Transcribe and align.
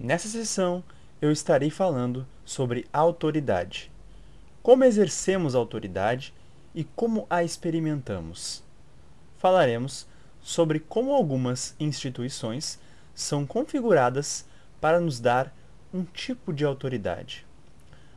Nessa 0.00 0.28
sessão, 0.28 0.84
eu 1.20 1.32
estarei 1.32 1.70
falando 1.70 2.24
sobre 2.44 2.86
autoridade. 2.92 3.90
Como 4.62 4.84
exercemos 4.84 5.56
autoridade 5.56 6.32
e 6.72 6.84
como 6.84 7.26
a 7.28 7.42
experimentamos. 7.42 8.62
Falaremos 9.38 10.06
sobre 10.40 10.78
como 10.78 11.12
algumas 11.12 11.74
instituições 11.80 12.78
são 13.12 13.44
configuradas 13.44 14.46
para 14.80 15.00
nos 15.00 15.18
dar 15.18 15.52
um 15.92 16.04
tipo 16.04 16.52
de 16.52 16.64
autoridade. 16.64 17.44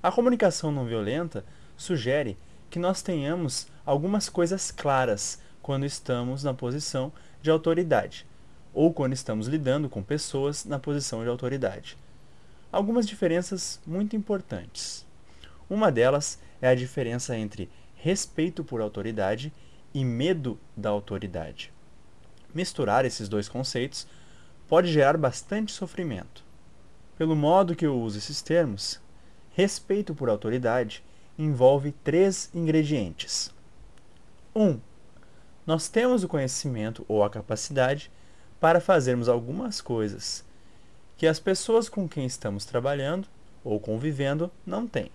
A 0.03 0.11
comunicação 0.11 0.71
não 0.71 0.85
violenta 0.85 1.43
sugere 1.75 2.37
que 2.69 2.77
nós 2.77 3.01
tenhamos 3.01 3.65
algumas 3.83 4.29
coisas 4.29 4.69
claras 4.69 5.41
quando 5.63 5.83
estamos 5.83 6.43
na 6.43 6.53
posição 6.53 7.11
de 7.41 7.49
autoridade 7.49 8.27
ou 8.73 8.93
quando 8.93 9.13
estamos 9.13 9.47
lidando 9.47 9.89
com 9.89 10.01
pessoas 10.01 10.65
na 10.65 10.79
posição 10.79 11.23
de 11.23 11.29
autoridade. 11.29 11.97
Algumas 12.71 13.07
diferenças 13.07 13.79
muito 13.85 14.15
importantes. 14.15 15.05
Uma 15.69 15.91
delas 15.91 16.39
é 16.61 16.69
a 16.69 16.75
diferença 16.75 17.37
entre 17.37 17.69
respeito 17.95 18.63
por 18.63 18.81
autoridade 18.81 19.53
e 19.93 20.05
medo 20.05 20.57
da 20.75 20.89
autoridade. 20.89 21.71
Misturar 22.53 23.05
esses 23.05 23.27
dois 23.27 23.47
conceitos 23.47 24.07
pode 24.67 24.91
gerar 24.91 25.17
bastante 25.17 25.71
sofrimento. 25.71 26.43
Pelo 27.17 27.35
modo 27.35 27.75
que 27.75 27.85
eu 27.85 27.99
uso 27.99 28.17
esses 28.17 28.41
termos, 28.41 28.99
respeito 29.53 30.15
por 30.15 30.29
autoridade 30.29 31.03
envolve 31.37 31.91
três 32.03 32.49
ingredientes. 32.53 33.53
1. 34.55 34.63
Um, 34.63 34.79
nós 35.65 35.87
temos 35.87 36.23
o 36.23 36.27
conhecimento 36.27 37.05
ou 37.07 37.23
a 37.23 37.29
capacidade 37.29 38.11
para 38.61 38.79
fazermos 38.79 39.27
algumas 39.27 39.81
coisas 39.81 40.45
que 41.17 41.25
as 41.25 41.39
pessoas 41.39 41.89
com 41.89 42.07
quem 42.07 42.27
estamos 42.27 42.63
trabalhando 42.63 43.27
ou 43.63 43.79
convivendo 43.79 44.51
não 44.63 44.87
têm. 44.87 45.11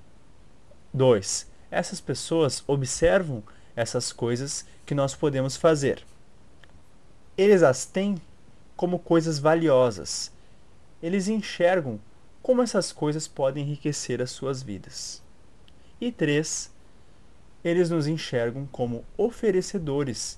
2. 0.93 1.47
Essas 1.71 2.01
pessoas 2.01 2.65
observam 2.67 3.43
essas 3.77 4.13
coisas 4.13 4.67
que 4.85 4.95
nós 4.95 5.15
podemos 5.15 5.57
fazer. 5.57 6.05
Eles 7.39 7.63
as 7.63 7.87
têm 7.87 8.21
como 8.77 8.99
coisas 8.99 9.39
valiosas. 9.39 10.33
Eles 11.01 11.29
enxergam 11.29 12.01
como 12.43 12.63
essas 12.63 12.91
coisas 12.91 13.29
podem 13.29 13.65
enriquecer 13.65 14.21
as 14.21 14.31
suas 14.33 14.61
vidas. 14.61 15.23
E 16.01 16.11
3. 16.11 16.71
Eles 17.63 17.91
nos 17.91 18.09
enxergam 18.09 18.67
como 18.67 19.05
oferecedores 19.17 20.37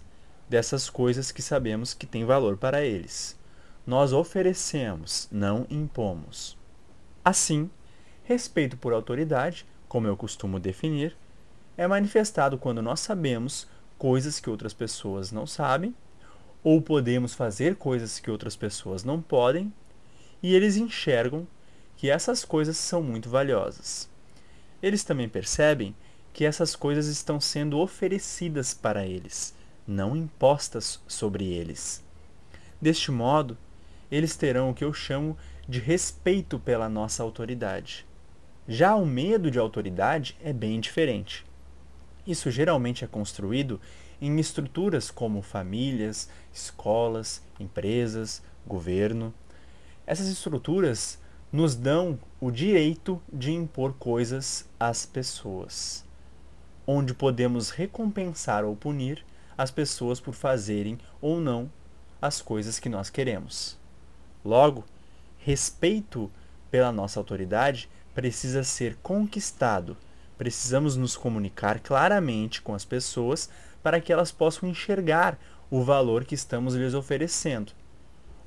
dessas 0.49 0.89
coisas 0.89 1.31
que 1.31 1.43
sabemos 1.43 1.93
que 1.93 2.07
têm 2.07 2.25
valor 2.25 2.57
para 2.57 2.85
eles. 2.85 3.39
Nós 3.87 4.13
oferecemos, 4.13 5.29
não 5.31 5.67
impomos. 5.69 6.57
Assim, 7.25 7.71
respeito 8.25 8.77
por 8.77 8.93
autoridade, 8.93 9.67
como 9.89 10.07
eu 10.07 10.17
costumo 10.17 10.59
definir, 10.59 11.17
é 11.77 11.87
manifestado 11.87 12.59
quando 12.59 12.83
nós 12.83 13.01
sabemos 13.01 13.67
coisas 13.99 14.41
que 14.41 14.51
outras 14.51 14.73
pessoas 14.73 15.33
não 15.33 15.47
sabem, 15.47 15.95
ou 16.63 16.83
podemos 16.83 17.35
fazer 17.35 17.77
coisas 17.77 18.19
que 18.19 18.31
outras 18.31 18.57
pessoas 18.57 19.05
não 19.05 19.23
podem, 19.23 19.73
e 20.43 20.55
eles 20.55 20.77
enxergam 20.77 21.47
que 21.97 22.11
essas 22.11 22.45
coisas 22.45 22.77
são 22.77 23.03
muito 23.03 23.29
valiosas. 23.29 24.09
Eles 24.83 25.03
também 25.03 25.29
percebem 25.29 25.95
que 26.33 26.45
essas 26.45 26.77
coisas 26.77 27.07
estão 27.07 27.41
sendo 27.41 27.79
oferecidas 27.79 28.73
para 28.73 29.07
eles 29.07 29.58
não 29.89 30.15
impostas 30.15 31.01
sobre 31.09 31.47
eles. 31.47 32.05
Deste 32.79 33.11
modo, 33.11 33.57
eles 34.11 34.37
terão 34.37 34.69
o 34.69 34.75
que 34.75 34.85
eu 34.85 34.93
chamo 34.93 35.37
de 35.67 35.81
respeito 35.81 36.59
pela 36.59 36.89
nossa 36.89 37.23
autoridade. 37.23 38.07
Já 38.69 38.95
o 38.95 39.07
medo 39.07 39.51
de 39.51 39.59
autoridade 39.59 40.37
é 40.45 40.53
bem 40.53 40.79
diferente. 40.79 41.45
Isso 42.27 42.51
geralmente 42.51 43.03
é 43.03 43.09
construído 43.09 43.81
em 44.21 44.39
estruturas 44.39 45.11
como 45.11 45.41
famílias, 45.41 46.29
escolas, 46.53 47.43
empresas, 47.59 48.43
governo. 48.67 49.33
Essas 50.07 50.29
estruturas 50.29 51.19
nos 51.51 51.75
dão 51.75 52.19
o 52.39 52.51
direito 52.51 53.23
de 53.33 53.53
impor 53.53 53.95
coisas 53.95 54.69
às 54.79 55.07
pessoas, 55.07 56.05
onde 56.87 57.15
podemos 57.15 57.71
recompensar 57.71 58.65
ou 58.65 58.77
punir 58.77 59.25
as 59.59 59.73
pessoas 59.73 60.21
por 60.21 60.33
fazerem 60.33 60.97
ou 61.21 61.41
não 61.41 61.69
as 62.23 62.41
coisas 62.41 62.79
que 62.79 62.89
nós 62.89 63.11
queremos. 63.11 63.77
Logo, 64.45 64.85
respeito 65.39 66.31
pela 66.71 66.93
nossa 66.93 67.19
autoridade 67.19 67.91
precisa 68.15 68.63
ser 68.63 68.97
conquistado. 69.03 69.97
Precisamos 70.37 70.97
nos 70.97 71.17
comunicar 71.17 71.81
claramente 71.81 72.63
com 72.63 72.73
as 72.73 72.85
pessoas 72.85 73.51
para 73.83 74.01
que 74.01 74.13
elas 74.13 74.31
possam 74.31 74.69
enxergar 74.69 75.39
o 75.69 75.83
valor 75.83 76.25
que 76.25 76.35
estamos 76.35 76.75
lhes 76.75 76.95
oferecendo. 76.95 77.73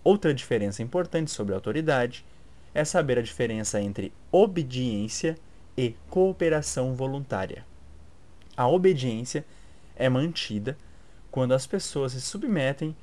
Outra 0.03 0.33
diferença 0.33 0.81
importante 0.81 1.29
sobre 1.29 1.53
autoridade 1.53 2.25
é 2.73 2.85
saber 2.85 3.19
a 3.19 3.21
diferença 3.21 3.81
entre 3.81 4.13
obediência 4.31 5.37
e 5.77 5.95
cooperação 6.09 6.95
voluntária. 6.95 7.65
A 8.55 8.67
obediência 8.67 9.45
é 9.95 10.09
mantida 10.09 10.77
quando 11.31 11.53
as 11.53 11.65
pessoas 11.65 12.11
se 12.11 12.21
submetem, 12.21 12.95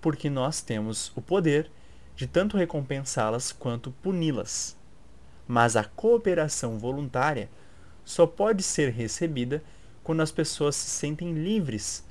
porque 0.00 0.30
nós 0.30 0.62
temos 0.62 1.12
o 1.14 1.20
poder 1.20 1.70
de 2.16 2.26
tanto 2.26 2.56
recompensá-las 2.56 3.52
quanto 3.52 3.92
puni-las. 4.02 4.76
Mas 5.46 5.76
a 5.76 5.84
cooperação 5.84 6.78
voluntária 6.78 7.48
só 8.04 8.26
pode 8.26 8.62
ser 8.62 8.90
recebida 8.90 9.62
quando 10.02 10.22
as 10.22 10.32
pessoas 10.32 10.74
se 10.74 10.90
sentem 10.90 11.32
livres 11.34 12.04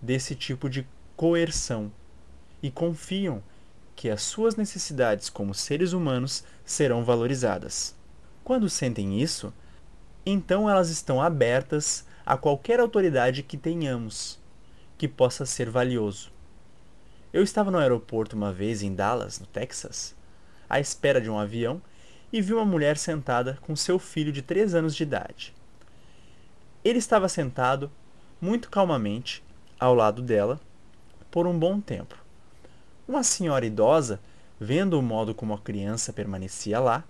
desse 0.00 0.34
tipo 0.34 0.68
de 0.68 0.86
coerção 1.16 1.90
e 2.62 2.70
confiam 2.70 3.42
que 3.96 4.10
as 4.10 4.22
suas 4.22 4.56
necessidades 4.56 5.30
como 5.30 5.54
seres 5.54 5.92
humanos 5.92 6.44
serão 6.64 7.02
valorizadas. 7.02 7.94
Quando 8.44 8.68
sentem 8.68 9.20
isso, 9.20 9.52
então 10.24 10.68
elas 10.68 10.90
estão 10.90 11.20
abertas 11.20 12.04
a 12.24 12.36
qualquer 12.36 12.78
autoridade 12.78 13.42
que 13.42 13.56
tenhamos 13.56 14.38
que 14.98 15.08
possa 15.08 15.44
ser 15.44 15.70
valioso. 15.70 16.30
Eu 17.32 17.42
estava 17.42 17.70
no 17.70 17.78
aeroporto 17.78 18.34
uma 18.34 18.52
vez 18.52 18.82
em 18.82 18.94
Dallas, 18.94 19.38
no 19.38 19.46
Texas, 19.46 20.14
à 20.68 20.80
espera 20.80 21.20
de 21.20 21.28
um 21.28 21.38
avião 21.38 21.82
e 22.32 22.40
vi 22.40 22.54
uma 22.54 22.64
mulher 22.64 22.96
sentada 22.96 23.58
com 23.62 23.76
seu 23.76 23.98
filho 23.98 24.32
de 24.32 24.42
três 24.42 24.74
anos 24.74 24.94
de 24.94 25.02
idade. 25.02 25.54
Ele 26.84 26.98
estava 26.98 27.28
sentado 27.28 27.90
muito 28.40 28.70
calmamente 28.70 29.42
ao 29.78 29.94
lado 29.94 30.22
dela 30.22 30.60
por 31.30 31.46
um 31.46 31.58
bom 31.58 31.80
tempo. 31.80 32.16
Uma 33.06 33.22
senhora 33.22 33.66
idosa, 33.66 34.20
vendo 34.58 34.98
o 34.98 35.02
modo 35.02 35.34
como 35.34 35.54
a 35.54 35.58
criança 35.58 36.12
permanecia 36.12 36.80
lá, 36.80 37.04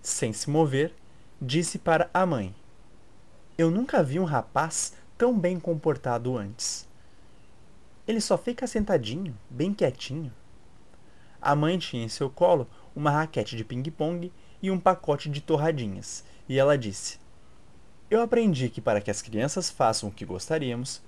sem 0.00 0.32
se 0.32 0.48
mover, 0.48 0.94
disse 1.40 1.78
para 1.78 2.08
a 2.14 2.24
mãe: 2.24 2.54
Eu 3.56 3.70
nunca 3.70 4.02
vi 4.02 4.18
um 4.18 4.24
rapaz 4.24 4.94
tão 5.16 5.38
bem 5.38 5.58
comportado 5.60 6.36
antes. 6.36 6.87
Ele 8.08 8.22
só 8.22 8.38
fica 8.38 8.66
sentadinho, 8.66 9.36
bem 9.50 9.74
quietinho. 9.74 10.32
A 11.42 11.54
mãe 11.54 11.76
tinha 11.78 12.02
em 12.02 12.08
seu 12.08 12.30
colo 12.30 12.66
uma 12.96 13.10
raquete 13.10 13.54
de 13.54 13.62
ping-pong 13.62 14.32
e 14.62 14.70
um 14.70 14.80
pacote 14.80 15.28
de 15.28 15.42
torradinhas, 15.42 16.24
e 16.48 16.58
ela 16.58 16.78
disse: 16.78 17.20
Eu 18.10 18.22
aprendi 18.22 18.70
que 18.70 18.80
para 18.80 19.02
que 19.02 19.10
as 19.10 19.20
crianças 19.20 19.68
façam 19.68 20.08
o 20.08 20.12
que 20.12 20.24
gostaríamos, 20.24 21.02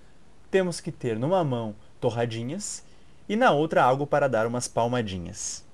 temos 0.50 0.78
que 0.78 0.92
ter 0.92 1.18
numa 1.18 1.42
mão 1.42 1.74
torradinhas 1.98 2.84
e 3.26 3.34
na 3.34 3.50
outra 3.50 3.82
algo 3.82 4.06
para 4.06 4.28
dar 4.28 4.46
umas 4.46 4.68
palmadinhas. 4.68 5.64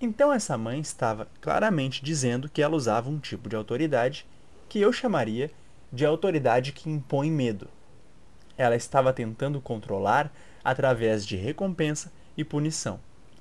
Então 0.00 0.32
essa 0.32 0.56
mãe 0.56 0.80
estava 0.80 1.28
claramente 1.38 2.02
dizendo 2.02 2.48
que 2.48 2.62
ela 2.62 2.76
usava 2.76 3.10
um 3.10 3.18
tipo 3.18 3.46
de 3.50 3.56
autoridade 3.56 4.26
que 4.70 4.80
eu 4.80 4.90
chamaria 4.90 5.50
de 5.92 6.06
autoridade 6.06 6.72
que 6.72 6.88
impõe 6.88 7.30
medo. 7.30 7.68
Ela 8.56 8.76
estava 8.76 9.12
tentando 9.12 9.60
controlar 9.60 10.32
através 10.64 11.26
de 11.26 11.36
recompensa 11.36 12.12
e 12.36 12.44
punição. 12.44 12.98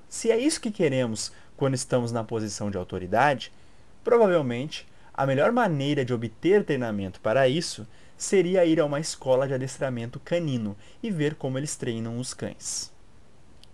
Se 0.07 0.31
é 0.31 0.37
isso 0.37 0.61
que 0.61 0.71
queremos 0.71 1.31
quando 1.57 1.73
estamos 1.73 2.11
na 2.11 2.23
posição 2.23 2.69
de 2.69 2.77
autoridade, 2.77 3.51
provavelmente 4.03 4.87
a 5.13 5.25
melhor 5.25 5.51
maneira 5.51 6.03
de 6.03 6.13
obter 6.13 6.63
treinamento 6.63 7.21
para 7.21 7.47
isso 7.47 7.87
seria 8.17 8.65
ir 8.65 8.79
a 8.79 8.85
uma 8.85 8.99
escola 8.99 9.47
de 9.47 9.53
adestramento 9.53 10.19
canino 10.19 10.75
e 11.01 11.09
ver 11.09 11.35
como 11.35 11.57
eles 11.57 11.75
treinam 11.75 12.19
os 12.19 12.33
cães. 12.33 12.91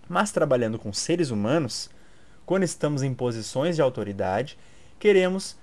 Mas 0.07 0.31
trabalhando 0.31 0.77
com 0.77 0.91
seres 0.93 1.29
humanos, 1.29 1.89
quando 2.45 2.63
estamos 2.63 3.03
em 3.03 3.13
posições 3.13 3.75
de 3.75 3.81
autoridade, 3.81 4.57
queremos 4.99 5.55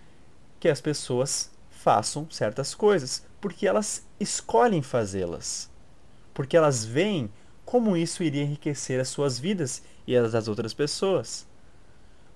que 0.59 0.69
as 0.69 0.81
pessoas 0.81 1.51
façam 1.79 2.29
certas 2.29 2.75
coisas, 2.75 3.25
porque 3.41 3.67
elas 3.67 4.05
escolhem 4.19 4.83
fazê-las. 4.83 5.71
Porque 6.35 6.57
elas 6.57 6.85
veem 6.85 7.31
como 7.65 7.97
isso 7.97 8.23
iria 8.23 8.43
enriquecer 8.43 9.01
as 9.01 9.09
suas 9.09 9.39
vidas 9.39 9.83
e 10.07 10.17
as 10.17 10.33
das 10.33 10.49
outras 10.49 10.75
pessoas. 10.75 11.47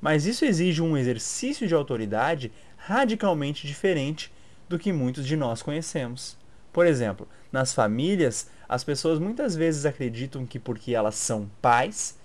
Mas 0.00 0.26
isso 0.26 0.44
exige 0.44 0.80
um 0.80 0.96
exercício 0.96 1.66
de 1.66 1.74
autoridade 1.74 2.52
radicalmente 2.76 3.66
diferente 3.66 4.32
do 4.68 4.78
que 4.78 4.92
muitos 4.92 5.26
de 5.26 5.36
nós 5.36 5.60
conhecemos. 5.60 6.36
Por 6.72 6.86
exemplo, 6.86 7.28
nas 7.50 7.74
famílias, 7.74 8.48
as 8.68 8.84
pessoas 8.84 9.18
muitas 9.18 9.56
vezes 9.56 9.84
acreditam 9.84 10.46
que 10.46 10.58
porque 10.58 10.94
elas 10.94 11.16
são 11.16 11.50
pais, 11.60 12.18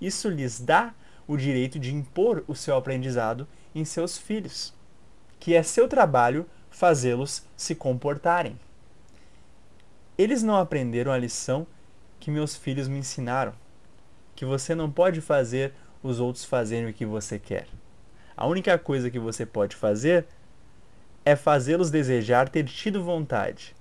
isso 0.00 0.28
lhes 0.28 0.60
dá 0.60 0.94
o 1.26 1.36
direito 1.36 1.78
de 1.78 1.94
impor 1.94 2.44
o 2.46 2.54
seu 2.54 2.76
aprendizado 2.76 3.46
em 3.74 3.84
seus 3.84 4.16
filhos, 4.16 4.72
que 5.42 5.56
é 5.56 5.62
seu 5.64 5.88
trabalho 5.88 6.46
fazê-los 6.70 7.44
se 7.56 7.74
comportarem. 7.74 8.56
Eles 10.16 10.40
não 10.40 10.56
aprenderam 10.56 11.10
a 11.10 11.18
lição 11.18 11.66
que 12.20 12.30
meus 12.30 12.54
filhos 12.54 12.86
me 12.86 12.98
ensinaram, 12.98 13.52
que 14.36 14.44
você 14.44 14.72
não 14.72 14.88
pode 14.88 15.20
fazer 15.20 15.74
os 16.00 16.20
outros 16.20 16.44
fazerem 16.44 16.88
o 16.88 16.92
que 16.92 17.04
você 17.04 17.40
quer. 17.40 17.66
A 18.36 18.46
única 18.46 18.78
coisa 18.78 19.10
que 19.10 19.18
você 19.18 19.44
pode 19.44 19.74
fazer 19.74 20.26
é 21.24 21.34
fazê-los 21.34 21.90
desejar 21.90 22.48
ter 22.48 22.64
tido 22.66 23.02
vontade. 23.02 23.74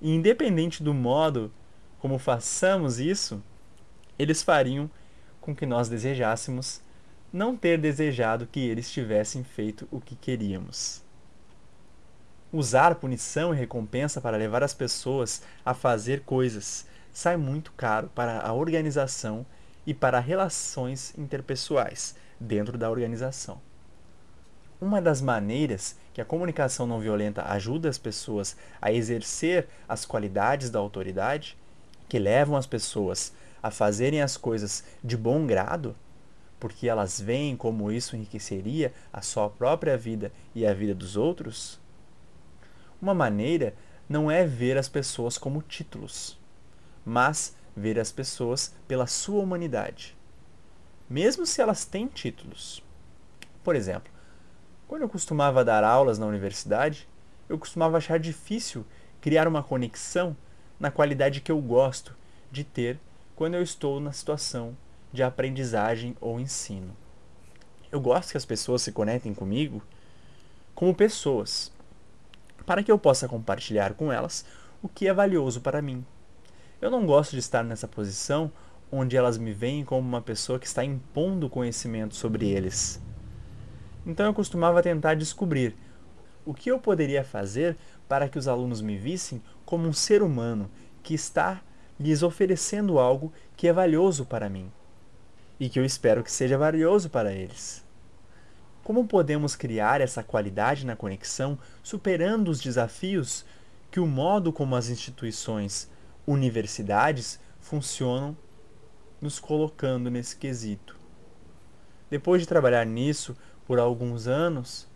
E 0.00 0.14
independente 0.14 0.80
do 0.80 0.94
modo 0.94 1.52
como 1.98 2.20
façamos 2.20 3.00
isso, 3.00 3.42
eles 4.16 4.44
fariam 4.44 4.88
com 5.40 5.56
que 5.56 5.66
nós 5.66 5.88
desejássemos 5.88 6.80
não 7.32 7.56
ter 7.56 7.78
desejado 7.78 8.46
que 8.46 8.60
eles 8.60 8.90
tivessem 8.90 9.42
feito 9.42 9.88
o 9.90 10.00
que 10.00 10.14
queríamos. 10.14 11.02
Usar 12.52 12.96
punição 12.96 13.54
e 13.54 13.56
recompensa 13.56 14.20
para 14.20 14.36
levar 14.36 14.62
as 14.62 14.74
pessoas 14.74 15.42
a 15.64 15.72
fazer 15.72 16.20
coisas 16.20 16.86
sai 17.10 17.36
muito 17.36 17.72
caro 17.72 18.10
para 18.14 18.40
a 18.40 18.52
organização 18.52 19.46
e 19.86 19.94
para 19.94 20.20
relações 20.20 21.16
interpessoais 21.16 22.14
dentro 22.38 22.76
da 22.76 22.90
organização. 22.90 23.60
Uma 24.78 25.00
das 25.00 25.22
maneiras 25.22 25.96
que 26.12 26.20
a 26.20 26.24
comunicação 26.24 26.86
não 26.86 27.00
violenta 27.00 27.44
ajuda 27.50 27.88
as 27.88 27.96
pessoas 27.96 28.56
a 28.80 28.92
exercer 28.92 29.68
as 29.88 30.04
qualidades 30.04 30.68
da 30.68 30.78
autoridade, 30.78 31.56
que 32.08 32.18
levam 32.18 32.56
as 32.56 32.66
pessoas 32.66 33.32
a 33.62 33.70
fazerem 33.70 34.20
as 34.20 34.36
coisas 34.36 34.84
de 35.02 35.16
bom 35.16 35.46
grado, 35.46 35.96
porque 36.62 36.88
elas 36.88 37.20
veem 37.20 37.56
como 37.56 37.90
isso 37.90 38.14
enriqueceria 38.14 38.94
a 39.12 39.20
sua 39.20 39.50
própria 39.50 39.98
vida 39.98 40.30
e 40.54 40.64
a 40.64 40.72
vida 40.72 40.94
dos 40.94 41.16
outros? 41.16 41.80
Uma 43.00 43.12
maneira 43.12 43.74
não 44.08 44.30
é 44.30 44.46
ver 44.46 44.78
as 44.78 44.88
pessoas 44.88 45.36
como 45.36 45.60
títulos, 45.60 46.38
mas 47.04 47.56
ver 47.74 47.98
as 47.98 48.12
pessoas 48.12 48.72
pela 48.86 49.08
sua 49.08 49.42
humanidade, 49.42 50.16
mesmo 51.10 51.44
se 51.44 51.60
elas 51.60 51.84
têm 51.84 52.06
títulos. 52.06 52.80
Por 53.64 53.74
exemplo, 53.74 54.12
quando 54.86 55.02
eu 55.02 55.08
costumava 55.08 55.64
dar 55.64 55.82
aulas 55.82 56.16
na 56.16 56.26
universidade, 56.26 57.08
eu 57.48 57.58
costumava 57.58 57.96
achar 57.96 58.20
difícil 58.20 58.86
criar 59.20 59.48
uma 59.48 59.64
conexão 59.64 60.36
na 60.78 60.92
qualidade 60.92 61.40
que 61.40 61.50
eu 61.50 61.60
gosto 61.60 62.16
de 62.52 62.62
ter 62.62 63.00
quando 63.34 63.54
eu 63.54 63.62
estou 63.64 63.98
na 63.98 64.12
situação 64.12 64.76
de 65.12 65.22
aprendizagem 65.22 66.16
ou 66.20 66.40
ensino. 66.40 66.96
Eu 67.90 68.00
gosto 68.00 68.30
que 68.30 68.38
as 68.38 68.46
pessoas 68.46 68.80
se 68.80 68.92
conectem 68.92 69.34
comigo 69.34 69.82
como 70.74 70.94
pessoas, 70.94 71.70
para 72.64 72.82
que 72.82 72.90
eu 72.90 72.98
possa 72.98 73.28
compartilhar 73.28 73.92
com 73.92 74.10
elas 74.10 74.46
o 74.82 74.88
que 74.88 75.06
é 75.06 75.12
valioso 75.12 75.60
para 75.60 75.82
mim. 75.82 76.04
Eu 76.80 76.90
não 76.90 77.04
gosto 77.04 77.32
de 77.32 77.40
estar 77.40 77.62
nessa 77.62 77.86
posição 77.86 78.50
onde 78.90 79.16
elas 79.16 79.36
me 79.36 79.52
veem 79.52 79.84
como 79.84 80.08
uma 80.08 80.22
pessoa 80.22 80.58
que 80.58 80.66
está 80.66 80.82
impondo 80.82 81.50
conhecimento 81.50 82.14
sobre 82.14 82.48
eles. 82.48 83.00
Então 84.06 84.26
eu 84.26 84.34
costumava 84.34 84.82
tentar 84.82 85.14
descobrir 85.14 85.76
o 86.44 86.54
que 86.54 86.70
eu 86.70 86.78
poderia 86.78 87.22
fazer 87.22 87.76
para 88.08 88.28
que 88.28 88.38
os 88.38 88.48
alunos 88.48 88.80
me 88.80 88.96
vissem 88.96 89.42
como 89.64 89.86
um 89.86 89.92
ser 89.92 90.22
humano 90.22 90.70
que 91.02 91.14
está 91.14 91.60
lhes 92.00 92.22
oferecendo 92.22 92.98
algo 92.98 93.32
que 93.56 93.68
é 93.68 93.72
valioso 93.72 94.24
para 94.24 94.48
mim 94.48 94.72
e 95.62 95.68
que 95.68 95.78
eu 95.78 95.84
espero 95.84 96.24
que 96.24 96.32
seja 96.32 96.58
valioso 96.58 97.08
para 97.08 97.32
eles. 97.32 97.84
Como 98.82 99.06
podemos 99.06 99.54
criar 99.54 100.00
essa 100.00 100.20
qualidade 100.20 100.84
na 100.84 100.96
conexão 100.96 101.56
superando 101.84 102.48
os 102.48 102.60
desafios 102.60 103.44
que 103.88 104.00
o 104.00 104.06
modo 104.06 104.52
como 104.52 104.74
as 104.74 104.88
instituições 104.88 105.88
universidades 106.26 107.38
funcionam 107.60 108.36
nos 109.20 109.38
colocando 109.38 110.10
nesse 110.10 110.34
quesito. 110.34 110.98
Depois 112.10 112.42
de 112.42 112.48
trabalhar 112.48 112.84
nisso 112.84 113.36
por 113.64 113.78
alguns 113.78 114.26
anos, 114.26 114.88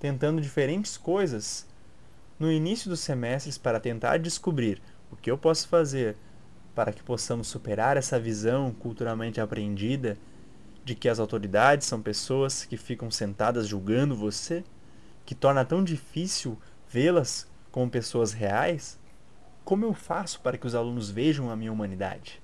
tentando 0.00 0.42
diferentes 0.42 0.96
coisas, 0.96 1.64
no 2.40 2.50
início 2.50 2.90
dos 2.90 2.98
semestres 2.98 3.56
para 3.56 3.78
tentar 3.78 4.18
descobrir 4.18 4.82
o 5.12 5.16
que 5.16 5.30
eu 5.30 5.38
posso 5.38 5.68
fazer 5.68 6.16
para 6.78 6.92
que 6.92 7.02
possamos 7.02 7.48
superar 7.48 7.96
essa 7.96 8.20
visão 8.20 8.70
culturalmente 8.70 9.40
aprendida 9.40 10.16
de 10.84 10.94
que 10.94 11.08
as 11.08 11.18
autoridades 11.18 11.88
são 11.88 12.00
pessoas 12.00 12.64
que 12.64 12.76
ficam 12.76 13.10
sentadas 13.10 13.66
julgando 13.66 14.14
você, 14.14 14.62
que 15.26 15.34
torna 15.34 15.64
tão 15.64 15.82
difícil 15.82 16.56
vê-las 16.88 17.48
como 17.72 17.90
pessoas 17.90 18.32
reais, 18.32 18.96
como 19.64 19.84
eu 19.84 19.92
faço 19.92 20.40
para 20.40 20.56
que 20.56 20.68
os 20.68 20.74
alunos 20.76 21.10
vejam 21.10 21.50
a 21.50 21.56
minha 21.56 21.72
humanidade? 21.72 22.40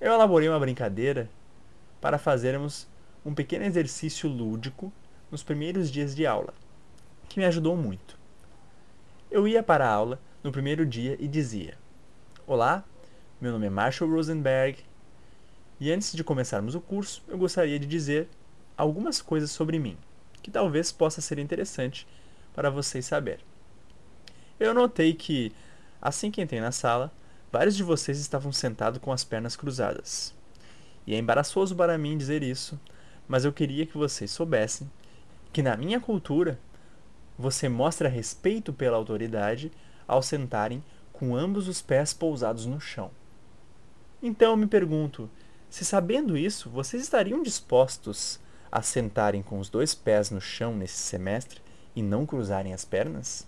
Eu 0.00 0.12
elaborei 0.12 0.48
uma 0.48 0.60
brincadeira 0.60 1.28
para 2.00 2.18
fazermos 2.18 2.86
um 3.26 3.34
pequeno 3.34 3.64
exercício 3.64 4.28
lúdico 4.28 4.92
nos 5.28 5.42
primeiros 5.42 5.90
dias 5.90 6.14
de 6.14 6.24
aula, 6.24 6.54
que 7.28 7.40
me 7.40 7.46
ajudou 7.46 7.76
muito. 7.76 8.16
Eu 9.28 9.48
ia 9.48 9.60
para 9.60 9.88
a 9.88 9.92
aula 9.92 10.20
no 10.40 10.52
primeiro 10.52 10.86
dia 10.86 11.16
e 11.18 11.26
dizia: 11.26 11.76
Olá, 12.46 12.84
meu 13.44 13.52
nome 13.52 13.66
é 13.66 13.70
Marshall 13.70 14.10
Rosenberg 14.10 14.78
e 15.78 15.92
antes 15.92 16.14
de 16.14 16.24
começarmos 16.24 16.74
o 16.74 16.80
curso, 16.80 17.22
eu 17.28 17.36
gostaria 17.36 17.78
de 17.78 17.86
dizer 17.86 18.26
algumas 18.74 19.20
coisas 19.20 19.50
sobre 19.50 19.78
mim, 19.78 19.98
que 20.42 20.50
talvez 20.50 20.90
possa 20.90 21.20
ser 21.20 21.38
interessante 21.38 22.06
para 22.54 22.70
vocês 22.70 23.04
saber. 23.04 23.40
Eu 24.58 24.72
notei 24.72 25.12
que 25.12 25.52
Assim 26.00 26.30
que 26.30 26.40
entrei 26.40 26.58
na 26.58 26.72
sala, 26.72 27.12
vários 27.52 27.76
de 27.76 27.82
vocês 27.82 28.18
estavam 28.18 28.50
sentados 28.50 28.98
com 28.98 29.12
as 29.12 29.24
pernas 29.24 29.56
cruzadas. 29.56 30.34
E 31.06 31.14
é 31.14 31.18
embaraçoso 31.18 31.76
para 31.76 31.98
mim 31.98 32.16
dizer 32.16 32.42
isso, 32.42 32.80
mas 33.28 33.44
eu 33.44 33.52
queria 33.52 33.84
que 33.84 33.98
vocês 33.98 34.30
soubessem 34.30 34.90
que 35.52 35.62
na 35.62 35.76
minha 35.76 36.00
cultura 36.00 36.58
você 37.38 37.68
mostra 37.68 38.08
respeito 38.08 38.72
pela 38.72 38.96
autoridade 38.96 39.70
ao 40.08 40.22
sentarem 40.22 40.82
com 41.12 41.36
ambos 41.36 41.68
os 41.68 41.82
pés 41.82 42.14
pousados 42.14 42.64
no 42.64 42.80
chão. 42.80 43.10
Então 44.26 44.52
eu 44.52 44.56
me 44.56 44.66
pergunto, 44.66 45.28
se 45.68 45.84
sabendo 45.84 46.34
isso, 46.34 46.70
vocês 46.70 47.02
estariam 47.02 47.42
dispostos 47.42 48.40
a 48.72 48.80
sentarem 48.80 49.42
com 49.42 49.58
os 49.58 49.68
dois 49.68 49.94
pés 49.94 50.30
no 50.30 50.40
chão 50.40 50.74
nesse 50.74 50.96
semestre 50.96 51.60
e 51.94 52.02
não 52.02 52.24
cruzarem 52.24 52.72
as 52.72 52.86
pernas? 52.86 53.46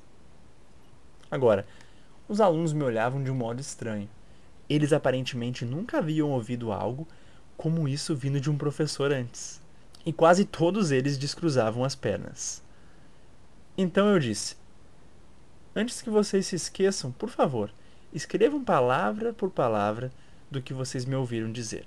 Agora, 1.30 1.66
os 2.28 2.42
alunos 2.42 2.75
me 2.75 2.85
olhavam 2.85 3.25
de 3.25 3.30
um 3.30 3.35
modo 3.35 3.59
estranho. 3.59 4.06
Eles 4.68 4.92
aparentemente 4.92 5.64
nunca 5.64 5.97
haviam 5.97 6.28
ouvido 6.28 6.71
algo 6.71 7.09
como 7.56 7.88
isso 7.88 8.14
vindo 8.14 8.38
de 8.38 8.50
um 8.50 8.59
professor 8.59 9.11
antes. 9.11 9.62
E 10.04 10.12
quase 10.12 10.45
todos 10.45 10.90
eles 10.90 11.16
descruzavam 11.16 11.85
as 11.85 11.95
pernas. 11.95 12.62
Então 13.78 14.11
eu 14.11 14.18
disse: 14.18 14.56
Antes 15.75 16.02
que 16.02 16.11
vocês 16.11 16.47
se 16.47 16.54
esqueçam, 16.54 17.11
por 17.12 17.30
favor, 17.30 17.73
escrevam 18.12 18.62
palavra 18.62 19.33
por 19.33 19.50
palavra 19.50 20.12
do 20.50 20.62
que 20.62 20.75
vocês 20.75 21.05
me 21.05 21.15
ouviram 21.15 21.50
dizer. 21.50 21.85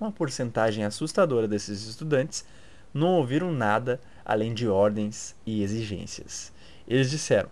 Uma 0.00 0.12
porcentagem 0.12 0.84
assustadora 0.84 1.48
desses 1.48 1.86
estudantes 1.86 2.44
não 2.92 3.14
ouviram 3.14 3.52
nada 3.52 4.00
além 4.24 4.54
de 4.54 4.68
ordens 4.68 5.34
e 5.44 5.62
exigências. 5.62 6.52
Eles 6.86 7.10
disseram: 7.10 7.50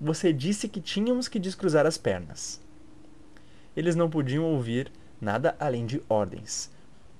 você 0.00 0.32
disse 0.32 0.68
que 0.68 0.80
tínhamos 0.80 1.26
que 1.26 1.38
descruzar 1.38 1.86
as 1.86 1.96
pernas. 1.96 2.60
Eles 3.74 3.96
não 3.96 4.10
podiam 4.10 4.44
ouvir 4.44 4.92
nada 5.20 5.56
além 5.58 5.86
de 5.86 6.02
ordens, 6.08 6.70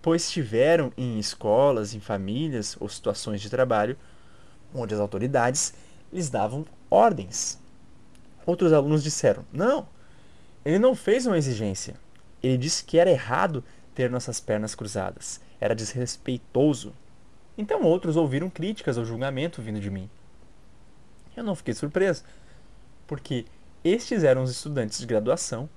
pois 0.02 0.24
estiveram 0.24 0.92
em 0.96 1.18
escolas, 1.18 1.94
em 1.94 2.00
famílias 2.00 2.76
ou 2.78 2.88
situações 2.88 3.40
de 3.40 3.48
trabalho 3.48 3.96
onde 4.74 4.92
as 4.92 5.00
autoridades 5.00 5.72
lhes 6.12 6.28
davam 6.28 6.66
ordens. 6.90 7.58
Outros 8.44 8.72
alunos 8.72 9.02
disseram: 9.02 9.44
Não, 9.50 9.88
ele 10.66 10.80
não 10.80 10.96
fez 10.96 11.24
uma 11.26 11.38
exigência. 11.38 11.94
Ele 12.42 12.58
disse 12.58 12.82
que 12.82 12.98
era 12.98 13.08
errado 13.08 13.62
ter 13.94 14.10
nossas 14.10 14.40
pernas 14.40 14.74
cruzadas. 14.74 15.40
Era 15.60 15.76
desrespeitoso. 15.76 16.92
Então 17.56 17.84
outros 17.84 18.16
ouviram 18.16 18.50
críticas 18.50 18.98
ou 18.98 19.04
julgamento 19.04 19.62
vindo 19.62 19.78
de 19.78 19.88
mim. 19.88 20.10
Eu 21.36 21.44
não 21.44 21.54
fiquei 21.54 21.72
surpreso, 21.72 22.24
porque 23.06 23.44
estes 23.84 24.24
eram 24.24 24.42
os 24.42 24.50
estudantes 24.50 24.98
de 24.98 25.06
graduação 25.06 25.68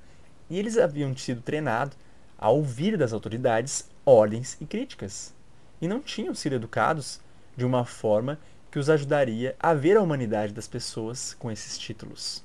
e 0.49 0.57
eles 0.57 0.75
haviam 0.75 1.15
sido 1.15 1.43
treinados 1.43 1.95
a 2.35 2.49
ouvir 2.49 2.97
das 2.97 3.13
autoridades 3.13 3.87
ordens 4.03 4.57
e 4.59 4.65
críticas. 4.65 5.35
e 5.79 5.87
não 5.87 6.01
tinham 6.01 6.33
sido 6.33 6.55
educados 6.55 7.21
de 7.55 7.63
uma 7.63 7.85
forma 7.85 8.39
que 8.71 8.79
os 8.79 8.89
ajudaria 8.89 9.55
a 9.59 9.73
ver 9.73 9.97
a 9.97 10.01
humanidade 10.01 10.51
das 10.51 10.67
pessoas 10.67 11.35
com 11.35 11.51
esses 11.51 11.77
títulos. 11.77 12.43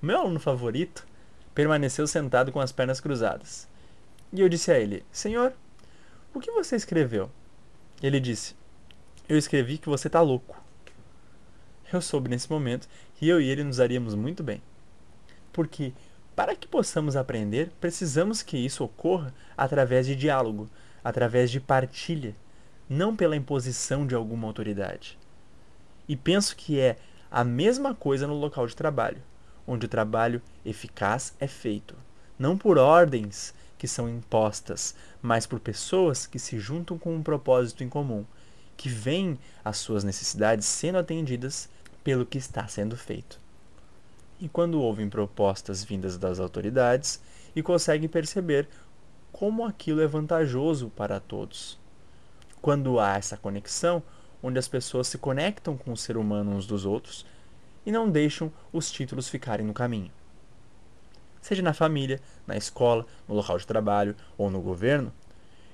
O 0.00 0.06
meu 0.06 0.18
aluno 0.18 0.38
favorito 0.38 1.04
permaneceu 1.54 2.06
sentado 2.06 2.52
com 2.52 2.60
as 2.60 2.72
pernas 2.72 3.00
cruzadas. 3.00 3.68
E 4.32 4.40
eu 4.40 4.48
disse 4.48 4.70
a 4.70 4.78
ele: 4.78 5.04
Senhor, 5.10 5.52
o 6.32 6.40
que 6.40 6.50
você 6.50 6.76
escreveu? 6.76 7.30
Ele 8.02 8.20
disse: 8.20 8.54
Eu 9.28 9.36
escrevi 9.36 9.78
que 9.78 9.88
você 9.88 10.06
está 10.06 10.20
louco. 10.20 10.56
Eu 11.92 12.00
soube 12.00 12.30
nesse 12.30 12.50
momento 12.50 12.88
que 13.14 13.28
eu 13.28 13.40
e 13.40 13.48
ele 13.48 13.64
nos 13.64 13.78
daríamos 13.78 14.14
muito 14.14 14.42
bem. 14.42 14.62
Porque, 15.52 15.92
para 16.36 16.54
que 16.54 16.68
possamos 16.68 17.16
aprender, 17.16 17.72
precisamos 17.80 18.42
que 18.42 18.56
isso 18.56 18.84
ocorra 18.84 19.34
através 19.56 20.06
de 20.06 20.14
diálogo, 20.14 20.70
através 21.02 21.50
de 21.50 21.60
partilha, 21.60 22.34
não 22.88 23.16
pela 23.16 23.36
imposição 23.36 24.06
de 24.06 24.14
alguma 24.14 24.46
autoridade. 24.46 25.18
E 26.08 26.16
penso 26.16 26.54
que 26.56 26.78
é 26.78 26.96
a 27.30 27.44
mesma 27.44 27.94
coisa 27.94 28.26
no 28.26 28.34
local 28.34 28.66
de 28.66 28.76
trabalho, 28.76 29.22
onde 29.70 29.86
o 29.86 29.88
trabalho 29.88 30.42
eficaz 30.66 31.32
é 31.38 31.46
feito, 31.46 31.94
não 32.36 32.58
por 32.58 32.76
ordens 32.76 33.54
que 33.78 33.86
são 33.86 34.08
impostas, 34.08 34.96
mas 35.22 35.46
por 35.46 35.60
pessoas 35.60 36.26
que 36.26 36.40
se 36.40 36.58
juntam 36.58 36.98
com 36.98 37.14
um 37.14 37.22
propósito 37.22 37.84
em 37.84 37.88
comum, 37.88 38.24
que 38.76 38.88
veem 38.88 39.38
as 39.64 39.78
suas 39.78 40.02
necessidades 40.02 40.66
sendo 40.66 40.98
atendidas 40.98 41.68
pelo 42.02 42.26
que 42.26 42.36
está 42.36 42.66
sendo 42.66 42.96
feito. 42.96 43.38
E 44.40 44.48
quando 44.48 44.82
ouvem 44.82 45.08
propostas 45.08 45.84
vindas 45.84 46.18
das 46.18 46.40
autoridades 46.40 47.20
e 47.54 47.62
conseguem 47.62 48.08
perceber 48.08 48.68
como 49.30 49.64
aquilo 49.64 50.00
é 50.00 50.06
vantajoso 50.08 50.90
para 50.96 51.20
todos. 51.20 51.78
Quando 52.60 52.98
há 52.98 53.16
essa 53.16 53.36
conexão, 53.36 54.02
onde 54.42 54.58
as 54.58 54.66
pessoas 54.66 55.06
se 55.06 55.16
conectam 55.16 55.76
com 55.76 55.92
o 55.92 55.96
ser 55.96 56.16
humano 56.16 56.56
uns 56.56 56.66
dos 56.66 56.84
outros 56.84 57.24
e 57.84 57.92
não 57.92 58.10
deixam 58.10 58.52
os 58.72 58.90
títulos 58.90 59.28
ficarem 59.28 59.66
no 59.66 59.74
caminho. 59.74 60.10
Seja 61.40 61.62
na 61.62 61.72
família, 61.72 62.20
na 62.46 62.56
escola, 62.56 63.06
no 63.26 63.34
local 63.34 63.58
de 63.58 63.66
trabalho 63.66 64.14
ou 64.36 64.50
no 64.50 64.60
governo, 64.60 65.12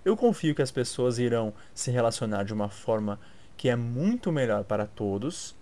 eu 0.05 0.17
confio 0.17 0.55
que 0.55 0.63
as 0.63 0.71
pessoas 0.71 1.19
irão 1.19 1.53
se 1.75 1.91
relacionar 1.91 2.45
de 2.45 2.55
uma 2.55 2.69
forma 2.69 3.19
que 3.57 3.69
é 3.69 3.75
muito 3.75 4.31
melhor 4.31 4.63
para 4.63 4.87
todos 4.87 5.57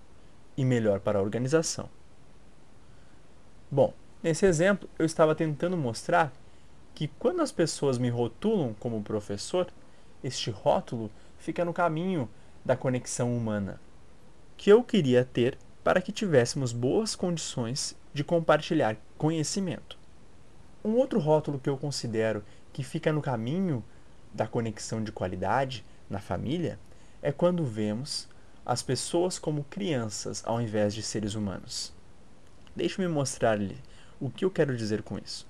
e 0.57 0.65
melhor 0.65 1.01
para 1.01 1.19
a 1.19 1.23
organização. 1.23 1.89
Bom, 3.71 3.95
nesse 4.23 4.45
exemplo 4.45 4.89
eu 4.99 5.07
estava 5.07 5.35
tentando 5.35 5.77
mostrar 5.77 6.33
que 6.95 7.09
quando 7.09 7.41
as 7.41 7.51
pessoas 7.51 7.99
me 7.99 8.11
rotulam 8.11 8.75
como 8.79 9.03
professor, 9.03 9.67
este 10.23 10.51
rótulo 10.51 11.11
fica 11.39 11.65
no 11.65 11.73
caminho 11.73 12.29
da 12.65 12.77
conexão 12.77 13.37
humana, 13.37 13.81
que 14.57 14.71
eu 14.71 14.83
queria 14.83 15.25
ter 15.25 15.59
para 15.85 16.01
que 16.01 16.11
tivéssemos 16.11 16.73
boas 16.73 17.15
condições 17.15 17.95
de 18.13 18.25
compartilhar 18.25 18.97
conhecimento. 19.19 19.99
Um 20.83 20.93
outro 20.93 21.21
rótulo 21.21 21.61
que 21.61 21.69
eu 21.69 21.77
considero 21.77 22.43
que 22.73 22.83
fica 22.83 23.13
no 23.13 23.21
caminho 23.21 23.85
da 24.33 24.47
conexão 24.47 25.05
de 25.05 25.13
qualidade 25.13 25.85
na 26.09 26.19
família 26.19 26.79
é 27.23 27.31
quando 27.31 27.65
vemos 27.65 28.27
as 28.65 28.83
pessoas 28.83 29.39
como 29.39 29.65
crianças 29.65 30.43
ao 30.47 30.61
invés 30.61 30.95
de 30.95 31.03
seres 31.03 31.35
humanos. 31.35 31.93
Deixe-me 32.75 33.07
mostrar-lhe 33.07 33.77
o 34.19 34.31
que 34.31 34.45
eu 34.45 34.51
quero 34.51 34.77
dizer 34.77 35.03
com 35.03 35.19
isso. 35.19 35.47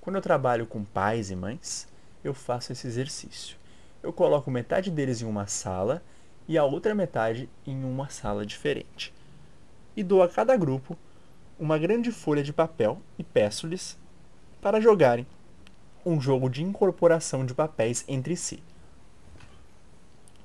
Quando 0.00 0.16
eu 0.16 0.22
trabalho 0.22 0.64
com 0.64 0.84
pais 0.84 1.30
e 1.30 1.36
mães, 1.36 1.88
eu 2.22 2.32
faço 2.32 2.72
esse 2.72 2.86
exercício 2.86 3.58
eu 4.06 4.12
coloco 4.12 4.50
metade 4.50 4.88
deles 4.88 5.20
em 5.20 5.24
uma 5.24 5.48
sala 5.48 6.00
e 6.48 6.56
a 6.56 6.64
outra 6.64 6.94
metade 6.94 7.48
em 7.66 7.84
uma 7.84 8.08
sala 8.08 8.46
diferente. 8.46 9.12
E 9.96 10.02
dou 10.02 10.22
a 10.22 10.28
cada 10.28 10.56
grupo 10.56 10.96
uma 11.58 11.78
grande 11.78 12.12
folha 12.12 12.42
de 12.42 12.52
papel 12.52 13.00
e 13.18 13.24
peço-lhes 13.24 13.98
para 14.60 14.80
jogarem 14.80 15.26
um 16.04 16.20
jogo 16.20 16.48
de 16.48 16.62
incorporação 16.62 17.44
de 17.44 17.54
papéis 17.54 18.04
entre 18.06 18.36
si. 18.36 18.62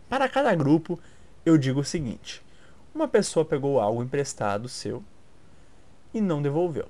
Para 0.09 0.27
cada 0.27 0.53
grupo, 0.55 0.99
eu 1.45 1.57
digo 1.57 1.81
o 1.81 1.85
seguinte: 1.85 2.41
uma 2.93 3.07
pessoa 3.07 3.45
pegou 3.45 3.79
algo 3.79 4.03
emprestado 4.03 4.67
seu 4.67 5.03
e 6.13 6.19
não 6.19 6.41
devolveu. 6.41 6.87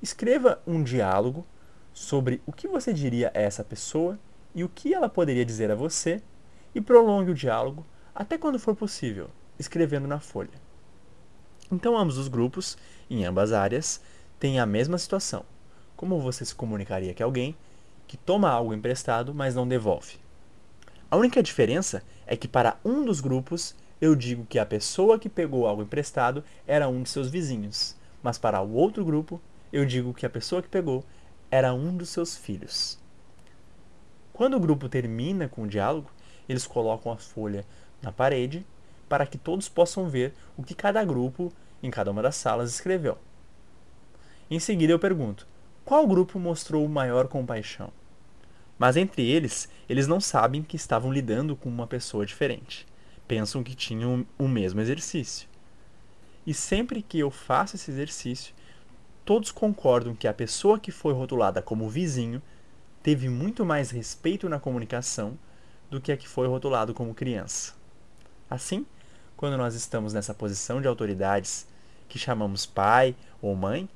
Escreva 0.00 0.60
um 0.66 0.82
diálogo 0.82 1.44
sobre 1.92 2.40
o 2.46 2.52
que 2.52 2.68
você 2.68 2.92
diria 2.92 3.32
a 3.34 3.40
essa 3.40 3.64
pessoa 3.64 4.18
e 4.54 4.62
o 4.62 4.68
que 4.68 4.94
ela 4.94 5.08
poderia 5.08 5.44
dizer 5.44 5.70
a 5.70 5.74
você 5.74 6.22
e 6.78 6.80
prolongue 6.80 7.32
o 7.32 7.34
diálogo 7.34 7.84
até 8.14 8.38
quando 8.38 8.56
for 8.56 8.74
possível, 8.74 9.28
escrevendo 9.58 10.06
na 10.06 10.20
folha. 10.20 10.60
Então, 11.72 11.98
ambos 11.98 12.16
os 12.16 12.28
grupos, 12.28 12.78
em 13.10 13.24
ambas 13.24 13.52
áreas, 13.52 14.00
têm 14.38 14.60
a 14.60 14.64
mesma 14.64 14.96
situação. 14.96 15.44
Como 15.96 16.20
você 16.20 16.44
se 16.44 16.54
comunicaria 16.54 17.12
com 17.12 17.24
alguém 17.24 17.56
que 18.06 18.16
toma 18.16 18.48
algo 18.48 18.72
emprestado, 18.72 19.34
mas 19.34 19.56
não 19.56 19.66
devolve? 19.66 20.18
A 21.10 21.16
única 21.16 21.42
diferença 21.42 22.00
é 22.24 22.36
que 22.36 22.46
para 22.46 22.78
um 22.84 23.04
dos 23.04 23.20
grupos 23.20 23.74
eu 24.00 24.14
digo 24.14 24.46
que 24.46 24.60
a 24.60 24.64
pessoa 24.64 25.18
que 25.18 25.28
pegou 25.28 25.66
algo 25.66 25.82
emprestado 25.82 26.44
era 26.64 26.88
um 26.88 27.02
de 27.02 27.10
seus 27.10 27.28
vizinhos, 27.28 27.96
mas 28.22 28.38
para 28.38 28.60
o 28.62 28.74
outro 28.74 29.04
grupo 29.04 29.40
eu 29.72 29.84
digo 29.84 30.14
que 30.14 30.24
a 30.24 30.30
pessoa 30.30 30.62
que 30.62 30.68
pegou 30.68 31.04
era 31.50 31.74
um 31.74 31.96
dos 31.96 32.10
seus 32.10 32.36
filhos. 32.36 33.00
Quando 34.32 34.56
o 34.56 34.60
grupo 34.60 34.88
termina 34.88 35.48
com 35.48 35.62
o 35.62 35.66
diálogo, 35.66 36.08
eles 36.48 36.66
colocam 36.66 37.12
a 37.12 37.16
folha 37.16 37.64
na 38.02 38.10
parede 38.10 38.64
para 39.08 39.26
que 39.26 39.38
todos 39.38 39.68
possam 39.68 40.08
ver 40.08 40.34
o 40.56 40.62
que 40.62 40.74
cada 40.74 41.04
grupo, 41.04 41.52
em 41.82 41.90
cada 41.90 42.10
uma 42.10 42.22
das 42.22 42.36
salas, 42.36 42.70
escreveu. 42.70 43.18
Em 44.50 44.58
seguida 44.58 44.92
eu 44.92 44.98
pergunto: 44.98 45.46
qual 45.84 46.06
grupo 46.06 46.38
mostrou 46.38 46.86
maior 46.88 47.28
compaixão? 47.28 47.90
Mas 48.78 48.96
entre 48.96 49.28
eles, 49.28 49.68
eles 49.88 50.06
não 50.06 50.20
sabem 50.20 50.62
que 50.62 50.76
estavam 50.76 51.12
lidando 51.12 51.56
com 51.56 51.68
uma 51.68 51.86
pessoa 51.86 52.24
diferente. 52.24 52.86
Pensam 53.26 53.62
que 53.62 53.74
tinham 53.74 54.24
o 54.38 54.46
mesmo 54.46 54.80
exercício. 54.80 55.48
E 56.46 56.54
sempre 56.54 57.02
que 57.02 57.18
eu 57.18 57.30
faço 57.30 57.76
esse 57.76 57.90
exercício, 57.90 58.54
todos 59.24 59.50
concordam 59.50 60.14
que 60.14 60.28
a 60.28 60.32
pessoa 60.32 60.78
que 60.78 60.92
foi 60.92 61.12
rotulada 61.12 61.60
como 61.60 61.90
vizinho 61.90 62.40
teve 63.02 63.28
muito 63.28 63.64
mais 63.64 63.90
respeito 63.90 64.48
na 64.48 64.60
comunicação 64.60 65.36
do 65.90 66.00
que 66.00 66.12
a 66.12 66.16
que 66.16 66.28
foi 66.28 66.46
rotulado 66.46 66.92
como 66.92 67.14
criança. 67.14 67.74
Assim, 68.48 68.86
quando 69.36 69.56
nós 69.56 69.74
estamos 69.74 70.12
nessa 70.12 70.34
posição 70.34 70.80
de 70.80 70.88
autoridades 70.88 71.66
que 72.08 72.18
chamamos 72.18 72.66
pai 72.66 73.14
ou 73.40 73.54
mãe, 73.54 73.88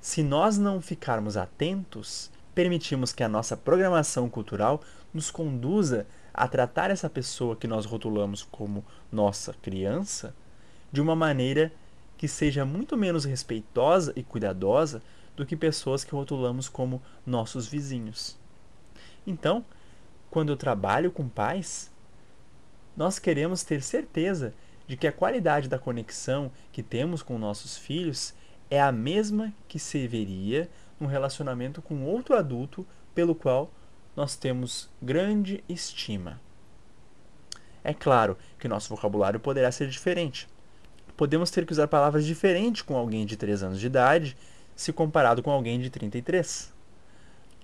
se 0.00 0.22
nós 0.22 0.56
não 0.56 0.80
ficarmos 0.80 1.36
atentos, 1.36 2.30
permitimos 2.54 3.12
que 3.12 3.22
a 3.22 3.28
nossa 3.28 3.56
programação 3.56 4.28
cultural 4.28 4.80
nos 5.12 5.30
conduza 5.30 6.06
a 6.32 6.46
tratar 6.46 6.90
essa 6.90 7.10
pessoa 7.10 7.56
que 7.56 7.66
nós 7.66 7.84
rotulamos 7.84 8.42
como 8.42 8.84
nossa 9.10 9.52
criança 9.54 10.34
de 10.92 11.00
uma 11.00 11.16
maneira 11.16 11.72
que 12.16 12.28
seja 12.28 12.64
muito 12.64 12.96
menos 12.96 13.24
respeitosa 13.24 14.12
e 14.16 14.22
cuidadosa 14.22 15.02
do 15.36 15.46
que 15.46 15.56
pessoas 15.56 16.02
que 16.02 16.12
rotulamos 16.12 16.68
como 16.68 17.02
nossos 17.24 17.66
vizinhos. 17.66 18.36
Então, 19.26 19.64
quando 20.38 20.50
eu 20.50 20.56
trabalho 20.56 21.10
com 21.10 21.28
pais, 21.28 21.90
nós 22.96 23.18
queremos 23.18 23.64
ter 23.64 23.82
certeza 23.82 24.54
de 24.86 24.96
que 24.96 25.08
a 25.08 25.12
qualidade 25.12 25.68
da 25.68 25.80
conexão 25.80 26.52
que 26.70 26.80
temos 26.80 27.24
com 27.24 27.36
nossos 27.36 27.76
filhos 27.76 28.32
é 28.70 28.80
a 28.80 28.92
mesma 28.92 29.52
que 29.66 29.80
se 29.80 30.06
veria 30.06 30.70
num 31.00 31.08
relacionamento 31.08 31.82
com 31.82 32.04
outro 32.04 32.36
adulto 32.36 32.86
pelo 33.16 33.34
qual 33.34 33.68
nós 34.14 34.36
temos 34.36 34.88
grande 35.02 35.64
estima. 35.68 36.40
É 37.82 37.92
claro 37.92 38.38
que 38.60 38.68
nosso 38.68 38.90
vocabulário 38.90 39.40
poderá 39.40 39.72
ser 39.72 39.88
diferente. 39.88 40.48
Podemos 41.16 41.50
ter 41.50 41.66
que 41.66 41.72
usar 41.72 41.88
palavras 41.88 42.24
diferentes 42.24 42.82
com 42.82 42.96
alguém 42.96 43.26
de 43.26 43.36
3 43.36 43.64
anos 43.64 43.80
de 43.80 43.86
idade 43.88 44.36
se 44.76 44.92
comparado 44.92 45.42
com 45.42 45.50
alguém 45.50 45.80
de 45.80 45.90
33. 45.90 46.77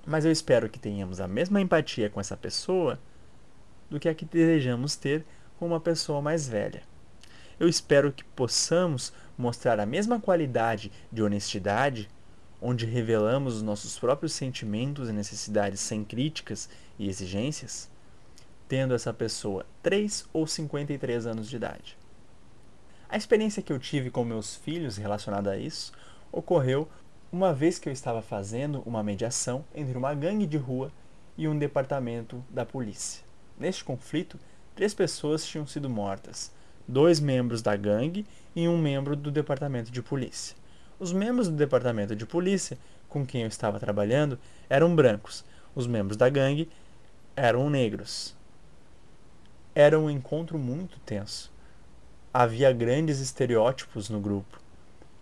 Mas 0.07 0.25
eu 0.25 0.33
espero 0.33 0.69
que 0.69 0.79
tenhamos 0.79 1.21
a 1.21 1.27
mesma 1.27 1.61
empatia 1.61 2.11
com 2.11 2.21
essa 2.21 2.37
pessoa 2.37 2.99
do 3.89 3.99
que 3.99 4.09
a 4.09 4.15
que 4.15 4.25
desejamos 4.25 4.97
ter 4.97 5.25
com 5.59 5.67
uma 5.67 5.81
pessoa 5.81 6.21
mais 6.21 6.49
velha. 6.49 6.83
Eu 7.59 7.69
espero 7.69 8.13
que 8.13 8.25
possamos 8.25 9.13
mostrar 9.39 9.79
a 9.81 9.87
mesma 9.87 10.21
qualidade 10.21 10.91
de 11.11 11.23
honestidade, 11.23 12.11
onde 12.61 12.87
revelamos 12.87 13.57
os 13.57 13.63
nossos 13.63 13.99
próprios 13.99 14.33
sentimentos 14.33 15.09
e 15.09 15.13
necessidades 15.13 15.81
sem 15.81 16.05
críticas 16.05 16.69
e 16.99 17.09
exigências, 17.09 17.89
tendo 18.69 18.95
essa 18.95 19.13
pessoa 19.13 19.65
3 19.83 20.27
ou 20.33 20.47
53 20.47 21.27
anos 21.27 21.49
de 21.49 21.57
idade. 21.57 21.97
A 23.09 23.17
experiência 23.17 23.63
que 23.63 23.73
eu 23.73 23.79
tive 23.79 24.11
com 24.11 24.25
meus 24.25 24.57
filhos 24.57 24.97
relacionada 24.97 25.53
a 25.53 25.57
isso 25.57 25.93
ocorreu 26.33 26.89
uma 27.35 27.53
vez 27.53 27.81
que 27.81 27.89
eu 27.89 27.93
estava 27.93 28.23
fazendo 28.23 28.81
uma 28.87 29.03
mediação 29.03 29.65
entre 29.75 29.99
uma 29.99 30.15
gangue 30.15 30.47
de 30.47 30.57
rua 30.57 30.93
e 31.37 31.49
um 31.49 31.59
departamento 31.59 32.45
da 32.49 32.65
polícia. 32.65 33.25
Neste 33.59 33.83
conflito, 33.83 34.39
três 34.73 34.95
pessoas 34.95 35.45
tinham 35.45 35.67
sido 35.67 35.91
mortas: 35.91 36.53
dois 36.87 37.19
membros 37.19 37.61
da 37.61 37.75
gangue 37.75 38.25
e 38.55 38.69
um 38.69 38.79
membro 38.79 39.17
do 39.17 39.33
departamento 39.33 39.91
de 39.91 40.01
polícia. 40.01 40.57
Os 40.97 41.13
membros 41.13 41.49
do 41.49 41.57
departamento 41.57 42.15
de 42.15 42.25
polícia 42.25 42.79
com 43.09 43.27
quem 43.27 43.43
eu 43.43 43.49
estava 43.49 43.81
trabalhando 43.81 44.39
eram 44.71 44.95
brancos, 44.95 45.45
os 45.75 45.89
membros 45.89 46.17
da 46.17 46.29
gangue 46.29 46.71
eram 47.35 47.69
negros. 47.69 48.37
Era 49.75 49.99
um 49.99 50.09
encontro 50.09 50.57
muito 50.57 51.01
tenso. 51.01 51.53
Havia 52.33 52.73
grandes 52.73 53.19
estereótipos 53.19 54.09
no 54.09 54.21
grupo, 54.21 54.61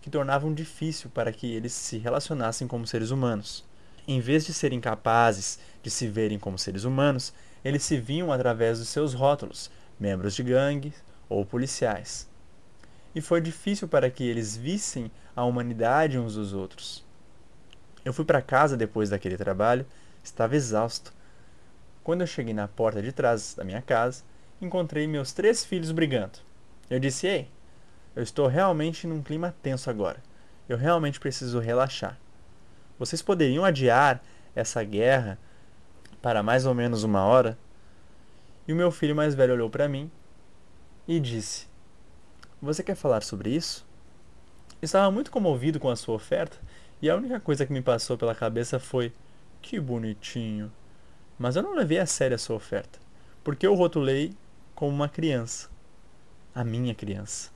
que 0.03 0.09
tornavam 0.09 0.53
difícil 0.53 1.09
para 1.09 1.31
que 1.31 1.55
eles 1.55 1.71
se 1.71 1.97
relacionassem 1.97 2.67
como 2.67 2.85
seres 2.85 3.09
humanos. 3.09 3.63
Em 4.05 4.19
vez 4.19 4.45
de 4.45 4.53
serem 4.53 4.81
capazes 4.81 5.57
de 5.81 5.89
se 5.89 6.09
verem 6.09 6.37
como 6.37 6.59
seres 6.59 6.83
humanos, 6.83 7.33
eles 7.63 7.83
se 7.83 7.97
viam 7.97 8.29
através 8.29 8.79
dos 8.79 8.89
seus 8.89 9.13
rótulos, 9.13 9.71
membros 9.97 10.35
de 10.35 10.43
gangues 10.43 10.93
ou 11.29 11.45
policiais. 11.45 12.29
E 13.15 13.21
foi 13.21 13.39
difícil 13.39 13.87
para 13.87 14.09
que 14.09 14.25
eles 14.25 14.57
vissem 14.57 15.09
a 15.33 15.45
humanidade 15.45 16.19
uns 16.19 16.35
dos 16.35 16.51
outros. 16.51 17.05
Eu 18.03 18.11
fui 18.11 18.25
para 18.25 18.41
casa 18.41 18.75
depois 18.75 19.09
daquele 19.09 19.37
trabalho, 19.37 19.85
estava 20.21 20.57
exausto. 20.57 21.13
Quando 22.03 22.19
eu 22.19 22.27
cheguei 22.27 22.53
na 22.53 22.67
porta 22.67 23.01
de 23.01 23.13
trás 23.13 23.53
da 23.55 23.63
minha 23.63 23.81
casa, 23.81 24.21
encontrei 24.59 25.07
meus 25.07 25.31
três 25.31 25.63
filhos 25.63 25.93
brigando. 25.93 26.39
Eu 26.89 26.99
disse: 26.99 27.25
Ei, 27.25 27.47
eu 28.15 28.23
estou 28.23 28.47
realmente 28.47 29.07
num 29.07 29.21
clima 29.21 29.55
tenso 29.61 29.89
agora. 29.89 30.21
Eu 30.67 30.77
realmente 30.77 31.19
preciso 31.19 31.59
relaxar. 31.59 32.17
Vocês 32.97 33.21
poderiam 33.21 33.65
adiar 33.65 34.21
essa 34.55 34.83
guerra 34.83 35.37
para 36.21 36.41
mais 36.41 36.65
ou 36.65 36.73
menos 36.73 37.03
uma 37.03 37.23
hora? 37.23 37.57
E 38.67 38.73
o 38.73 38.75
meu 38.75 38.91
filho 38.91 39.15
mais 39.15 39.35
velho 39.35 39.53
olhou 39.53 39.69
para 39.69 39.89
mim 39.89 40.09
e 41.07 41.19
disse: 41.19 41.67
Você 42.61 42.83
quer 42.83 42.95
falar 42.95 43.23
sobre 43.23 43.49
isso? 43.49 43.85
estava 44.81 45.09
muito 45.09 45.31
comovido 45.31 45.79
com 45.79 45.89
a 45.89 45.95
sua 45.95 46.15
oferta 46.15 46.57
e 47.01 47.09
a 47.09 47.15
única 47.15 47.39
coisa 47.39 47.65
que 47.65 47.71
me 47.71 47.81
passou 47.81 48.17
pela 48.17 48.35
cabeça 48.35 48.79
foi: 48.79 49.13
Que 49.61 49.79
bonitinho. 49.79 50.71
Mas 51.37 51.55
eu 51.55 51.63
não 51.63 51.73
levei 51.75 51.99
a 51.99 52.05
sério 52.05 52.35
a 52.35 52.37
sua 52.37 52.55
oferta 52.55 53.03
porque 53.43 53.67
eu 53.67 53.75
rotulei 53.75 54.33
como 54.73 54.91
uma 54.91 55.09
criança, 55.09 55.69
a 56.55 56.63
minha 56.63 56.95
criança. 56.95 57.51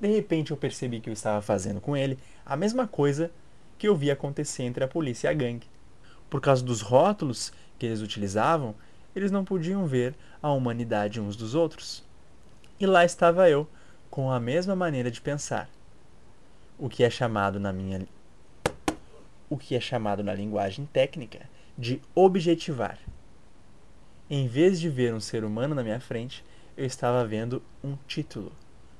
De 0.00 0.08
repente 0.08 0.50
eu 0.50 0.56
percebi 0.56 1.00
que 1.00 1.08
eu 1.08 1.14
estava 1.14 1.40
fazendo 1.40 1.80
com 1.80 1.96
ele 1.96 2.18
a 2.44 2.56
mesma 2.56 2.86
coisa 2.86 3.30
que 3.78 3.88
eu 3.88 3.96
vi 3.96 4.10
acontecer 4.10 4.62
entre 4.62 4.84
a 4.84 4.88
polícia 4.88 5.28
e 5.28 5.30
a 5.30 5.34
gangue. 5.34 5.66
Por 6.28 6.40
causa 6.40 6.64
dos 6.64 6.80
rótulos 6.80 7.52
que 7.78 7.86
eles 7.86 8.00
utilizavam, 8.00 8.74
eles 9.14 9.30
não 9.30 9.44
podiam 9.44 9.86
ver 9.86 10.14
a 10.42 10.50
humanidade 10.50 11.20
uns 11.20 11.36
dos 11.36 11.54
outros. 11.54 12.04
E 12.78 12.86
lá 12.86 13.04
estava 13.04 13.48
eu, 13.48 13.66
com 14.10 14.30
a 14.30 14.38
mesma 14.38 14.76
maneira 14.76 15.10
de 15.10 15.20
pensar. 15.20 15.68
O 16.78 16.88
que 16.88 17.02
é 17.02 17.08
chamado 17.08 17.58
na 17.58 17.72
minha 17.72 18.06
o 19.48 19.56
que 19.56 19.74
é 19.74 19.80
chamado 19.80 20.24
na 20.24 20.34
linguagem 20.34 20.86
técnica 20.86 21.48
de 21.78 22.02
objetivar. 22.14 22.98
Em 24.28 24.48
vez 24.48 24.80
de 24.80 24.88
ver 24.88 25.14
um 25.14 25.20
ser 25.20 25.44
humano 25.44 25.74
na 25.74 25.84
minha 25.84 26.00
frente, 26.00 26.44
eu 26.76 26.84
estava 26.84 27.24
vendo 27.24 27.62
um 27.82 27.96
título: 28.08 28.52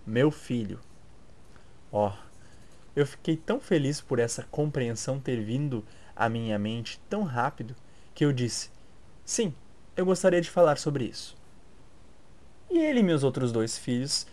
Meu 0.06 0.30
Filho. 0.30 0.78
Ó, 1.92 2.08
oh, 2.08 2.12
eu 2.94 3.06
fiquei 3.06 3.36
tão 3.36 3.60
feliz 3.60 4.00
por 4.00 4.18
essa 4.18 4.42
compreensão 4.50 5.20
ter 5.20 5.42
vindo 5.42 5.84
à 6.14 6.28
minha 6.28 6.58
mente 6.58 7.00
tão 7.08 7.22
rápido 7.22 7.74
que 8.14 8.24
eu 8.24 8.32
disse: 8.32 8.70
Sim, 9.24 9.54
eu 9.96 10.04
gostaria 10.04 10.40
de 10.40 10.50
falar 10.50 10.78
sobre 10.78 11.04
isso. 11.04 11.36
E 12.70 12.78
ele 12.78 13.00
e 13.00 13.02
meus 13.02 13.22
outros 13.22 13.52
dois 13.52 13.78
filhos 13.78 14.26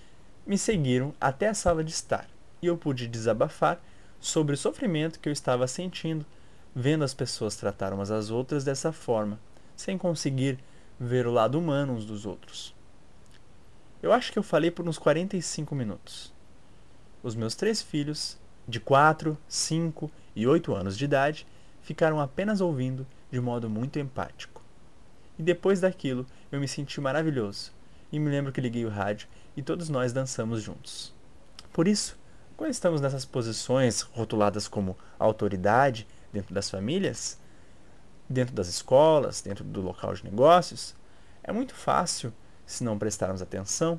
me 0.46 0.58
seguiram 0.58 1.14
até 1.20 1.50
a 1.50 1.54
sala 1.54 1.84
de 1.84 1.92
estar 1.92 2.28
e 2.62 2.68
eu 2.68 2.78
pude 2.78 3.08
desabafar 3.08 3.82
sobre 4.20 4.56
o 4.56 4.58
sofrimento 4.58 5.20
que 5.20 5.30
eu 5.30 5.34
estava 5.34 5.68
sentindo 5.68 6.26
vendo 6.76 7.04
as 7.04 7.14
pessoas 7.14 7.56
tratar 7.56 7.94
umas 7.94 8.10
às 8.10 8.32
outras 8.32 8.64
dessa 8.64 8.92
forma, 8.92 9.40
sem 9.76 9.98
conseguir 9.98 10.58
ver 11.00 11.28
o 11.28 11.32
lado 11.32 11.60
humano 11.60 11.94
uns 11.94 12.06
dos 12.06 12.26
outros. 12.26 12.74
Eu 14.02 14.12
acho 14.12 14.32
que 14.32 14.40
eu 14.40 14.44
falei 14.44 14.72
por 14.72 14.88
uns 14.88 14.98
45 14.98 15.76
minutos. 15.76 16.33
Os 17.24 17.36
meus 17.36 17.56
três 17.56 17.82
filhos, 17.82 18.38
de 18.68 18.82
4, 18.82 19.38
5 19.48 20.12
e 20.36 20.46
8 20.46 20.76
anos 20.76 20.98
de 20.98 21.06
idade, 21.06 21.48
ficaram 21.82 22.20
apenas 22.20 22.60
ouvindo 22.60 23.08
de 23.32 23.40
modo 23.40 23.70
muito 23.70 23.98
empático. 23.98 24.62
E 25.40 25.42
depois 25.42 25.80
daquilo, 25.80 26.26
eu 26.52 26.60
me 26.60 26.68
senti 26.68 27.00
maravilhoso 27.00 27.72
e 28.12 28.20
me 28.20 28.30
lembro 28.30 28.52
que 28.52 28.60
liguei 28.60 28.86
o 28.86 28.90
rádio 28.90 29.30
e 29.56 29.62
todos 29.62 29.88
nós 29.88 30.12
dançamos 30.12 30.62
juntos. 30.62 31.14
Por 31.72 31.88
isso, 31.88 32.20
quando 32.58 32.72
estamos 32.72 33.00
nessas 33.00 33.24
posições 33.24 34.02
rotuladas 34.02 34.68
como 34.68 34.98
autoridade 35.18 36.06
dentro 36.32 36.54
das 36.54 36.70
famílias, 36.70 37.40
dentro 38.30 38.54
das 38.54 38.68
escolas, 38.68 39.42
dentro 39.42 39.64
do 39.64 39.80
local 39.80 40.14
de 40.14 40.26
negócios, 40.26 40.94
é 41.42 41.54
muito 41.54 41.74
fácil, 41.74 42.34
se 42.66 42.84
não 42.84 43.00
prestarmos 43.00 43.42
atenção, 43.42 43.98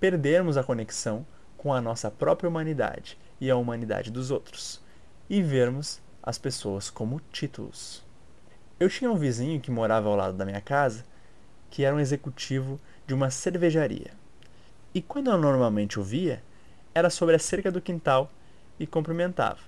perdermos 0.00 0.56
a 0.56 0.64
conexão 0.64 1.24
com 1.66 1.74
a 1.74 1.80
nossa 1.80 2.12
própria 2.12 2.48
humanidade 2.48 3.18
e 3.40 3.50
a 3.50 3.56
humanidade 3.56 4.08
dos 4.08 4.30
outros 4.30 4.80
e 5.28 5.42
vermos 5.42 6.00
as 6.22 6.38
pessoas 6.38 6.90
como 6.90 7.20
títulos. 7.32 8.04
Eu 8.78 8.88
tinha 8.88 9.10
um 9.10 9.16
vizinho 9.16 9.60
que 9.60 9.68
morava 9.68 10.08
ao 10.08 10.14
lado 10.14 10.36
da 10.36 10.44
minha 10.44 10.60
casa 10.60 11.04
que 11.68 11.82
era 11.82 11.96
um 11.96 11.98
executivo 11.98 12.78
de 13.04 13.14
uma 13.14 13.32
cervejaria. 13.32 14.12
E 14.94 15.02
quando 15.02 15.28
eu 15.28 15.36
normalmente 15.36 15.98
o 15.98 16.04
via, 16.04 16.40
era 16.94 17.10
sobre 17.10 17.34
a 17.34 17.38
cerca 17.40 17.68
do 17.68 17.80
quintal 17.80 18.30
e 18.78 18.86
cumprimentava. 18.86 19.58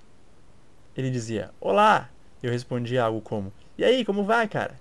Ele 0.97 1.11
dizia: 1.11 1.51
Olá! 1.61 2.11
Eu 2.41 2.53
respondia 2.53 3.03
algo 3.03 3.21
como: 3.21 3.53
E 3.77 3.83
aí, 3.83 4.05
como 4.05 4.23
vai, 4.23 4.47
cara? 4.47 4.79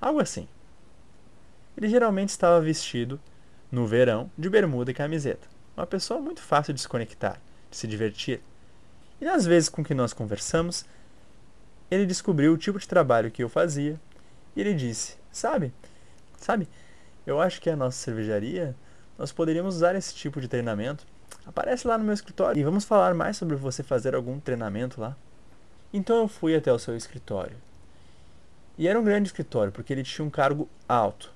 Algo 0.00 0.20
assim. 0.20 0.48
Ele 1.76 1.90
geralmente 1.90 2.30
estava 2.30 2.62
vestido, 2.62 3.20
no 3.70 3.86
verão, 3.86 4.30
de 4.38 4.48
bermuda 4.48 4.90
e 4.90 4.94
camiseta. 4.94 5.55
Uma 5.76 5.86
pessoa 5.86 6.20
muito 6.20 6.40
fácil 6.40 6.72
de 6.72 6.80
se 6.80 6.88
conectar, 6.88 7.40
de 7.70 7.76
se 7.76 7.86
divertir. 7.86 8.40
E 9.20 9.24
nas 9.24 9.44
vezes 9.44 9.68
com 9.68 9.84
que 9.84 9.94
nós 9.94 10.12
conversamos, 10.12 10.84
ele 11.90 12.06
descobriu 12.06 12.52
o 12.52 12.58
tipo 12.58 12.78
de 12.78 12.88
trabalho 12.88 13.30
que 13.30 13.42
eu 13.42 13.48
fazia 13.48 14.00
e 14.54 14.60
ele 14.60 14.74
disse: 14.74 15.16
Sabe, 15.30 15.72
sabe, 16.38 16.68
eu 17.26 17.40
acho 17.40 17.60
que 17.60 17.68
a 17.68 17.76
nossa 17.76 17.98
cervejaria 17.98 18.74
nós 19.18 19.32
poderíamos 19.32 19.76
usar 19.76 19.94
esse 19.94 20.14
tipo 20.14 20.40
de 20.40 20.48
treinamento. 20.48 21.06
Aparece 21.44 21.86
lá 21.86 21.96
no 21.96 22.04
meu 22.04 22.14
escritório 22.14 22.58
e 22.58 22.64
vamos 22.64 22.84
falar 22.84 23.14
mais 23.14 23.36
sobre 23.36 23.56
você 23.56 23.82
fazer 23.82 24.14
algum 24.14 24.40
treinamento 24.40 25.00
lá. 25.00 25.16
Então 25.92 26.16
eu 26.16 26.28
fui 26.28 26.56
até 26.56 26.72
o 26.72 26.78
seu 26.78 26.96
escritório. 26.96 27.56
E 28.78 28.88
era 28.88 28.98
um 28.98 29.04
grande 29.04 29.28
escritório, 29.28 29.72
porque 29.72 29.92
ele 29.92 30.02
tinha 30.02 30.24
um 30.24 30.30
cargo 30.30 30.68
alto. 30.88 31.32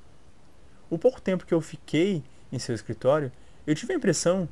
O 0.91 0.99
pouco 0.99 1.21
tempo 1.21 1.47
que 1.47 1.55
eu 1.55 1.61
fiquei 1.61 2.23
em 2.53 2.59
seu 2.59 2.75
escritório, 2.75 3.33
eu 3.67 3.75
tive 3.75 3.93
a 3.93 3.97
impressão 3.97 4.49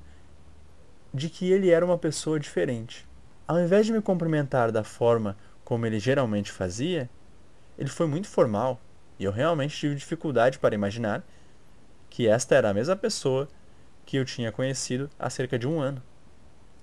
de 1.13 1.29
que 1.29 1.51
ele 1.51 1.71
era 1.71 1.85
uma 1.85 1.99
pessoa 1.99 2.39
diferente. 2.39 3.07
Ao 3.47 3.59
invés 3.59 3.87
de 3.87 3.93
me 3.93 4.03
cumprimentar 4.03 4.71
da 4.71 4.85
forma 4.85 5.37
como 5.65 5.87
ele 5.87 5.99
geralmente 5.99 6.53
fazia, 6.53 7.09
ele 7.79 7.89
foi 7.89 8.07
muito 8.07 8.29
formal, 8.29 8.81
e 9.19 9.25
eu 9.25 9.33
realmente 9.33 9.77
tive 9.77 9.95
dificuldade 9.95 10.59
para 10.59 10.75
imaginar 10.75 11.25
que 12.11 12.27
esta 12.29 12.55
era 12.55 12.71
a 12.71 12.75
mesma 12.75 12.97
pessoa 12.97 13.49
que 14.05 14.17
eu 14.17 14.25
tinha 14.25 14.53
conhecido 14.53 15.11
há 15.19 15.29
cerca 15.29 15.59
de 15.59 15.67
um 15.67 15.81
ano. 15.81 16.03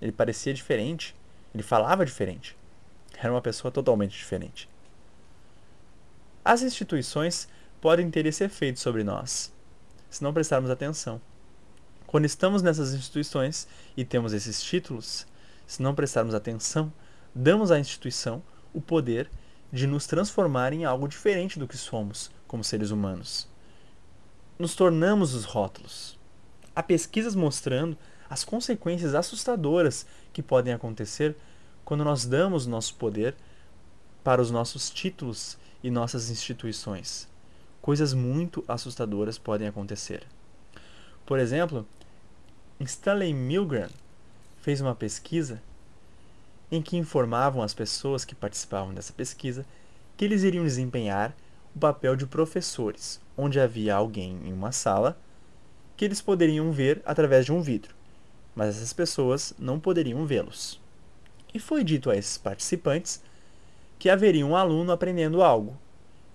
Ele 0.01 0.11
parecia 0.11 0.53
diferente, 0.53 1.15
ele 1.53 1.63
falava 1.63 2.05
diferente. 2.05 2.57
Era 3.17 3.31
uma 3.31 3.41
pessoa 3.41 3.71
totalmente 3.71 4.17
diferente. 4.17 4.69
As 6.43 6.61
instituições 6.61 7.47
podem 7.81 8.11
ter 8.11 8.25
esse 8.25 8.43
efeito 8.43 8.79
sobre 8.79 9.03
nós, 9.03 9.53
se 10.09 10.23
não 10.23 10.33
prestarmos 10.33 10.69
atenção. 10.69 11.19
Quando 12.15 12.23
estamos 12.23 12.61
nessas 12.61 12.93
instituições 12.93 13.67
e 13.97 14.05
temos 14.05 14.31
esses 14.31 14.63
títulos, 14.63 15.27
se 15.67 15.81
não 15.81 15.93
prestarmos 15.93 16.33
atenção, 16.33 16.89
damos 17.35 17.71
à 17.71 17.77
instituição 17.77 18.41
o 18.73 18.79
poder 18.79 19.29
de 19.69 19.85
nos 19.85 20.07
transformar 20.07 20.71
em 20.71 20.85
algo 20.85 21.09
diferente 21.09 21.59
do 21.59 21.67
que 21.67 21.75
somos 21.75 22.31
como 22.47 22.63
seres 22.63 22.89
humanos. 22.89 23.49
Nos 24.57 24.75
tornamos 24.75 25.33
os 25.33 25.43
rótulos. 25.43 26.17
Há 26.73 26.81
pesquisas 26.81 27.35
mostrando 27.35 27.97
as 28.29 28.45
consequências 28.45 29.13
assustadoras 29.13 30.05
que 30.31 30.41
podem 30.41 30.73
acontecer 30.73 31.35
quando 31.83 32.05
nós 32.05 32.25
damos 32.25 32.65
nosso 32.65 32.95
poder 32.95 33.35
para 34.23 34.41
os 34.41 34.49
nossos 34.49 34.89
títulos 34.89 35.57
e 35.83 35.91
nossas 35.91 36.29
instituições. 36.29 37.27
Coisas 37.81 38.13
muito 38.13 38.63
assustadoras 38.69 39.37
podem 39.37 39.67
acontecer. 39.67 40.25
Por 41.25 41.39
exemplo, 41.39 41.85
Stanley 42.83 43.33
Milgram 43.33 43.89
fez 44.57 44.81
uma 44.81 44.93
pesquisa 44.93 45.61
em 46.69 46.81
que 46.81 46.97
informavam 46.97 47.61
as 47.61 47.73
pessoas 47.73 48.25
que 48.25 48.35
participavam 48.35 48.93
dessa 48.93 49.13
pesquisa 49.13 49.65
que 50.17 50.25
eles 50.25 50.43
iriam 50.43 50.65
desempenhar 50.65 51.33
o 51.73 51.79
papel 51.79 52.17
de 52.17 52.25
professores, 52.25 53.19
onde 53.37 53.59
havia 53.59 53.95
alguém 53.95 54.41
em 54.45 54.51
uma 54.51 54.73
sala 54.73 55.17
que 55.95 56.03
eles 56.03 56.21
poderiam 56.21 56.71
ver 56.71 57.01
através 57.05 57.45
de 57.45 57.53
um 57.53 57.61
vidro, 57.61 57.95
mas 58.53 58.75
essas 58.75 58.91
pessoas 58.91 59.53
não 59.57 59.79
poderiam 59.79 60.25
vê-los. 60.25 60.79
E 61.53 61.59
foi 61.59 61.81
dito 61.81 62.09
a 62.09 62.17
esses 62.17 62.37
participantes 62.37 63.21
que 63.97 64.09
haveria 64.09 64.45
um 64.45 64.55
aluno 64.55 64.91
aprendendo 64.91 65.41
algo, 65.41 65.77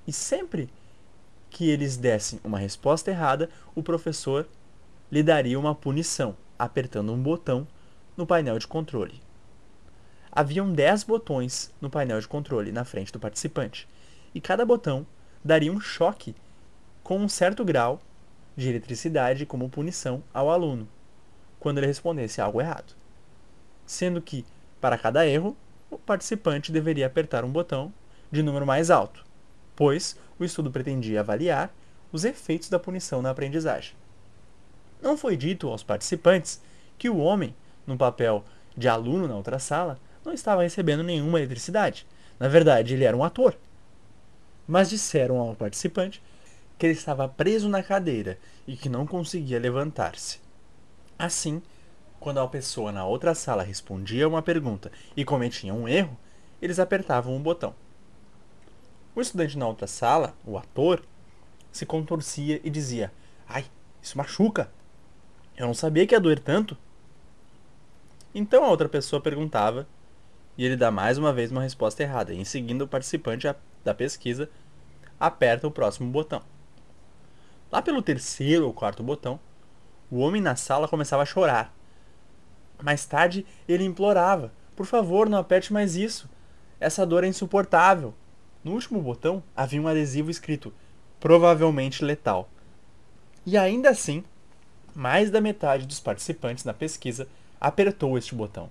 e 0.07 0.13
sempre 0.13 0.71
que 1.51 1.69
eles 1.69 1.99
dessem 1.99 2.41
uma 2.43 2.59
resposta 2.59 3.11
errada, 3.11 3.51
o 3.75 3.83
professor 3.83 4.49
lhe 5.11 5.23
daria 5.23 5.59
uma 5.59 5.75
punição, 5.75 6.37
apertando 6.59 7.13
um 7.13 7.21
botão 7.21 7.67
no 8.17 8.27
painel 8.27 8.59
de 8.59 8.67
controle. 8.67 9.21
Haviam 10.31 10.73
10 10.73 11.05
botões 11.05 11.73
no 11.81 11.91
painel 11.91 12.21
de 12.21 12.29
controle 12.29 12.71
na 12.71 12.85
frente 12.85 13.13
do 13.13 13.19
participante, 13.19 13.89
e 14.35 14.41
cada 14.41 14.65
botão 14.65 15.07
daria 15.45 15.73
um 15.73 15.81
choque 15.81 16.35
com 17.03 17.19
um 17.19 17.29
certo 17.29 17.65
grau 17.65 18.01
de 18.57 18.69
eletricidade 18.69 19.45
como 19.45 19.69
punição 19.69 20.23
ao 20.33 20.51
aluno, 20.51 20.87
quando 21.59 21.79
ele 21.79 21.87
respondesse 21.87 22.41
algo 22.41 22.61
errado. 22.61 22.95
Sendo 23.85 24.23
que, 24.23 24.45
para 24.81 24.97
cada 24.97 25.27
erro, 25.27 25.57
o 25.91 25.99
participante 25.99 26.71
deveria 26.71 27.07
apertar 27.07 27.45
um 27.45 27.51
botão 27.51 27.93
de 28.31 28.43
número 28.43 28.65
mais 28.65 28.91
alto, 28.91 29.25
pois 29.75 30.17
o 30.39 30.45
estudo 30.45 30.71
pretendia 30.71 31.21
avaliar 31.21 31.75
os 32.13 32.25
efeitos 32.25 32.69
da 32.69 32.79
punição 32.79 33.21
na 33.21 33.31
aprendizagem. 33.31 34.00
Não 35.03 35.17
foi 35.17 35.37
dito 35.37 35.69
aos 35.69 35.83
participantes 35.83 36.61
que 36.99 37.09
o 37.09 37.19
homem, 37.19 37.55
no 37.87 37.97
papel 37.97 38.45
de 38.77 38.89
aluno 38.89 39.27
na 39.27 39.35
outra 39.35 39.59
sala, 39.59 39.99
não 40.25 40.33
estava 40.33 40.63
recebendo 40.63 41.03
nenhuma 41.03 41.39
eletricidade. 41.39 42.07
Na 42.39 42.49
verdade, 42.49 42.95
ele 42.95 43.05
era 43.05 43.17
um 43.17 43.25
ator. 43.25 43.57
Mas 44.69 44.91
disseram 44.91 45.39
ao 45.39 45.55
participante 45.55 46.23
que 46.79 46.87
ele 46.87 46.93
estava 46.93 47.29
preso 47.29 47.69
na 47.69 47.83
cadeira 47.83 48.39
e 48.67 48.77
que 48.77 48.89
não 48.89 49.07
conseguia 49.07 49.59
levantar-se. 49.59 50.39
Assim, 51.19 51.63
quando 52.19 52.41
a 52.41 52.49
pessoa 52.49 52.93
na 52.93 53.05
outra 53.05 53.35
sala 53.35 53.63
respondia 53.63 54.29
uma 54.29 54.43
pergunta 54.43 54.93
e 55.17 55.25
cometia 55.25 55.75
um 55.75 55.89
erro, 55.89 56.17
eles 56.61 56.79
apertavam 56.79 57.35
um 57.35 57.43
botão. 57.43 57.75
O 59.15 59.21
estudante 59.21 59.59
na 59.59 59.67
outra 59.67 59.87
sala, 59.87 60.35
o 60.45 60.57
ator, 60.57 61.03
se 61.73 61.85
contorcia 61.85 62.61
e 62.63 62.71
dizia: 62.71 63.13
Ai, 63.49 63.65
isso 64.03 64.17
machuca! 64.17 64.71
Eu 65.61 65.67
não 65.67 65.75
sabia 65.75 66.07
que 66.07 66.15
ia 66.15 66.21
doer 66.21 66.39
tanto. 66.39 66.75
Então 68.35 68.65
a 68.65 68.69
outra 68.69 68.89
pessoa 68.89 69.21
perguntava 69.21 69.87
e 70.57 70.65
ele 70.65 70.75
dá 70.75 70.91
mais 70.91 71.19
uma 71.19 71.35
vez 71.35 71.51
uma 71.51 71.61
resposta 71.61 72.03
errada. 72.03 72.33
Em 72.33 72.47
seguida, 72.47 72.83
o 72.83 72.89
participante 72.89 73.47
da 73.85 73.93
pesquisa 73.93 74.49
aperta 75.19 75.67
o 75.67 75.71
próximo 75.71 76.11
botão. 76.11 76.41
Lá 77.71 77.83
pelo 77.83 78.01
terceiro 78.01 78.65
ou 78.65 78.73
quarto 78.73 79.03
botão, 79.03 79.39
o 80.11 80.21
homem 80.21 80.41
na 80.41 80.57
sala 80.57 80.89
começava 80.89 81.25
a 81.25 81.27
chorar. 81.27 81.77
Mais 82.83 83.05
tarde, 83.05 83.45
ele 83.69 83.85
implorava: 83.85 84.55
Por 84.75 84.87
favor, 84.87 85.29
não 85.29 85.37
aperte 85.37 85.75
mais 85.75 85.95
isso. 85.95 86.27
Essa 86.81 87.05
dor 87.05 87.23
é 87.23 87.29
insuportável. 87.29 88.15
No 88.65 88.73
último 88.73 89.03
botão 89.03 89.43
havia 89.55 89.83
um 89.83 89.89
adesivo 89.89 90.31
escrito: 90.31 90.73
Provavelmente 91.21 92.03
letal. 92.03 92.49
E 93.45 93.59
ainda 93.59 93.91
assim, 93.91 94.25
mais 94.95 95.31
da 95.31 95.41
metade 95.41 95.87
dos 95.87 96.01
participantes 96.01 96.65
na 96.65 96.75
pesquisa 96.75 97.29
apertou 97.61 98.17
este 98.17 98.35
botão. 98.35 98.71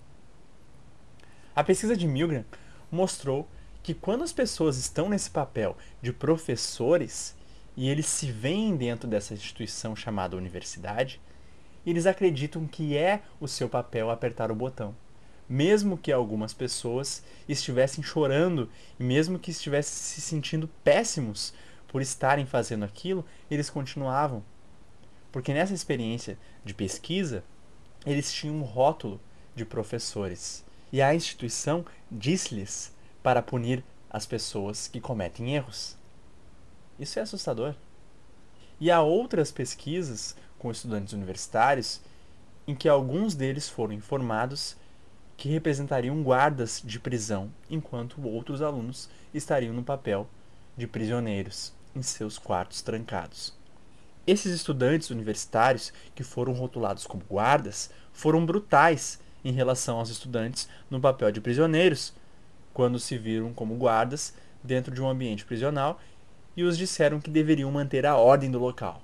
A 1.55 1.63
pesquisa 1.63 1.95
de 1.95 2.07
Milgram 2.07 2.45
mostrou 2.91 3.47
que 3.83 3.93
quando 3.93 4.23
as 4.23 4.33
pessoas 4.33 4.77
estão 4.77 5.09
nesse 5.09 5.29
papel 5.29 5.77
de 6.01 6.13
professores, 6.13 7.35
e 7.75 7.89
eles 7.89 8.07
se 8.07 8.31
veem 8.31 8.75
dentro 8.75 9.07
dessa 9.07 9.33
instituição 9.33 9.95
chamada 9.95 10.35
universidade, 10.35 11.21
eles 11.85 12.05
acreditam 12.05 12.67
que 12.67 12.97
é 12.97 13.21
o 13.39 13.47
seu 13.47 13.69
papel 13.69 14.09
apertar 14.09 14.51
o 14.51 14.55
botão. 14.55 14.95
Mesmo 15.47 15.97
que 15.97 16.11
algumas 16.11 16.53
pessoas 16.53 17.23
estivessem 17.47 18.03
chorando 18.03 18.69
e 18.99 19.03
mesmo 19.03 19.39
que 19.39 19.49
estivessem 19.49 19.93
se 19.93 20.21
sentindo 20.21 20.69
péssimos 20.83 21.53
por 21.87 22.01
estarem 22.01 22.45
fazendo 22.45 22.85
aquilo, 22.85 23.25
eles 23.49 23.69
continuavam. 23.69 24.43
Porque 25.31 25.53
nessa 25.53 25.73
experiência 25.73 26.37
de 26.63 26.73
pesquisa, 26.73 27.43
eles 28.05 28.31
tinham 28.33 28.55
um 28.55 28.63
rótulo 28.63 29.19
de 29.55 29.65
professores. 29.65 30.65
E 30.91 31.01
a 31.01 31.13
instituição 31.13 31.85
disse-lhes 32.11 32.93
para 33.21 33.41
punir 33.41 33.83
as 34.09 34.25
pessoas 34.25 34.87
que 34.87 34.99
cometem 34.99 35.53
erros. 35.53 35.95
Isso 36.99 37.19
é 37.19 37.21
assustador. 37.21 37.75
E 38.79 38.89
há 38.89 39.01
outras 39.01 39.51
pesquisas 39.51 40.35
com 40.57 40.71
estudantes 40.71 41.13
universitários 41.13 42.01
em 42.67 42.75
que 42.75 42.89
alguns 42.89 43.35
deles 43.35 43.69
foram 43.69 43.93
informados 43.93 44.77
que 45.35 45.49
representariam 45.49 46.21
guardas 46.21 46.81
de 46.83 46.99
prisão, 46.99 47.51
enquanto 47.69 48.21
outros 48.21 48.61
alunos 48.61 49.09
estariam 49.33 49.73
no 49.73 49.83
papel 49.83 50.27
de 50.75 50.85
prisioneiros 50.85 51.73
em 51.95 52.01
seus 52.01 52.37
quartos 52.37 52.81
trancados. 52.81 53.58
Esses 54.29 54.53
estudantes 54.53 55.09
universitários 55.09 55.91
que 56.13 56.21
foram 56.21 56.53
rotulados 56.53 57.07
como 57.07 57.23
guardas 57.27 57.89
foram 58.13 58.45
brutais 58.45 59.19
em 59.43 59.51
relação 59.51 59.97
aos 59.97 60.11
estudantes 60.11 60.69
no 60.87 61.01
papel 61.01 61.31
de 61.31 61.41
prisioneiros, 61.41 62.13
quando 62.71 62.99
se 62.99 63.17
viram 63.17 63.51
como 63.51 63.75
guardas 63.75 64.35
dentro 64.63 64.93
de 64.93 65.01
um 65.01 65.09
ambiente 65.09 65.43
prisional 65.43 65.99
e 66.55 66.61
os 66.61 66.77
disseram 66.77 67.19
que 67.19 67.31
deveriam 67.31 67.71
manter 67.71 68.05
a 68.05 68.17
ordem 68.17 68.51
do 68.51 68.59
local. 68.59 69.01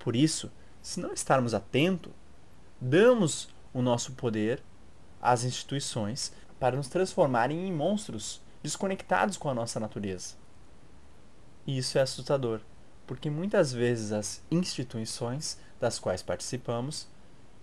Por 0.00 0.16
isso, 0.16 0.50
se 0.82 0.98
não 0.98 1.12
estarmos 1.12 1.54
atentos, 1.54 2.10
damos 2.80 3.50
o 3.72 3.80
nosso 3.80 4.14
poder 4.14 4.60
às 5.22 5.44
instituições 5.44 6.32
para 6.58 6.76
nos 6.76 6.88
transformarem 6.88 7.68
em 7.68 7.72
monstros 7.72 8.42
desconectados 8.64 9.36
com 9.36 9.48
a 9.48 9.54
nossa 9.54 9.78
natureza. 9.78 10.34
E 11.64 11.78
isso 11.78 11.98
é 11.98 12.00
assustador, 12.00 12.60
porque 13.10 13.28
muitas 13.28 13.72
vezes 13.72 14.12
as 14.12 14.40
instituições 14.52 15.58
das 15.80 15.98
quais 15.98 16.22
participamos 16.22 17.08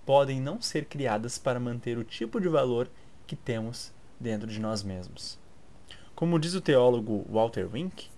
podem 0.05 0.41
não 0.41 0.61
ser 0.61 0.83
criadas 0.83 1.37
para 1.37 1.57
manter 1.57 1.97
o 1.97 2.03
tipo 2.03 2.41
de 2.41 2.49
valor 2.49 2.89
que 3.25 3.33
temos 3.33 3.93
dentro 4.19 4.45
de 4.45 4.59
nós 4.59 4.83
mesmos. 4.83 5.39
Como 6.13 6.37
diz 6.37 6.53
o 6.53 6.59
teólogo 6.59 7.25
Walter 7.31 7.65
Wink, 7.71 8.09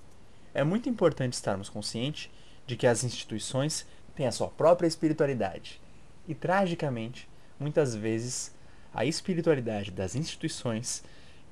é 0.55 0.63
muito 0.63 0.89
importante 0.89 1.33
estarmos 1.33 1.69
conscientes 1.69 2.31
de 2.65 2.75
que 2.75 2.87
as 2.87 3.03
instituições 3.03 3.85
têm 4.15 4.25
a 4.25 4.31
sua 4.31 4.47
própria 4.47 4.87
espiritualidade. 4.87 5.79
E, 6.27 6.33
tragicamente, 6.33 7.29
muitas 7.59 7.93
vezes, 7.93 8.55
a 8.91 9.05
espiritualidade 9.05 9.91
das 9.91 10.15
instituições 10.15 11.03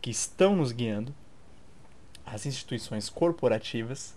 que 0.01 0.09
estão 0.09 0.55
nos 0.55 0.71
guiando, 0.71 1.13
as 2.25 2.47
instituições 2.47 3.09
corporativas, 3.09 4.16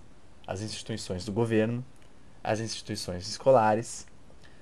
as 0.50 0.62
instituições 0.62 1.24
do 1.24 1.30
governo, 1.30 1.84
as 2.42 2.58
instituições 2.58 3.28
escolares, 3.28 4.04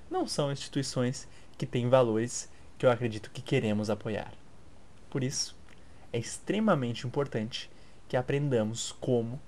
não 0.07 0.27
são 0.27 0.51
instituições 0.51 1.27
que 1.57 1.65
têm 1.65 1.89
valores 1.89 2.47
que 2.77 2.85
eu 2.85 2.91
acredito 2.91 3.31
que 3.31 3.41
queremos 3.41 3.89
apoiar. 3.89 4.31
Por 5.09 5.23
isso, 5.23 5.57
é 6.13 6.19
extremamente 6.19 7.07
importante 7.07 7.71
que 8.07 8.15
aprendamos 8.15 8.91
como 8.99 9.41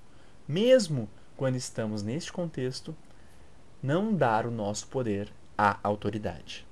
mesmo 0.48 1.08
quando 1.36 1.54
estamos 1.54 2.02
neste 2.02 2.32
contexto, 2.32 2.94
não 3.80 4.12
dar 4.12 4.44
o 4.44 4.50
nosso 4.50 4.88
poder 4.88 5.32
à 5.56 5.78
autoridade. 5.82 6.66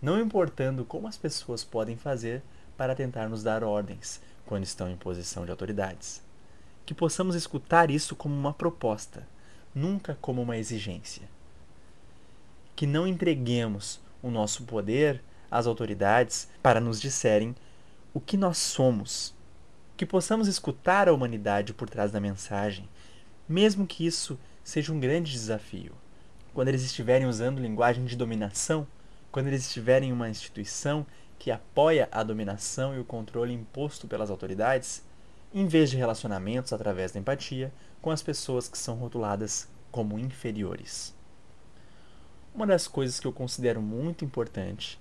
Não 0.00 0.20
importando 0.20 0.84
como 0.84 1.06
as 1.06 1.16
pessoas 1.16 1.62
podem 1.62 1.96
fazer 1.96 2.42
para 2.76 2.96
tentar 2.96 3.28
nos 3.28 3.44
dar 3.44 3.62
ordens 3.62 4.20
quando 4.44 4.64
estão 4.64 4.90
em 4.90 4.96
posição 4.96 5.44
de 5.44 5.52
autoridades. 5.52 6.21
Que 6.84 6.94
possamos 6.94 7.34
escutar 7.34 7.90
isso 7.90 8.16
como 8.16 8.34
uma 8.34 8.52
proposta, 8.52 9.26
nunca 9.74 10.18
como 10.20 10.42
uma 10.42 10.56
exigência. 10.56 11.28
Que 12.74 12.86
não 12.86 13.06
entreguemos 13.06 14.00
o 14.22 14.30
nosso 14.30 14.64
poder 14.64 15.22
às 15.50 15.66
autoridades 15.66 16.48
para 16.62 16.80
nos 16.80 17.00
disserem 17.00 17.54
o 18.14 18.20
que 18.20 18.36
nós 18.36 18.58
somos 18.58 19.34
que 20.02 20.06
possamos 20.06 20.48
escutar 20.48 21.08
a 21.08 21.12
humanidade 21.12 21.72
por 21.72 21.88
trás 21.88 22.10
da 22.10 22.18
mensagem, 22.18 22.88
mesmo 23.48 23.86
que 23.86 24.04
isso 24.04 24.36
seja 24.64 24.92
um 24.92 24.98
grande 24.98 25.30
desafio. 25.30 25.92
Quando 26.52 26.66
eles 26.66 26.82
estiverem 26.82 27.26
usando 27.26 27.60
linguagem 27.60 28.04
de 28.04 28.16
dominação, 28.16 28.84
quando 29.30 29.46
eles 29.46 29.64
estiverem 29.64 30.08
em 30.08 30.12
uma 30.12 30.28
instituição 30.28 31.06
que 31.38 31.52
apoia 31.52 32.08
a 32.10 32.24
dominação 32.24 32.96
e 32.96 32.98
o 32.98 33.04
controle 33.04 33.52
imposto 33.52 34.08
pelas 34.08 34.28
autoridades, 34.28 35.04
em 35.54 35.66
vez 35.66 35.90
de 35.90 35.96
relacionamentos 35.96 36.72
através 36.72 37.12
da 37.12 37.20
empatia 37.20 37.72
com 38.00 38.10
as 38.10 38.22
pessoas 38.22 38.68
que 38.68 38.78
são 38.78 38.96
rotuladas 38.96 39.68
como 39.90 40.18
inferiores. 40.18 41.14
Uma 42.54 42.66
das 42.66 42.86
coisas 42.86 43.20
que 43.20 43.26
eu 43.26 43.32
considero 43.32 43.80
muito 43.80 44.24
importante 44.24 44.98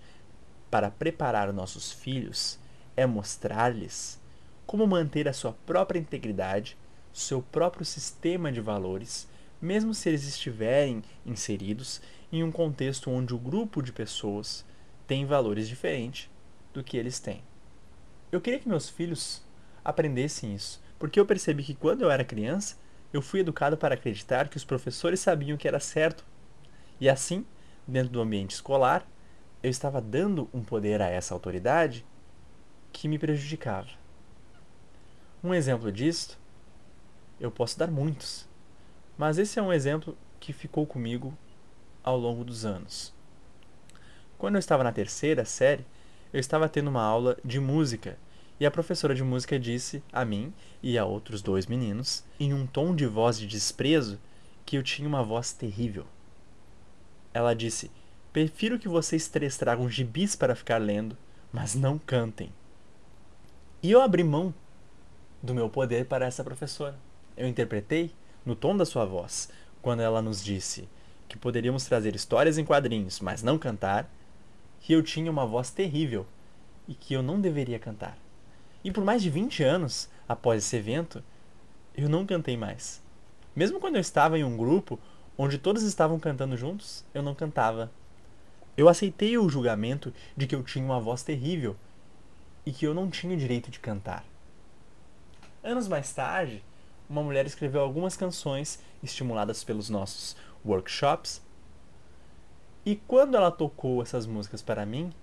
para 0.70 0.90
preparar 0.90 1.52
nossos 1.52 1.92
filhos 1.92 2.60
é 2.96 3.06
mostrar-lhes 3.06 4.20
como 4.66 4.88
manter 4.88 5.28
a 5.28 5.34
sua 5.34 5.54
própria 5.66 6.00
integridade 6.00 6.78
seu 7.14 7.42
próprio 7.42 7.86
sistema 7.86 8.52
de 8.52 8.62
valores, 8.62 9.28
mesmo 9.62 9.94
se 9.94 10.10
eles 10.10 10.24
estiverem 10.24 11.04
inseridos 11.26 12.02
em 12.32 12.44
um 12.44 12.52
contexto 12.52 13.12
onde 13.12 13.34
o 13.34 13.40
grupo 13.40 13.82
de 13.82 13.92
pessoas 13.92 14.66
tem 15.06 15.26
valores 15.26 15.68
diferentes 15.68 16.30
do 16.74 16.84
que 16.84 16.98
eles 16.98 17.20
têm. 17.20 17.44
Eu 18.32 18.40
queria 18.40 18.60
que 18.60 18.70
meus 18.70 18.90
filhos 18.90 19.44
aprendessem 19.84 20.54
isso, 20.54 20.82
porque 21.00 21.20
eu 21.20 21.26
percebi 21.26 21.64
que 21.64 21.74
quando 21.74 22.02
eu 22.02 22.12
era 22.12 22.24
criança, 22.24 22.78
eu 23.14 23.22
fui 23.22 23.42
educado 23.42 23.78
para 23.78 23.96
acreditar 23.96 24.48
que 24.48 24.58
os 24.58 24.64
professores 24.64 25.20
sabiam 25.20 25.56
o 25.56 25.58
que 25.58 25.68
era 25.68 25.80
certo. 25.80 26.26
E 27.00 27.10
assim, 27.10 27.46
dentro 27.88 28.12
do 28.12 28.22
ambiente 28.22 28.52
escolar, 28.52 29.06
eu 29.62 29.70
estava 29.70 30.02
dando 30.02 30.50
um 30.54 30.64
poder 30.64 31.02
a 31.02 31.10
essa 31.10 31.34
autoridade 31.34 32.06
que 32.92 33.08
me 33.08 33.20
prejudicava. 33.20 33.90
Um 35.44 35.54
exemplo 35.54 35.92
disto, 35.92 36.40
eu 37.40 37.52
posso 37.52 37.78
dar 37.78 37.90
muitos, 37.90 38.48
mas 39.18 39.38
esse 39.38 39.60
é 39.60 39.62
um 39.62 39.74
exemplo 39.74 40.18
que 40.40 40.54
ficou 40.54 40.86
comigo 40.86 41.36
ao 42.04 42.18
longo 42.18 42.44
dos 42.44 42.66
anos. 42.66 43.14
Quando 44.38 44.56
eu 44.56 44.60
estava 44.60 44.84
na 44.84 44.92
terceira 44.92 45.46
série, 45.46 45.86
eu 46.34 46.40
estava 46.40 46.70
tendo 46.70 46.90
uma 46.90 47.04
aula 47.04 47.38
de 47.44 47.60
música 47.60 48.18
e 48.62 48.66
a 48.66 48.70
professora 48.70 49.16
de 49.16 49.24
música 49.24 49.58
disse 49.58 50.04
a 50.14 50.24
mim 50.24 50.54
e 50.84 50.96
a 50.96 51.04
outros 51.04 51.42
dois 51.42 51.66
meninos, 51.66 52.24
em 52.40 52.54
um 52.54 52.68
tom 52.68 52.94
de 52.94 53.08
voz 53.08 53.40
de 53.40 53.48
desprezo, 53.48 54.20
que 54.64 54.78
eu 54.78 54.84
tinha 54.84 55.08
uma 55.08 55.24
voz 55.24 55.52
terrível. 55.52 56.06
Ela 57.34 57.56
disse: 57.56 57.90
Prefiro 58.32 58.78
que 58.78 58.88
vocês 58.88 59.28
três 59.28 59.58
tragam 59.58 59.90
gibis 59.90 60.36
para 60.36 60.54
ficar 60.54 60.78
lendo, 60.78 61.18
mas 61.52 61.74
não 61.74 61.98
cantem. 61.98 62.54
E 63.82 63.90
eu 63.90 64.00
abri 64.00 64.24
mão 64.24 64.54
do 65.42 65.56
meu 65.56 65.68
poder 65.68 66.06
para 66.06 66.28
essa 66.28 66.44
professora. 66.44 67.00
Eu 67.36 67.48
interpretei 67.48 68.12
no 68.46 68.56
tom 68.56 68.78
da 68.78 68.86
sua 68.86 69.06
voz, 69.06 69.50
quando 69.82 70.02
ela 70.04 70.22
nos 70.22 70.44
disse 70.44 70.88
que 71.28 71.36
poderíamos 71.36 71.86
trazer 71.86 72.14
histórias 72.14 72.60
em 72.60 72.64
quadrinhos, 72.64 73.22
mas 73.22 73.42
não 73.42 73.58
cantar, 73.58 74.08
que 74.82 74.94
eu 74.94 75.02
tinha 75.02 75.32
uma 75.32 75.48
voz 75.48 75.72
terrível 75.72 76.28
e 76.88 76.94
que 76.94 77.16
eu 77.16 77.24
não 77.24 77.42
deveria 77.42 77.80
cantar. 77.80 78.16
E 78.84 78.92
por 78.92 79.04
mais 79.04 79.22
de 79.22 79.30
20 79.30 79.64
anos 79.64 80.10
após 80.28 80.64
esse 80.64 80.76
evento, 80.76 81.24
eu 81.96 82.10
não 82.10 82.26
cantei 82.26 82.58
mais. 82.58 83.02
Mesmo 83.56 83.80
quando 83.80 83.96
eu 83.96 84.02
estava 84.02 84.40
em 84.40 84.44
um 84.44 84.58
grupo 84.58 85.00
onde 85.38 85.58
todos 85.58 85.84
estavam 85.84 86.20
cantando 86.20 86.58
juntos, 86.58 87.04
eu 87.14 87.22
não 87.22 87.36
cantava. 87.36 87.92
Eu 88.76 88.88
aceitei 88.90 89.38
o 89.38 89.50
julgamento 89.50 90.14
de 90.36 90.48
que 90.48 90.56
eu 90.56 90.64
tinha 90.64 90.84
uma 90.84 91.00
voz 91.00 91.22
terrível 91.22 91.76
e 92.66 92.72
que 92.72 92.86
eu 92.86 92.94
não 92.94 93.10
tinha 93.10 93.36
o 93.36 93.38
direito 93.38 93.70
de 93.70 93.80
cantar. 93.80 94.26
Anos 95.64 95.88
mais 95.88 96.12
tarde, 96.14 96.64
uma 97.10 97.22
mulher 97.22 97.46
escreveu 97.46 97.82
algumas 97.82 98.16
canções 98.16 98.80
estimuladas 99.04 99.64
pelos 99.64 99.90
nossos 99.90 100.36
workshops. 100.66 101.42
E 102.86 102.96
quando 102.96 103.36
ela 103.36 103.52
tocou 103.52 104.02
essas 104.02 104.26
músicas 104.26 104.62
para 104.62 104.86
mim, 104.86 105.14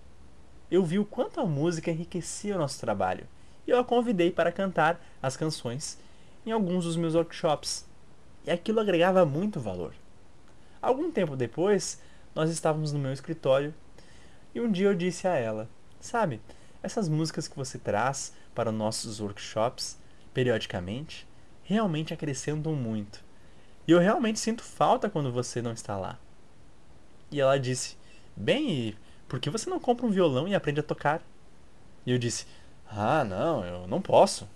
eu 0.71 0.85
vi 0.85 0.99
o 0.99 1.05
quanto 1.05 1.41
a 1.41 1.47
música 1.47 1.91
enriquecia 1.91 2.55
o 2.55 2.59
nosso 2.59 2.79
trabalho 2.79 3.27
e 3.69 3.71
eu 3.71 3.79
a 3.79 3.85
convidei 3.85 4.31
para 4.31 4.51
cantar 4.51 4.99
as 5.23 5.37
canções 5.37 5.99
em 6.47 6.51
alguns 6.51 6.87
dos 6.87 6.97
meus 6.97 7.15
workshops. 7.15 7.87
E 8.47 8.51
aquilo 8.51 8.81
agregava 8.81 9.27
muito 9.27 9.61
valor. 9.61 9.93
Algum 10.81 11.11
tempo 11.11 11.37
depois, 11.37 12.01
nós 12.35 12.49
estávamos 12.49 12.95
no 12.95 12.99
meu 12.99 13.13
escritório 13.13 13.75
e 14.55 14.61
um 14.61 14.73
dia 14.73 14.87
eu 14.87 14.95
disse 14.95 15.29
a 15.29 15.35
ela: 15.35 15.69
Sabe, 16.01 16.41
essas 16.83 17.11
músicas 17.11 17.47
que 17.47 17.57
você 17.57 17.79
traz 17.79 18.33
para 18.55 18.73
nossos 18.73 19.21
workshops 19.21 19.99
periodicamente 20.33 21.29
realmente 21.63 22.15
acrescentam 22.15 22.75
muito. 22.75 23.23
E 23.87 23.93
eu 23.93 23.99
realmente 23.99 24.39
sinto 24.39 24.63
falta 24.63 25.11
quando 25.11 25.31
você 25.31 25.61
não 25.61 25.73
está 25.73 25.99
lá. 25.99 26.19
E 27.31 27.39
ela 27.39 27.59
disse: 27.59 27.99
Bem, 28.35 28.71
e 28.71 28.97
por 29.29 29.39
que 29.39 29.51
você 29.51 29.69
não 29.69 29.79
compra 29.79 30.07
um 30.07 30.11
violão 30.11 30.49
e 30.49 30.55
aprende 30.55 30.81
a 30.81 30.83
tocar? 30.83 31.23
E 32.07 32.11
eu 32.11 32.17
disse: 32.17 32.47
ah, 32.91 33.25
não, 33.25 33.65
eu 33.65 33.87
não 33.87 34.01
posso. 34.01 34.49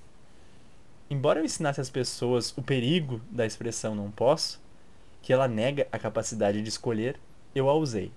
Embora 1.10 1.40
eu 1.40 1.44
ensinasse 1.44 1.80
às 1.80 1.90
pessoas 1.90 2.56
o 2.56 2.62
perigo 2.62 3.20
da 3.30 3.44
expressão 3.44 3.94
não 3.94 4.10
posso, 4.10 4.60
que 5.20 5.32
ela 5.32 5.46
nega 5.46 5.86
a 5.92 5.98
capacidade 5.98 6.62
de 6.62 6.68
escolher, 6.68 7.20
eu 7.54 7.68
a 7.68 7.74
usei. 7.74 8.10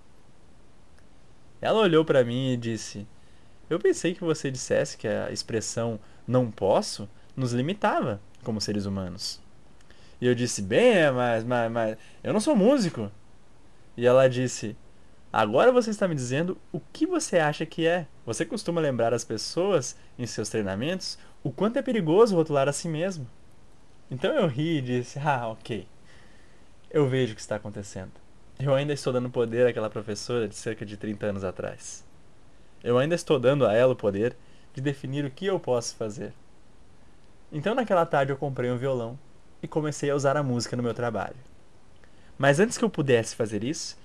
Ela 1.61 1.81
olhou 1.81 2.05
para 2.05 2.23
mim 2.23 2.53
e 2.53 2.57
disse: 2.57 3.05
Eu 3.69 3.79
pensei 3.79 4.13
que 4.13 4.23
você 4.23 4.49
dissesse 4.49 4.97
que 4.97 5.07
a 5.07 5.31
expressão 5.31 5.99
não 6.27 6.49
posso 6.49 7.09
nos 7.35 7.51
limitava 7.51 8.21
como 8.43 8.61
seres 8.61 8.85
humanos. 8.85 9.41
E 10.21 10.25
eu 10.27 10.33
disse: 10.33 10.61
Bem, 10.61 11.11
mas, 11.11 11.43
mas, 11.43 11.71
mas 11.71 11.97
eu 12.23 12.31
não 12.31 12.39
sou 12.39 12.55
músico. 12.55 13.11
E 13.97 14.05
ela 14.05 14.29
disse: 14.29 14.75
Agora 15.37 15.69
você 15.69 15.89
está 15.89 16.07
me 16.07 16.15
dizendo 16.15 16.57
o 16.71 16.79
que 16.79 17.05
você 17.05 17.39
acha 17.39 17.65
que 17.65 17.85
é. 17.85 18.07
Você 18.25 18.45
costuma 18.45 18.79
lembrar 18.79 19.13
as 19.13 19.25
pessoas 19.25 19.93
em 20.17 20.25
seus 20.25 20.47
treinamentos 20.47 21.19
o 21.43 21.51
quanto 21.51 21.77
é 21.77 21.81
perigoso 21.81 22.37
rotular 22.37 22.69
a 22.69 22.71
si 22.71 22.87
mesmo. 22.87 23.27
Então 24.09 24.33
eu 24.33 24.47
ri 24.47 24.77
e 24.77 24.81
disse: 24.81 25.19
Ah, 25.19 25.49
ok. 25.49 25.85
Eu 26.89 27.09
vejo 27.09 27.33
o 27.33 27.35
que 27.35 27.41
está 27.41 27.57
acontecendo. 27.57 28.13
Eu 28.57 28.73
ainda 28.73 28.93
estou 28.93 29.11
dando 29.11 29.29
poder 29.29 29.67
àquela 29.67 29.89
professora 29.89 30.47
de 30.47 30.55
cerca 30.55 30.85
de 30.85 30.95
30 30.95 31.25
anos 31.25 31.43
atrás. 31.43 32.05
Eu 32.81 32.97
ainda 32.97 33.13
estou 33.13 33.37
dando 33.37 33.67
a 33.67 33.73
ela 33.73 33.91
o 33.91 33.97
poder 33.97 34.37
de 34.73 34.79
definir 34.79 35.25
o 35.25 35.31
que 35.31 35.47
eu 35.47 35.59
posso 35.59 35.97
fazer. 35.97 36.31
Então 37.51 37.75
naquela 37.75 38.05
tarde 38.05 38.31
eu 38.31 38.37
comprei 38.37 38.71
um 38.71 38.77
violão 38.77 39.19
e 39.61 39.67
comecei 39.67 40.09
a 40.09 40.15
usar 40.15 40.37
a 40.37 40.43
música 40.43 40.77
no 40.77 40.83
meu 40.83 40.93
trabalho. 40.93 41.35
Mas 42.37 42.57
antes 42.57 42.77
que 42.77 42.85
eu 42.85 42.89
pudesse 42.89 43.35
fazer 43.35 43.65
isso, 43.65 43.97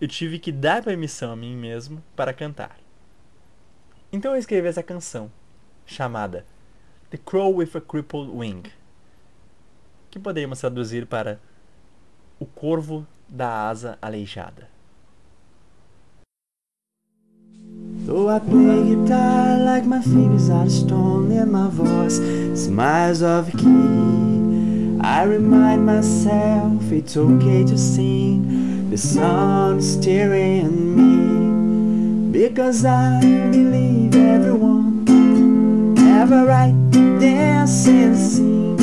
eu 0.00 0.06
tive 0.06 0.38
que 0.38 0.52
dar 0.52 0.82
permissão 0.82 1.32
a 1.32 1.36
mim 1.36 1.56
mesmo 1.56 2.02
para 2.14 2.32
cantar. 2.32 2.78
Então 4.12 4.32
eu 4.32 4.38
escrevi 4.38 4.68
essa 4.68 4.82
canção, 4.82 5.30
chamada 5.84 6.44
The 7.10 7.18
Crow 7.18 7.56
with 7.56 7.70
a 7.74 7.80
Crippled 7.80 8.30
Wing, 8.30 8.62
que 10.10 10.18
poderíamos 10.18 10.60
traduzir 10.60 11.06
para 11.06 11.40
O 12.38 12.46
Corvo 12.46 13.06
da 13.28 13.68
Asa 13.68 13.98
Aleijada. 14.00 14.68
Though 18.04 18.28
I 18.28 18.38
play 18.38 18.94
guitar 18.94 19.58
like 19.64 19.84
my 19.84 20.00
fingers 20.00 20.48
are 20.48 20.70
stone 20.70 21.32
and 21.32 21.50
my 21.50 21.68
voice 21.68 22.20
smiles 22.54 23.20
of 23.20 23.50
key, 23.56 25.00
I 25.00 25.24
remind 25.24 25.84
myself 25.84 26.92
it's 26.92 27.16
okay 27.16 27.64
to 27.64 27.76
sing 27.76 28.65
The 28.96 29.02
sun 29.02 29.76
is 29.76 29.94
me 30.96 32.32
Because 32.32 32.86
I 32.86 33.20
believe 33.20 34.16
everyone 34.16 35.06
Have 35.98 36.32
a 36.32 36.46
right 36.46 36.74
to 36.92 38.16
sing 38.16 38.78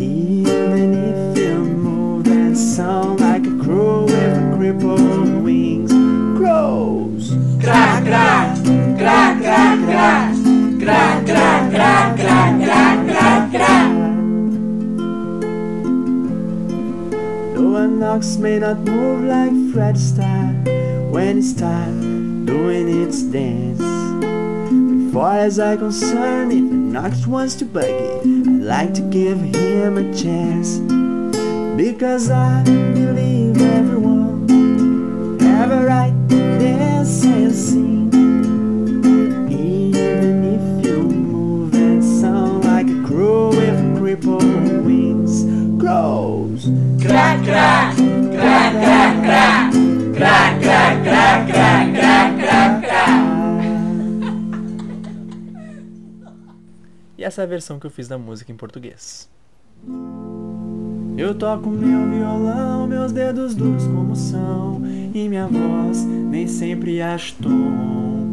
Even 0.00 0.94
if 0.94 1.38
you 1.38 1.58
move 1.58 2.26
that 2.26 2.56
sound 2.56 3.18
Like 3.18 3.44
a 3.48 3.64
crow 3.64 4.04
with 4.04 4.56
crippled 4.56 5.42
wings 5.42 5.90
Crows! 6.38 7.34
Crack, 7.60 8.04
crack, 8.04 8.64
crack, 8.96 9.40
crack, 9.42 9.78
crack. 9.86 10.34
Crack, 10.78 11.26
crack, 11.26 11.70
crack, 11.72 12.16
crack, 12.16 12.62
crack, 12.62 13.06
crack, 13.08 13.50
crack. 13.50 13.97
An 17.78 18.02
ox 18.02 18.38
may 18.38 18.58
not 18.58 18.78
move 18.78 19.22
like 19.22 19.52
Fred 19.72 19.94
Astaire 19.94 21.10
when 21.12 21.38
it's 21.38 21.52
time 21.52 22.44
doing 22.44 22.88
its 23.02 23.22
dance. 23.22 23.80
As 23.80 25.12
far 25.12 25.38
as 25.38 25.60
I'm 25.60 25.78
concerned, 25.78 26.50
if 26.52 26.58
an 26.58 26.96
ox 26.96 27.24
wants 27.24 27.54
to 27.56 27.64
buggy, 27.64 27.92
I'd 27.92 28.62
like 28.62 28.94
to 28.94 29.02
give 29.02 29.40
him 29.40 29.96
a 29.96 30.12
chance. 30.12 30.78
Because 31.76 32.32
I 32.32 32.64
believe 32.64 33.62
everyone 33.62 35.38
have 35.38 35.70
a 35.70 35.86
right 35.86 36.14
to 36.30 36.58
dance 36.58 37.24
and 37.24 37.54
sing. 37.54 37.97
E 57.16 57.24
essa 57.24 57.42
é 57.42 57.44
a 57.44 57.48
versão 57.48 57.80
que 57.80 57.86
eu 57.86 57.90
fiz 57.90 58.06
da 58.06 58.16
música 58.16 58.52
em 58.52 58.56
português. 58.56 59.28
Eu 61.16 61.34
toco 61.34 61.68
meu 61.68 62.08
violão, 62.10 62.86
meus 62.86 63.10
dedos 63.10 63.54
duros 63.56 63.84
como 63.88 64.14
são, 64.14 64.80
e 65.12 65.28
minha 65.28 65.48
voz 65.48 66.04
nem 66.04 66.46
sempre 66.46 67.02
acho 67.02 67.34
tom. 67.42 68.26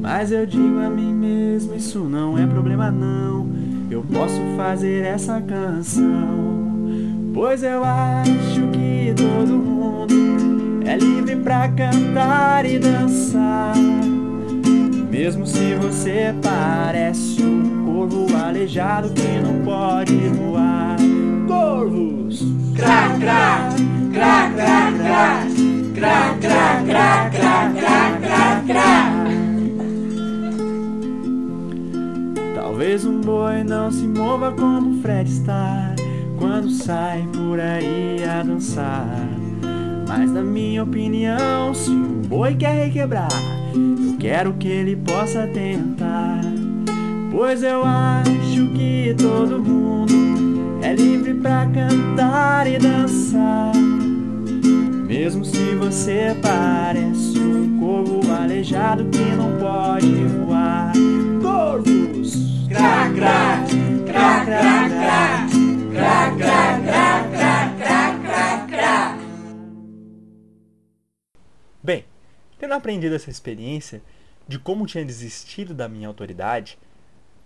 Mas 0.00 0.32
eu 0.32 0.46
digo 0.46 0.78
a 0.78 0.88
mim 0.88 1.12
mesmo, 1.12 1.74
isso 1.74 1.98
não 2.04 2.38
é 2.38 2.46
problema 2.46 2.90
não. 2.90 3.46
eu 3.90 4.02
posso 4.02 4.40
fazer 4.56 5.04
essa 5.04 5.40
canção. 5.42 6.61
Pois 7.34 7.62
eu 7.62 7.82
acho 7.82 8.60
que 8.72 9.14
todo 9.16 9.54
mundo 9.54 10.14
é 10.86 10.96
livre 10.96 11.36
pra 11.36 11.66
cantar 11.68 12.66
e 12.66 12.78
dançar. 12.78 13.74
Mesmo 15.10 15.46
se 15.46 15.74
você 15.76 16.34
parece 16.42 17.42
um 17.42 17.84
corvo 17.86 18.36
aleijado 18.36 19.08
que 19.10 19.38
não 19.42 19.64
pode 19.64 20.14
voar. 20.14 20.96
Corvos! 21.48 22.44
Cra, 22.76 23.16
cra, 23.18 23.68
cra, 24.12 24.50
cra, 24.50 24.92
cra, 24.92 25.38
cra, 25.94 26.36
cra, 26.38 26.82
cra, 26.84 27.30
cra, 27.30 27.70
cra, 27.70 28.20
cra, 28.20 28.62
cra. 28.66 29.12
Talvez 32.54 33.06
um 33.06 33.20
boi 33.22 33.64
não 33.64 33.90
se 33.90 34.06
mova 34.06 34.52
como 34.52 35.00
Fred 35.00 35.30
está 35.30 35.91
quando 36.42 36.70
sai 36.70 37.24
por 37.32 37.60
aí 37.60 38.24
a 38.24 38.42
dançar. 38.42 39.28
Mas 40.08 40.28
na 40.32 40.42
minha 40.42 40.82
opinião, 40.82 41.72
se 41.72 41.90
um 41.90 42.20
boi 42.22 42.56
quer 42.56 42.86
requebrar, 42.86 43.30
eu 43.72 44.16
quero 44.18 44.52
que 44.54 44.66
ele 44.66 44.96
possa 44.96 45.46
tentar. 45.46 46.40
Pois 47.30 47.62
eu 47.62 47.84
acho 47.84 48.66
que 48.74 49.14
todo 49.16 49.62
mundo 49.62 50.80
é 50.82 50.92
livre 50.94 51.32
pra 51.34 51.64
cantar 51.72 52.66
e 52.66 52.76
dançar. 52.76 53.72
Mesmo 55.06 55.44
se 55.44 55.76
você 55.76 56.36
parece 56.42 57.38
um 57.38 57.78
corvo 57.78 58.20
aleijado 58.32 59.04
que 59.04 59.24
não 59.36 59.52
pode 59.58 60.12
voar. 60.24 60.92
Corvos! 61.40 62.66
Cra, 62.68 63.10
cra, 63.14 63.64
cra, 64.06 64.44
cra, 64.44 64.88
cra, 64.88 65.51
cra, 65.92 66.36
cra, 66.36 66.80
cra, 66.80 67.30
cra, 67.30 67.70
cra, 67.78 68.18
cra, 68.18 68.66
cra. 68.66 69.18
Bem, 71.82 72.04
tendo 72.58 72.74
aprendido 72.74 73.14
essa 73.14 73.30
experiência 73.30 74.02
de 74.48 74.58
como 74.58 74.86
tinha 74.86 75.04
desistido 75.04 75.74
da 75.74 75.88
minha 75.88 76.08
autoridade, 76.08 76.78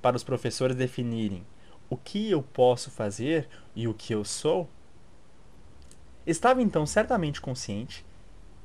para 0.00 0.16
os 0.16 0.22
professores 0.22 0.76
definirem 0.76 1.44
o 1.90 1.96
que 1.96 2.30
eu 2.30 2.42
posso 2.42 2.90
fazer 2.90 3.48
e 3.74 3.88
o 3.88 3.94
que 3.94 4.14
eu 4.14 4.24
sou, 4.24 4.68
estava 6.26 6.62
então 6.62 6.86
certamente 6.86 7.40
consciente 7.40 8.04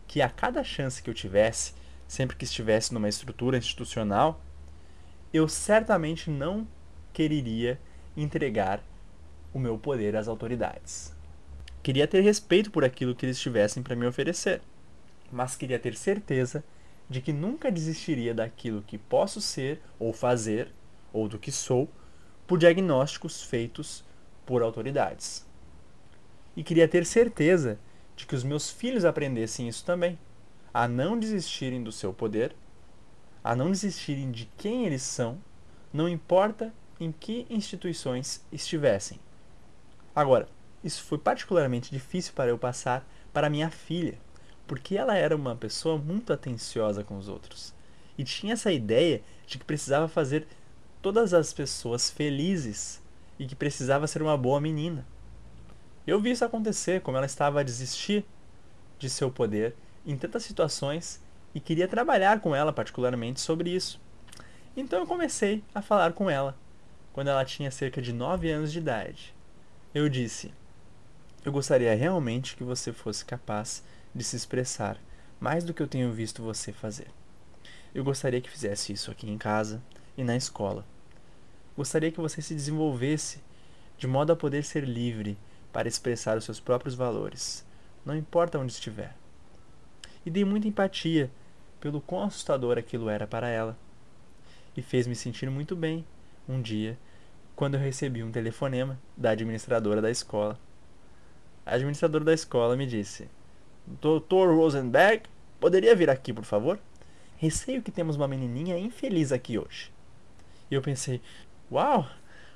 que 0.08 0.22
a 0.22 0.30
cada 0.30 0.64
chance 0.64 1.02
que 1.02 1.10
eu 1.10 1.14
tivesse, 1.14 1.74
sempre 2.08 2.36
que 2.36 2.46
estivesse 2.46 2.94
numa 2.94 3.10
estrutura 3.10 3.58
institucional, 3.58 4.42
eu 5.34 5.48
certamente 5.48 6.30
não 6.30 6.68
quereria 7.14 7.80
entregar 8.16 8.84
o 9.54 9.60
meu 9.60 9.78
poder 9.78 10.16
às 10.16 10.28
autoridades. 10.28 11.14
Queria 11.84 12.08
ter 12.08 12.22
respeito 12.22 12.72
por 12.72 12.84
aquilo 12.84 13.16
que 13.16 13.26
eles 13.26 13.40
tivessem 13.40 13.82
para 13.82 13.96
me 13.96 14.06
oferecer, 14.06 14.62
mas 15.32 15.56
queria 15.56 15.80
ter 15.80 15.96
certeza 15.96 16.64
de 17.10 17.22
que 17.22 17.34
nunca 17.34 17.72
desistiria 17.72 18.34
daquilo 18.34 18.82
que 18.82 18.98
posso 18.98 19.42
ser 19.42 19.82
ou 20.00 20.14
fazer, 20.14 20.72
ou 21.12 21.28
do 21.28 21.40
que 21.40 21.52
sou, 21.52 21.90
por 22.48 22.58
diagnósticos 22.58 23.44
feitos 23.44 24.04
por 24.46 24.62
autoridades. 24.62 25.46
E 26.56 26.64
queria 26.64 26.88
ter 26.88 27.06
certeza 27.06 27.80
de 28.16 28.26
que 28.26 28.36
os 28.36 28.44
meus 28.44 28.70
filhos 28.70 29.06
aprendessem 29.06 29.68
isso 29.68 29.84
também, 29.84 30.18
a 30.74 30.88
não 30.88 31.20
desistirem 31.20 31.84
do 31.84 31.92
seu 31.92 32.14
poder 32.14 32.56
a 33.44 33.56
não 33.56 33.72
desistirem 33.72 34.32
de 34.32 34.46
quem 34.58 34.86
eles 34.86 35.02
são, 35.02 35.40
não 35.92 36.08
importa 36.08 36.74
em 37.00 37.12
que 37.12 37.46
instituições 37.50 38.46
estivessem. 38.52 39.20
Agora, 40.16 40.48
isso 40.84 41.04
foi 41.04 41.18
particularmente 41.18 41.92
difícil 41.92 42.34
para 42.34 42.50
eu 42.50 42.58
passar 42.58 43.08
para 43.32 43.50
minha 43.50 43.70
filha, 43.70 44.18
porque 44.68 44.98
ela 44.98 45.16
era 45.16 45.36
uma 45.36 45.56
pessoa 45.56 45.98
muito 45.98 46.34
atenciosa 46.34 47.04
com 47.04 47.18
os 47.18 47.28
outros 47.28 47.74
e 48.18 48.24
tinha 48.24 48.54
essa 48.54 48.72
ideia 48.72 49.22
de 49.48 49.58
que 49.58 49.66
precisava 49.66 50.08
fazer 50.08 50.48
todas 51.02 51.34
as 51.34 51.52
pessoas 51.52 52.10
felizes 52.10 53.02
e 53.40 53.48
que 53.48 53.56
precisava 53.56 54.08
ser 54.08 54.22
uma 54.22 54.38
boa 54.38 54.62
menina. 54.62 55.06
Eu 56.06 56.20
vi 56.20 56.32
isso 56.32 56.46
acontecer, 56.46 57.02
como 57.02 57.18
ela 57.18 57.26
estava 57.26 57.60
a 57.60 57.64
desistir 57.64 58.24
de 59.00 59.10
seu 59.10 59.32
poder 59.32 59.76
em 60.06 60.16
tantas 60.16 60.44
situações 60.44 61.20
e 61.54 61.60
queria 61.60 61.88
trabalhar 61.88 62.40
com 62.40 62.56
ela 62.56 62.72
particularmente 62.72 63.42
sobre 63.42 63.72
isso. 63.72 64.00
Então 64.76 65.00
eu 65.00 65.08
comecei 65.08 65.64
a 65.74 65.82
falar 65.82 66.14
com 66.14 66.30
ela, 66.30 66.56
quando 67.12 67.30
ela 67.30 67.44
tinha 67.44 67.72
cerca 67.72 68.02
de 68.02 68.14
9 68.14 68.52
anos 68.52 68.72
de 68.72 68.78
idade. 68.78 69.34
Eu 69.94 70.08
disse: 70.08 70.54
Eu 71.44 71.52
gostaria 71.52 71.94
realmente 71.94 72.56
que 72.56 72.64
você 72.64 72.94
fosse 72.94 73.26
capaz 73.26 73.84
de 74.16 74.24
se 74.24 74.38
expressar 74.38 74.98
mais 75.38 75.66
do 75.66 75.74
que 75.74 75.84
eu 75.84 75.88
tenho 75.88 76.14
visto 76.14 76.42
você 76.42 76.72
fazer. 76.72 77.08
Eu 77.94 78.02
gostaria 78.02 78.40
que 78.40 78.50
fizesse 78.50 78.94
isso 78.94 79.12
aqui 79.12 79.30
em 79.30 79.38
casa 79.38 79.84
e 80.16 80.24
na 80.24 80.38
escola. 80.38 80.86
Gostaria 81.76 82.10
que 82.10 82.22
você 82.22 82.42
se 82.42 82.56
desenvolvesse 82.56 83.44
de 83.98 84.08
modo 84.08 84.32
a 84.32 84.36
poder 84.36 84.64
ser 84.64 84.86
livre 84.86 85.38
para 85.74 85.90
expressar 85.90 86.38
os 86.38 86.46
seus 86.46 86.60
próprios 86.60 86.96
valores, 86.96 87.66
não 88.06 88.16
importa 88.16 88.58
onde 88.58 88.72
estiver. 88.72 89.14
E 90.26 90.30
dei 90.30 90.46
muita 90.46 90.70
empatia 90.70 91.30
pelo 91.82 92.00
quão 92.00 92.24
assustador 92.24 92.78
aquilo 92.78 93.10
era 93.10 93.28
para 93.28 93.50
ela. 93.50 93.78
E 94.78 94.82
fez-me 94.82 95.16
sentir 95.16 95.50
muito 95.50 95.76
bem, 95.76 96.06
um 96.48 96.62
dia, 96.62 96.98
quando 97.56 97.76
eu 97.76 97.80
recebi 97.80 98.24
um 98.24 98.32
telefonema 98.32 99.00
da 99.16 99.32
administradora 99.32 100.02
da 100.02 100.10
escola. 100.10 100.60
A 101.66 101.76
administradora 101.76 102.24
da 102.24 102.34
escola 102.34 102.76
me 102.76 102.86
disse: 102.86 103.30
Dr. 103.86 104.56
Rosenberg, 104.56 105.24
poderia 105.60 105.96
vir 105.96 106.10
aqui, 106.10 106.34
por 106.34 106.44
favor? 106.44 106.80
Receio 107.38 107.82
que 107.82 107.92
temos 107.92 108.16
uma 108.16 108.28
menininha 108.28 108.78
infeliz 108.78 109.32
aqui 109.32 109.58
hoje. 109.58 109.92
E 110.70 110.76
eu 110.76 110.82
pensei: 110.82 111.22
Uau! 111.72 112.08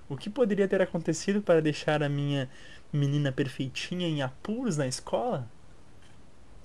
O 0.07 0.15
que 0.15 0.29
poderia 0.29 0.67
ter 0.67 0.81
acontecido 0.81 1.41
para 1.41 1.61
deixar 1.61 2.03
a 2.03 2.09
minha 2.09 2.47
menina 2.93 3.31
perfeitinha 3.31 4.07
em 4.07 4.21
apuros 4.21 4.77
na 4.77 4.87
escola? 4.87 5.49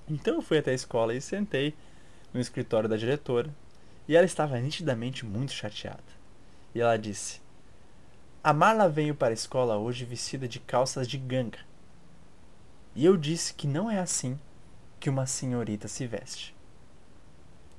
Então 0.07 0.35
eu 0.35 0.41
fui 0.41 0.59
até 0.59 0.71
a 0.71 0.75
escola 0.75 1.15
e 1.15 1.21
sentei 1.21 1.73
no 2.33 2.39
escritório 2.39 2.87
da 2.87 2.97
diretora 2.97 3.49
e 4.07 4.15
ela 4.15 4.25
estava 4.25 4.59
nitidamente 4.59 5.25
muito 5.25 5.53
chateada. 5.53 6.03
E 6.75 6.81
ela 6.81 6.97
disse: 6.97 7.41
A 8.43 8.53
Marla 8.53 8.89
veio 8.89 9.13
para 9.13 9.29
a 9.29 9.33
escola 9.33 9.77
hoje 9.77 10.05
vestida 10.05 10.47
de 10.47 10.59
calças 10.59 11.07
de 11.07 11.17
ganga. 11.17 11.59
E 12.95 13.05
eu 13.05 13.15
disse 13.15 13.53
que 13.53 13.67
não 13.67 13.89
é 13.89 13.99
assim 13.99 14.39
que 14.99 15.09
uma 15.09 15.25
senhorita 15.25 15.87
se 15.87 16.07
veste. 16.07 16.55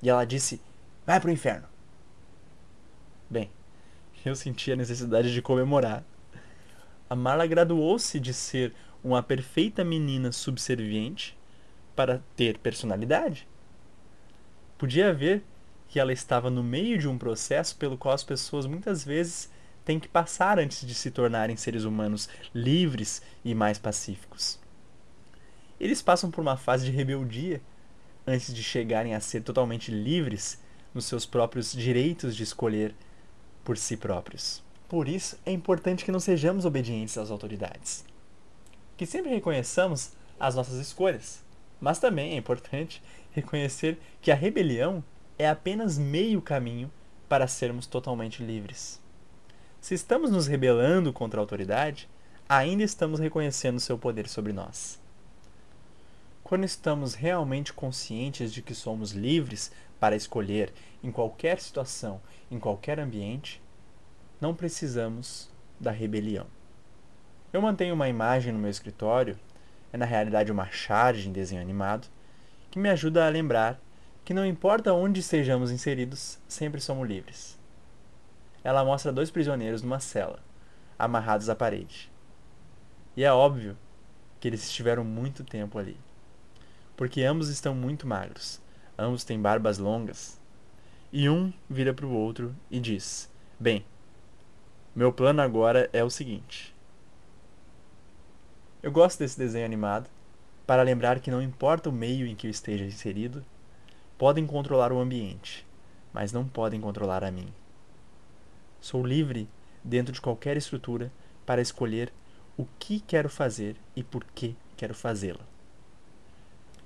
E 0.02 0.08
ela 0.08 0.24
disse: 0.24 0.60
Vai 1.06 1.20
pro 1.20 1.30
inferno. 1.30 1.66
Bem, 3.28 3.50
eu 4.24 4.34
senti 4.36 4.72
a 4.72 4.76
necessidade 4.76 5.32
de 5.32 5.42
comemorar. 5.42 6.04
A 7.10 7.16
Marla 7.16 7.46
graduou-se 7.46 8.18
de 8.18 8.32
ser 8.32 8.74
uma 9.02 9.22
perfeita 9.22 9.84
menina 9.84 10.32
subserviente 10.32 11.36
para 11.94 12.22
ter 12.36 12.58
personalidade 12.58 13.46
podia 14.82 15.14
ver 15.14 15.44
que 15.88 16.00
ela 16.00 16.12
estava 16.12 16.50
no 16.50 16.60
meio 16.60 16.98
de 16.98 17.06
um 17.06 17.16
processo 17.16 17.76
pelo 17.76 17.96
qual 17.96 18.12
as 18.12 18.24
pessoas 18.24 18.66
muitas 18.66 19.04
vezes 19.04 19.48
têm 19.84 19.98
que 19.98 20.08
passar 20.08 20.58
antes 20.58 20.86
de 20.86 20.94
se 20.94 21.10
tornarem 21.10 21.56
seres 21.56 21.84
humanos 21.84 22.28
livres 22.54 23.22
e 23.44 23.54
mais 23.54 23.78
pacíficos. 23.78 24.58
Eles 25.80 26.00
passam 26.00 26.30
por 26.30 26.40
uma 26.40 26.56
fase 26.56 26.84
de 26.84 26.92
rebeldia 26.92 27.60
antes 28.26 28.54
de 28.54 28.62
chegarem 28.62 29.14
a 29.14 29.20
ser 29.20 29.42
totalmente 29.42 29.90
livres 29.90 30.60
nos 30.94 31.06
seus 31.06 31.26
próprios 31.26 31.72
direitos 31.72 32.36
de 32.36 32.42
escolher 32.42 32.94
por 33.64 33.76
si 33.76 33.96
próprios. 33.96 34.62
Por 34.88 35.08
isso, 35.08 35.38
é 35.44 35.50
importante 35.50 36.04
que 36.04 36.12
não 36.12 36.20
sejamos 36.20 36.64
obedientes 36.64 37.18
às 37.18 37.30
autoridades. 37.30 38.04
Que 38.96 39.06
sempre 39.06 39.30
reconheçamos 39.30 40.12
as 40.38 40.54
nossas 40.54 40.78
escolhas. 40.78 41.42
Mas 41.80 41.98
também 41.98 42.34
é 42.34 42.36
importante 42.36 43.02
reconhecer 43.32 43.98
que 44.20 44.30
a 44.30 44.36
rebelião 44.36 45.02
é 45.38 45.48
apenas 45.48 45.98
meio 45.98 46.40
caminho 46.40 46.92
para 47.28 47.48
sermos 47.48 47.86
totalmente 47.86 48.42
livres. 48.42 49.01
Se 49.82 49.94
estamos 49.94 50.30
nos 50.30 50.46
rebelando 50.46 51.12
contra 51.12 51.40
a 51.40 51.42
autoridade, 51.42 52.08
ainda 52.48 52.84
estamos 52.84 53.18
reconhecendo 53.18 53.80
seu 53.80 53.98
poder 53.98 54.28
sobre 54.28 54.52
nós. 54.52 55.00
Quando 56.44 56.62
estamos 56.62 57.14
realmente 57.14 57.72
conscientes 57.72 58.52
de 58.52 58.62
que 58.62 58.76
somos 58.76 59.10
livres 59.10 59.72
para 59.98 60.14
escolher 60.14 60.72
em 61.02 61.10
qualquer 61.10 61.58
situação, 61.58 62.20
em 62.48 62.60
qualquer 62.60 63.00
ambiente, 63.00 63.60
não 64.40 64.54
precisamos 64.54 65.50
da 65.80 65.90
rebelião. 65.90 66.46
Eu 67.52 67.60
mantenho 67.60 67.96
uma 67.96 68.08
imagem 68.08 68.52
no 68.52 68.60
meu 68.60 68.70
escritório, 68.70 69.36
é 69.92 69.96
na 69.96 70.06
realidade 70.06 70.52
uma 70.52 70.70
charge 70.70 71.28
em 71.28 71.32
desenho 71.32 71.60
animado, 71.60 72.06
que 72.70 72.78
me 72.78 72.88
ajuda 72.88 73.26
a 73.26 73.30
lembrar 73.30 73.80
que 74.24 74.32
não 74.32 74.46
importa 74.46 74.94
onde 74.94 75.18
estejamos 75.18 75.72
inseridos, 75.72 76.38
sempre 76.46 76.80
somos 76.80 77.08
livres. 77.08 77.60
Ela 78.64 78.84
mostra 78.84 79.12
dois 79.12 79.30
prisioneiros 79.30 79.82
numa 79.82 80.00
cela, 80.00 80.38
amarrados 80.98 81.48
à 81.48 81.54
parede. 81.54 82.10
E 83.16 83.24
é 83.24 83.32
óbvio 83.32 83.76
que 84.40 84.48
eles 84.48 84.64
estiveram 84.64 85.04
muito 85.04 85.44
tempo 85.44 85.78
ali. 85.78 85.96
Porque 86.96 87.22
ambos 87.22 87.48
estão 87.48 87.74
muito 87.74 88.06
magros, 88.06 88.60
ambos 88.98 89.24
têm 89.24 89.40
barbas 89.40 89.78
longas. 89.78 90.40
E 91.12 91.28
um 91.28 91.52
vira 91.68 91.92
para 91.92 92.06
o 92.06 92.12
outro 92.12 92.54
e 92.70 92.80
diz: 92.80 93.30
Bem, 93.58 93.84
meu 94.94 95.12
plano 95.12 95.42
agora 95.42 95.88
é 95.92 96.02
o 96.02 96.10
seguinte. 96.10 96.74
Eu 98.82 98.90
gosto 98.90 99.18
desse 99.18 99.38
desenho 99.38 99.64
animado 99.64 100.08
para 100.66 100.82
lembrar 100.82 101.20
que 101.20 101.30
não 101.30 101.42
importa 101.42 101.88
o 101.88 101.92
meio 101.92 102.26
em 102.26 102.34
que 102.34 102.46
eu 102.46 102.50
esteja 102.50 102.84
inserido, 102.84 103.44
podem 104.16 104.46
controlar 104.46 104.92
o 104.92 105.00
ambiente, 105.00 105.66
mas 106.12 106.32
não 106.32 106.46
podem 106.46 106.80
controlar 106.80 107.24
a 107.24 107.30
mim. 107.30 107.52
Sou 108.82 109.06
livre 109.06 109.48
dentro 109.84 110.12
de 110.12 110.20
qualquer 110.20 110.56
estrutura 110.56 111.12
para 111.46 111.62
escolher 111.62 112.12
o 112.56 112.66
que 112.80 112.98
quero 112.98 113.28
fazer 113.28 113.76
e 113.94 114.02
por 114.02 114.24
que 114.24 114.56
quero 114.76 114.92
fazê-lo. 114.92 115.38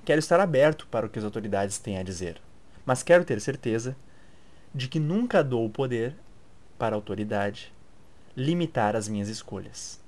Quero 0.04 0.18
estar 0.18 0.38
aberto 0.38 0.86
para 0.88 1.06
o 1.06 1.08
que 1.08 1.18
as 1.18 1.24
autoridades 1.24 1.78
têm 1.78 1.96
a 1.96 2.02
dizer, 2.02 2.38
mas 2.84 3.02
quero 3.02 3.24
ter 3.24 3.40
certeza 3.40 3.96
de 4.74 4.88
que 4.88 5.00
nunca 5.00 5.42
dou 5.42 5.64
o 5.64 5.70
poder 5.70 6.14
para 6.78 6.94
a 6.94 6.98
autoridade 6.98 7.72
limitar 8.36 8.94
as 8.94 9.08
minhas 9.08 9.30
escolhas. 9.30 9.98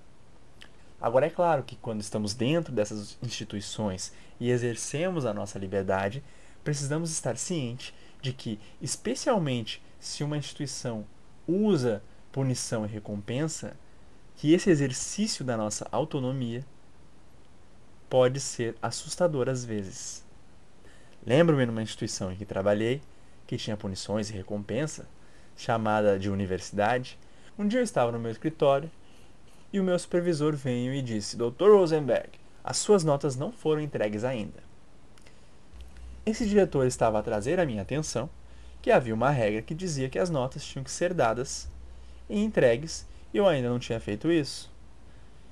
Agora, 1.00 1.24
é 1.24 1.30
claro 1.30 1.62
que 1.62 1.76
quando 1.76 2.02
estamos 2.02 2.34
dentro 2.34 2.70
dessas 2.70 3.16
instituições 3.22 4.12
e 4.38 4.50
exercemos 4.50 5.24
a 5.24 5.32
nossa 5.32 5.58
liberdade, 5.58 6.22
precisamos 6.62 7.10
estar 7.10 7.38
cientes 7.38 7.94
de 8.20 8.34
que, 8.34 8.60
especialmente 8.78 9.82
se 9.98 10.22
uma 10.22 10.36
instituição 10.36 11.06
usa 11.48 12.02
punição 12.30 12.84
e 12.84 12.88
recompensa, 12.88 13.74
que 14.36 14.52
esse 14.52 14.70
exercício 14.70 15.44
da 15.44 15.56
nossa 15.56 15.88
autonomia 15.90 16.64
pode 18.08 18.38
ser 18.38 18.76
assustador 18.80 19.48
às 19.48 19.64
vezes. 19.64 20.24
Lembro-me 21.26 21.66
numa 21.66 21.82
instituição 21.82 22.30
em 22.30 22.36
que 22.36 22.44
trabalhei, 22.44 23.00
que 23.46 23.56
tinha 23.56 23.76
punições 23.76 24.30
e 24.30 24.34
recompensa, 24.34 25.08
chamada 25.56 26.18
de 26.18 26.30
universidade. 26.30 27.18
Um 27.58 27.66
dia 27.66 27.80
eu 27.80 27.84
estava 27.84 28.12
no 28.12 28.18
meu 28.18 28.30
escritório 28.30 28.90
e 29.72 29.80
o 29.80 29.84
meu 29.84 29.98
supervisor 29.98 30.54
veio 30.54 30.94
e 30.94 31.02
disse: 31.02 31.36
Dr. 31.36 31.70
Rosenberg, 31.72 32.30
as 32.62 32.76
suas 32.76 33.02
notas 33.02 33.36
não 33.36 33.50
foram 33.50 33.80
entregues 33.80 34.24
ainda. 34.24 34.62
Esse 36.24 36.46
diretor 36.46 36.86
estava 36.86 37.18
a 37.18 37.22
trazer 37.22 37.58
à 37.58 37.66
minha 37.66 37.82
atenção 37.82 38.30
que 38.80 38.90
havia 38.90 39.14
uma 39.14 39.30
regra 39.30 39.62
que 39.62 39.74
dizia 39.74 40.08
que 40.08 40.18
as 40.18 40.30
notas 40.30 40.64
tinham 40.64 40.84
que 40.84 40.90
ser 40.90 41.12
dadas 41.12 41.68
e 42.28 42.38
entregues, 42.38 43.06
e 43.32 43.36
eu 43.36 43.46
ainda 43.46 43.68
não 43.68 43.78
tinha 43.78 44.00
feito 44.00 44.30
isso. 44.30 44.70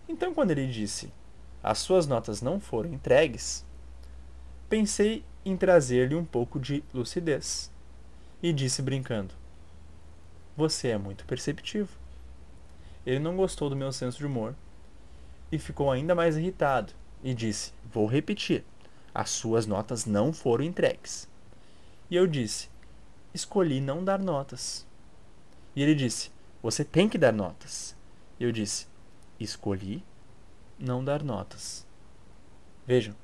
Então, 0.08 0.32
quando 0.32 0.52
ele 0.52 0.66
disse: 0.66 1.12
As 1.62 1.78
suas 1.78 2.06
notas 2.06 2.40
não 2.40 2.60
foram 2.60 2.92
entregues, 2.92 3.64
pensei 4.68 5.24
em 5.44 5.56
trazer-lhe 5.56 6.14
um 6.14 6.24
pouco 6.24 6.58
de 6.58 6.82
lucidez 6.92 7.70
e 8.42 8.52
disse 8.52 8.82
brincando: 8.82 9.34
Você 10.56 10.88
é 10.88 10.98
muito 10.98 11.24
perceptivo. 11.24 11.90
Ele 13.04 13.20
não 13.20 13.36
gostou 13.36 13.70
do 13.70 13.76
meu 13.76 13.92
senso 13.92 14.18
de 14.18 14.26
humor 14.26 14.54
e 15.50 15.58
ficou 15.58 15.90
ainda 15.90 16.14
mais 16.14 16.36
irritado 16.36 16.92
e 17.22 17.34
disse: 17.34 17.72
Vou 17.92 18.06
repetir. 18.06 18.64
As 19.14 19.30
suas 19.30 19.66
notas 19.66 20.04
não 20.04 20.32
foram 20.32 20.64
entregues. 20.64 21.28
E 22.10 22.16
eu 22.16 22.26
disse: 22.26 22.68
Escolhi 23.36 23.82
não 23.82 24.02
dar 24.02 24.18
notas. 24.18 24.86
E 25.76 25.82
ele 25.82 25.94
disse: 25.94 26.30
Você 26.62 26.82
tem 26.82 27.06
que 27.06 27.18
dar 27.18 27.34
notas. 27.34 27.94
Eu 28.40 28.50
disse: 28.50 28.86
Escolhi 29.38 30.02
não 30.78 31.04
dar 31.04 31.22
notas. 31.22 31.86
Vejam, 32.86 33.14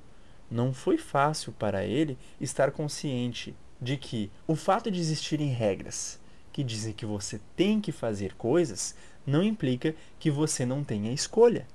não 0.50 0.74
foi 0.74 0.98
fácil 0.98 1.50
para 1.52 1.86
ele 1.86 2.18
estar 2.38 2.72
consciente 2.72 3.56
de 3.80 3.96
que 3.96 4.30
o 4.46 4.54
fato 4.54 4.90
de 4.90 5.00
existirem 5.00 5.48
regras 5.48 6.20
que 6.52 6.62
dizem 6.62 6.92
que 6.92 7.06
você 7.06 7.40
tem 7.56 7.80
que 7.80 7.90
fazer 7.90 8.34
coisas 8.34 8.94
não 9.26 9.42
implica 9.42 9.94
que 10.18 10.30
você 10.30 10.66
não 10.66 10.84
tenha 10.84 11.10
escolha. 11.10 11.66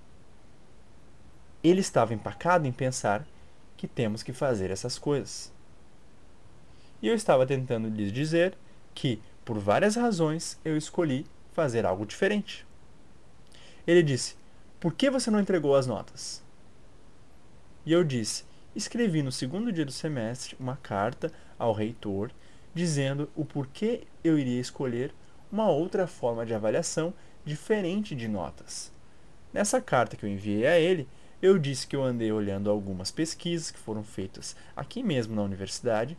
Ele 1.63 1.81
estava 1.81 2.13
empacado 2.13 2.67
em 2.67 2.71
pensar 2.71 3.27
que 3.75 3.87
temos 3.87 4.21
que 4.21 4.31
fazer 4.31 4.69
essas 4.69 4.99
coisas. 4.99 5.51
E 7.01 7.07
eu 7.07 7.15
estava 7.15 7.45
tentando 7.45 7.89
lhes 7.89 8.11
dizer 8.11 8.57
que, 8.93 9.21
por 9.45 9.59
várias 9.59 9.95
razões, 9.95 10.59
eu 10.65 10.75
escolhi 10.75 11.25
fazer 11.53 11.85
algo 11.85 12.05
diferente. 12.05 12.65
Ele 13.85 14.03
disse: 14.03 14.35
Por 14.79 14.93
que 14.93 15.09
você 15.09 15.29
não 15.29 15.39
entregou 15.39 15.75
as 15.75 15.87
notas? 15.87 16.43
E 17.85 17.91
eu 17.91 18.03
disse: 18.03 18.43
Escrevi 18.75 19.23
no 19.23 19.31
segundo 19.31 19.71
dia 19.71 19.85
do 19.85 19.91
semestre 19.91 20.55
uma 20.59 20.75
carta 20.77 21.31
ao 21.57 21.73
reitor 21.73 22.31
dizendo 22.73 23.27
o 23.35 23.43
porquê 23.43 24.03
eu 24.23 24.37
iria 24.37 24.61
escolher 24.61 25.11
uma 25.51 25.67
outra 25.67 26.05
forma 26.05 26.45
de 26.45 26.53
avaliação 26.53 27.13
diferente 27.43 28.13
de 28.13 28.27
notas. 28.27 28.91
Nessa 29.51 29.81
carta 29.81 30.15
que 30.15 30.23
eu 30.23 30.29
enviei 30.29 30.67
a 30.67 30.77
ele, 30.77 31.07
eu 31.41 31.57
disse 31.57 31.87
que 31.87 31.95
eu 31.95 32.03
andei 32.03 32.31
olhando 32.31 32.69
algumas 32.69 33.09
pesquisas 33.09 33.71
que 33.71 33.79
foram 33.79 34.03
feitas 34.03 34.55
aqui 34.75 35.01
mesmo 35.01 35.35
na 35.35 35.41
universidade, 35.41 36.17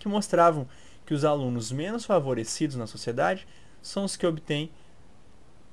que 0.00 0.08
mostravam 0.08 0.66
que 1.06 1.14
os 1.14 1.24
alunos 1.24 1.70
menos 1.70 2.04
favorecidos 2.04 2.74
na 2.74 2.86
sociedade 2.86 3.46
são 3.80 4.04
os 4.04 4.16
que 4.16 4.26
obtêm 4.26 4.72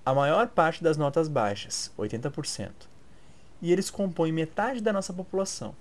a 0.06 0.14
maior 0.14 0.48
parte 0.50 0.84
das 0.84 0.98
notas 0.98 1.28
baixas, 1.28 1.92
80%. 1.98 2.72
E 3.62 3.72
eles 3.72 3.90
compõem 3.90 4.32
metade 4.32 4.82
da 4.82 4.94
nossa 4.94 5.12
população. 5.12 5.76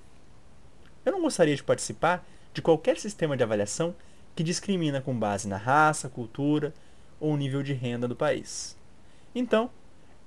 Eu 1.04 1.12
não 1.12 1.22
gostaria 1.22 1.54
de 1.54 1.62
participar 1.62 2.26
de 2.54 2.62
qualquer 2.62 2.98
sistema 2.98 3.36
de 3.36 3.42
avaliação 3.42 3.94
que 4.34 4.42
discrimina 4.42 5.00
com 5.00 5.16
base 5.16 5.46
na 5.46 5.56
raça, 5.56 6.08
cultura 6.08 6.72
ou 7.20 7.36
nível 7.36 7.62
de 7.62 7.72
renda 7.72 8.08
do 8.08 8.16
país. 8.16 8.76
Então, 9.34 9.70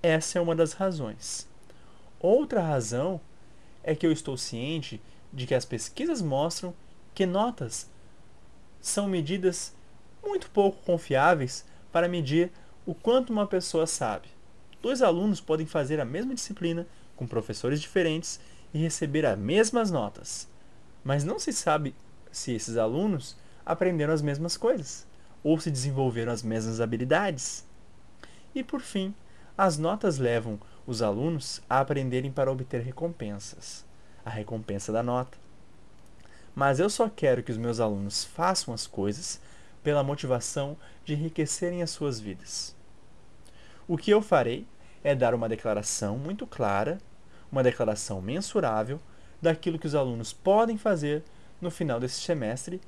essa 0.02 0.38
é 0.38 0.42
uma 0.42 0.56
das 0.56 0.74
razões. 0.74 1.48
Outra 2.20 2.62
razão 2.62 3.20
é 3.84 3.96
que 3.96 4.06
eu 4.06 4.12
estou 4.12 4.38
ciente 4.38 5.02
de 5.32 5.46
que 5.46 5.56
as 5.56 5.66
pesquisas 5.66 6.22
mostram 6.22 6.74
que 7.14 7.26
notas 7.26 7.90
são 8.82 9.08
medidas 9.08 9.74
muito 10.24 10.50
pouco 10.52 10.82
confiáveis 10.84 11.66
para 11.92 12.08
medir 12.08 12.52
o 12.86 12.94
quanto 12.94 13.32
uma 13.32 13.48
pessoa 13.48 13.86
sabe. 13.86 14.30
Dois 14.82 15.02
alunos 15.02 15.42
podem 15.42 15.66
fazer 15.66 16.00
a 16.00 16.06
mesma 16.06 16.34
disciplina 16.34 16.88
com 17.16 17.28
professores 17.28 17.82
diferentes 17.82 18.40
e 18.74 18.78
receber 18.78 19.26
as 19.26 19.38
mesmas 19.38 19.92
notas, 19.92 20.48
mas 21.04 21.24
não 21.24 21.40
se 21.40 21.52
sabe 21.52 21.96
se 22.32 22.54
esses 22.54 22.78
alunos 22.78 23.36
aprenderam 23.66 24.14
as 24.14 24.22
mesmas 24.22 24.56
coisas 24.56 25.06
ou 25.44 25.60
se 25.60 25.72
desenvolveram 25.72 26.32
as 26.32 26.44
mesmas 26.44 26.80
habilidades. 26.82 27.66
E 28.54 28.64
por 28.64 28.82
fim, 28.82 29.14
as 29.58 29.78
notas 29.78 30.18
levam 30.18 30.60
os 30.86 31.02
alunos 31.02 31.62
a 31.70 31.80
aprenderem 31.80 32.32
para 32.32 32.52
obter 32.52 32.82
recompensas, 32.82 33.86
a 34.24 34.30
recompensa 34.30 34.92
da 34.92 35.04
nota. 35.04 35.38
Mas 36.56 36.80
eu 36.80 36.90
só 36.90 37.10
quero 37.10 37.44
que 37.44 37.52
os 37.52 37.58
meus 37.58 37.80
alunos 37.80 38.24
façam 38.24 38.74
as 38.74 38.88
coisas 38.88 39.40
pela 39.84 40.04
motivação 40.04 40.78
de 41.06 41.14
enriquecerem 41.14 41.82
as 41.82 41.90
suas 41.90 42.20
vidas. 42.20 42.76
O 43.88 43.98
que 43.98 44.12
eu 44.12 44.22
farei 44.22 44.68
é 45.04 45.16
dar 45.16 45.34
uma 45.34 45.50
declaração 45.50 46.18
muito 46.18 46.46
clara, 46.46 47.00
uma 47.52 47.64
declaração 47.64 48.22
mensurável 48.22 49.00
daquilo 49.42 49.80
que 49.80 49.88
os 49.88 49.96
alunos 49.96 50.34
podem 50.34 50.78
fazer 50.78 51.24
no 51.62 51.72
final 51.72 52.00
desse 52.00 52.20
semestre 52.22 52.82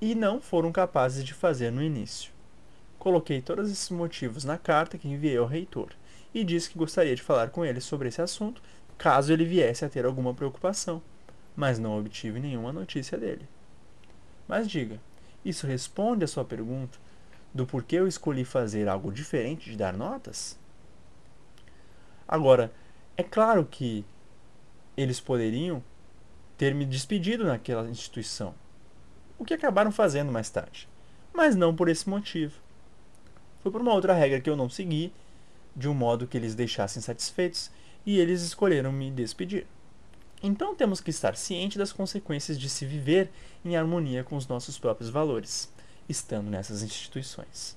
e 0.00 0.14
não 0.14 0.40
foram 0.40 0.72
capazes 0.72 1.24
de 1.24 1.32
fazer 1.32 1.70
no 1.70 1.82
início. 1.82 2.32
Coloquei 2.98 3.40
todos 3.40 3.70
esses 3.70 3.90
motivos 3.90 4.44
na 4.44 4.58
carta 4.58 4.98
que 4.98 5.08
enviei 5.08 5.36
ao 5.36 5.46
reitor 5.46 5.90
e 6.34 6.44
disse 6.44 6.70
que 6.70 6.78
gostaria 6.78 7.14
de 7.14 7.22
falar 7.22 7.50
com 7.50 7.64
ele 7.64 7.80
sobre 7.80 8.08
esse 8.08 8.20
assunto 8.20 8.62
caso 8.98 9.32
ele 9.32 9.44
viesse 9.44 9.84
a 9.84 9.88
ter 9.88 10.04
alguma 10.04 10.34
preocupação, 10.34 11.02
mas 11.56 11.78
não 11.78 11.98
obtive 11.98 12.40
nenhuma 12.40 12.72
notícia 12.72 13.18
dele. 13.18 13.48
Mas 14.48 14.68
diga, 14.68 15.00
isso 15.44 15.66
responde 15.66 16.24
à 16.24 16.28
sua 16.28 16.44
pergunta 16.44 16.98
do 17.52 17.66
porquê 17.66 17.96
eu 17.96 18.06
escolhi 18.06 18.44
fazer 18.44 18.88
algo 18.88 19.12
diferente 19.12 19.70
de 19.70 19.76
dar 19.76 19.92
notas? 19.92 20.58
Agora, 22.26 22.72
é 23.16 23.22
claro 23.22 23.64
que 23.64 24.04
eles 24.96 25.20
poderiam 25.20 25.82
ter 26.56 26.74
me 26.74 26.86
despedido 26.86 27.44
naquela 27.44 27.88
instituição, 27.88 28.54
o 29.38 29.44
que 29.44 29.54
acabaram 29.54 29.90
fazendo 29.90 30.32
mais 30.32 30.48
tarde. 30.48 30.88
Mas 31.32 31.56
não 31.56 31.74
por 31.74 31.88
esse 31.88 32.08
motivo. 32.08 32.54
Foi 33.62 33.72
por 33.72 33.80
uma 33.80 33.92
outra 33.92 34.14
regra 34.14 34.40
que 34.40 34.48
eu 34.48 34.56
não 34.56 34.68
segui, 34.68 35.12
de 35.74 35.88
um 35.88 35.94
modo 35.94 36.26
que 36.26 36.36
eles 36.36 36.54
deixassem 36.54 37.02
satisfeitos, 37.02 37.70
e 38.04 38.18
eles 38.18 38.42
escolheram 38.42 38.92
me 38.92 39.10
despedir. 39.10 39.66
Então 40.42 40.74
temos 40.74 41.00
que 41.00 41.10
estar 41.10 41.36
cientes 41.36 41.76
das 41.76 41.92
consequências 41.92 42.58
de 42.58 42.68
se 42.68 42.84
viver 42.84 43.30
em 43.64 43.76
harmonia 43.76 44.24
com 44.24 44.36
os 44.36 44.48
nossos 44.48 44.76
próprios 44.76 45.08
valores, 45.08 45.72
estando 46.08 46.50
nessas 46.50 46.82
instituições. 46.82 47.76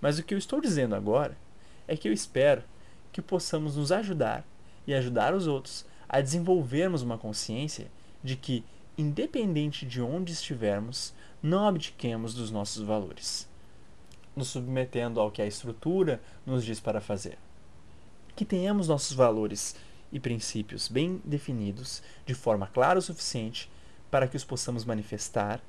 Mas 0.00 0.18
o 0.18 0.22
que 0.22 0.32
eu 0.32 0.38
estou 0.38 0.60
dizendo 0.60 0.94
agora 0.94 1.36
é 1.86 1.96
que 1.96 2.08
eu 2.08 2.12
espero 2.12 2.62
que 3.12 3.20
possamos 3.20 3.76
nos 3.76 3.92
ajudar 3.92 4.44
e 4.86 4.94
ajudar 4.94 5.34
os 5.34 5.46
outros 5.46 5.84
a 6.08 6.20
desenvolvermos 6.20 7.02
uma 7.02 7.18
consciência 7.18 7.90
de 8.24 8.36
que, 8.36 8.64
independente 8.96 9.84
de 9.84 10.00
onde 10.00 10.32
estivermos, 10.32 11.12
não 11.42 11.68
abdiquemos 11.68 12.32
dos 12.32 12.50
nossos 12.50 12.82
valores, 12.82 13.46
nos 14.34 14.48
submetendo 14.48 15.20
ao 15.20 15.30
que 15.30 15.42
a 15.42 15.46
estrutura 15.46 16.22
nos 16.46 16.64
diz 16.64 16.80
para 16.80 17.00
fazer. 17.00 17.38
Que 18.34 18.44
tenhamos 18.44 18.88
nossos 18.88 19.14
valores 19.14 19.76
e 20.12 20.18
princípios 20.18 20.88
bem 20.88 21.20
definidos, 21.24 22.02
de 22.24 22.34
forma 22.34 22.66
clara 22.66 22.98
o 22.98 23.02
suficiente 23.02 23.70
para 24.10 24.26
que 24.26 24.36
os 24.36 24.44
possamos 24.44 24.84
manifestar 24.84 25.60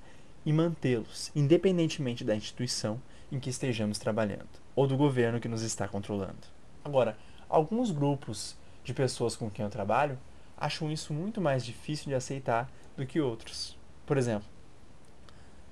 e 0.46 0.54
mantê-los, 0.54 1.32
independentemente 1.36 2.24
da 2.24 2.36
instituição 2.36 3.02
em 3.32 3.40
que 3.40 3.50
estejamos 3.50 4.00
trabalhando 4.00 4.50
ou 4.76 4.88
do 4.88 4.98
governo 4.98 5.40
que 5.40 5.48
nos 5.48 5.62
está 5.62 5.88
controlando. 5.88 6.48
Agora, 6.84 7.18
alguns 7.48 7.92
grupos 7.92 8.56
de 8.84 8.94
pessoas 8.94 9.36
com 9.36 9.50
quem 9.50 9.66
eu 9.66 9.70
trabalho 9.70 10.18
acham 10.58 10.92
isso 10.92 11.14
muito 11.14 11.42
mais 11.42 11.66
difícil 11.66 12.08
de 12.08 12.16
aceitar 12.16 12.70
do 12.96 13.06
que 13.06 13.20
outros. 13.20 13.78
Por 14.06 14.18
exemplo, 14.18 14.48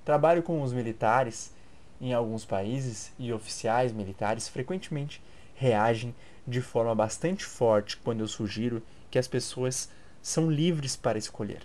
trabalho 0.06 0.44
com 0.44 0.62
os 0.62 0.74
militares 0.74 1.54
em 2.00 2.14
alguns 2.14 2.46
países 2.46 3.12
e 3.18 3.34
oficiais 3.34 3.92
militares 3.92 4.48
frequentemente 4.48 5.22
reagem 5.56 6.14
de 6.48 6.62
forma 6.62 6.96
bastante 6.96 7.44
forte 7.44 7.98
quando 7.98 8.22
eu 8.22 8.28
sugiro 8.28 8.82
que 9.12 9.20
as 9.20 9.28
pessoas 9.28 9.90
são 10.22 10.50
livres 10.50 10.96
para 10.96 11.18
escolher 11.18 11.62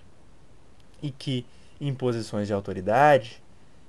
e 1.03 1.11
que, 1.11 1.47
em 1.81 1.95
posições 1.95 2.47
de 2.47 2.53
autoridade, 2.53 3.43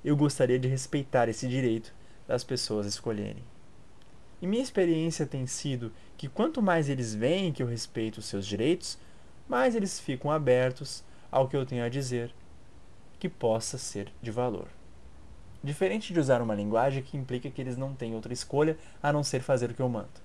eu 0.04 0.16
gostaria 0.16 0.58
de 0.58 0.68
respeitar 0.68 1.28
esse 1.28 1.48
direito 1.48 1.92
das 2.26 2.44
pessoas 2.44 2.86
escolherem. 2.86 3.42
E 4.42 4.46
minha 4.46 4.62
experiência 4.62 5.26
tem 5.26 5.46
sido 5.46 5.92
que 6.16 6.28
quanto 6.28 6.60
mais 6.60 6.88
eles 6.88 7.14
veem 7.14 7.52
que 7.52 7.62
eu 7.62 7.66
respeito 7.66 8.18
os 8.18 8.26
seus 8.26 8.46
direitos, 8.46 8.98
mais 9.48 9.74
eles 9.74 9.98
ficam 9.98 10.30
abertos 10.30 11.04
ao 11.30 11.48
que 11.48 11.56
eu 11.56 11.64
tenho 11.64 11.84
a 11.84 11.88
dizer 11.88 12.34
que 13.18 13.28
possa 13.28 13.78
ser 13.78 14.12
de 14.20 14.30
valor. 14.30 14.68
Diferente 15.62 16.12
de 16.12 16.20
usar 16.20 16.42
uma 16.42 16.54
linguagem 16.54 17.02
que 17.02 17.16
implica 17.16 17.48
que 17.48 17.60
eles 17.60 17.76
não 17.76 17.94
têm 17.94 18.14
outra 18.14 18.32
escolha 18.32 18.76
a 19.02 19.12
não 19.12 19.24
ser 19.24 19.40
fazer 19.40 19.70
o 19.70 19.74
que 19.74 19.80
eu 19.80 19.88
mando. 19.88 20.23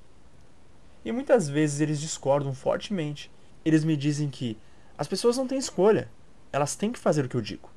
E 1.03 1.11
muitas 1.11 1.47
vezes 1.49 1.81
eles 1.81 1.99
discordam 1.99 2.53
fortemente. 2.53 3.31
Eles 3.63 3.83
me 3.83 3.95
dizem 3.95 4.29
que 4.29 4.57
as 4.97 5.07
pessoas 5.07 5.37
não 5.37 5.47
têm 5.47 5.57
escolha, 5.57 6.09
elas 6.51 6.75
têm 6.75 6.91
que 6.91 6.99
fazer 6.99 7.25
o 7.25 7.29
que 7.29 7.35
eu 7.35 7.41
digo. 7.41 7.69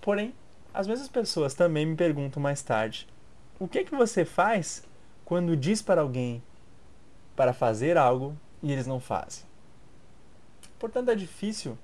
Porém, 0.00 0.34
as 0.72 0.86
mesmas 0.86 1.08
pessoas 1.08 1.54
também 1.54 1.86
me 1.86 1.96
perguntam 1.96 2.42
mais 2.42 2.62
tarde: 2.62 3.06
o 3.58 3.68
que 3.68 3.78
é 3.78 3.84
que 3.84 3.94
você 3.94 4.24
faz 4.24 4.82
quando 5.24 5.56
diz 5.56 5.80
para 5.80 6.00
alguém 6.00 6.42
para 7.36 7.52
fazer 7.52 7.96
algo 7.96 8.36
e 8.62 8.72
eles 8.72 8.86
não 8.86 9.00
fazem? 9.00 9.44
Portanto, 10.78 11.10
é 11.10 11.14
difícil 11.14 11.78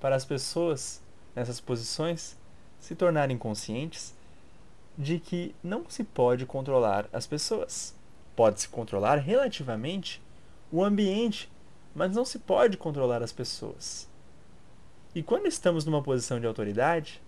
para 0.00 0.16
as 0.16 0.24
pessoas 0.24 1.02
nessas 1.34 1.60
posições 1.60 2.36
se 2.80 2.94
tornarem 2.94 3.36
conscientes 3.36 4.14
de 4.96 5.18
que 5.18 5.54
não 5.62 5.84
se 5.88 6.02
pode 6.02 6.46
controlar 6.46 7.08
as 7.12 7.26
pessoas. 7.26 7.94
Pode-se 8.38 8.68
controlar 8.68 9.16
relativamente 9.16 10.22
o 10.70 10.84
ambiente, 10.84 11.50
mas 11.92 12.14
não 12.14 12.24
se 12.24 12.38
pode 12.38 12.76
controlar 12.76 13.20
as 13.20 13.32
pessoas. 13.32 14.08
E 15.12 15.24
quando 15.24 15.48
estamos 15.48 15.84
numa 15.84 16.00
posição 16.00 16.38
de 16.38 16.46
autoridade, 16.46 17.20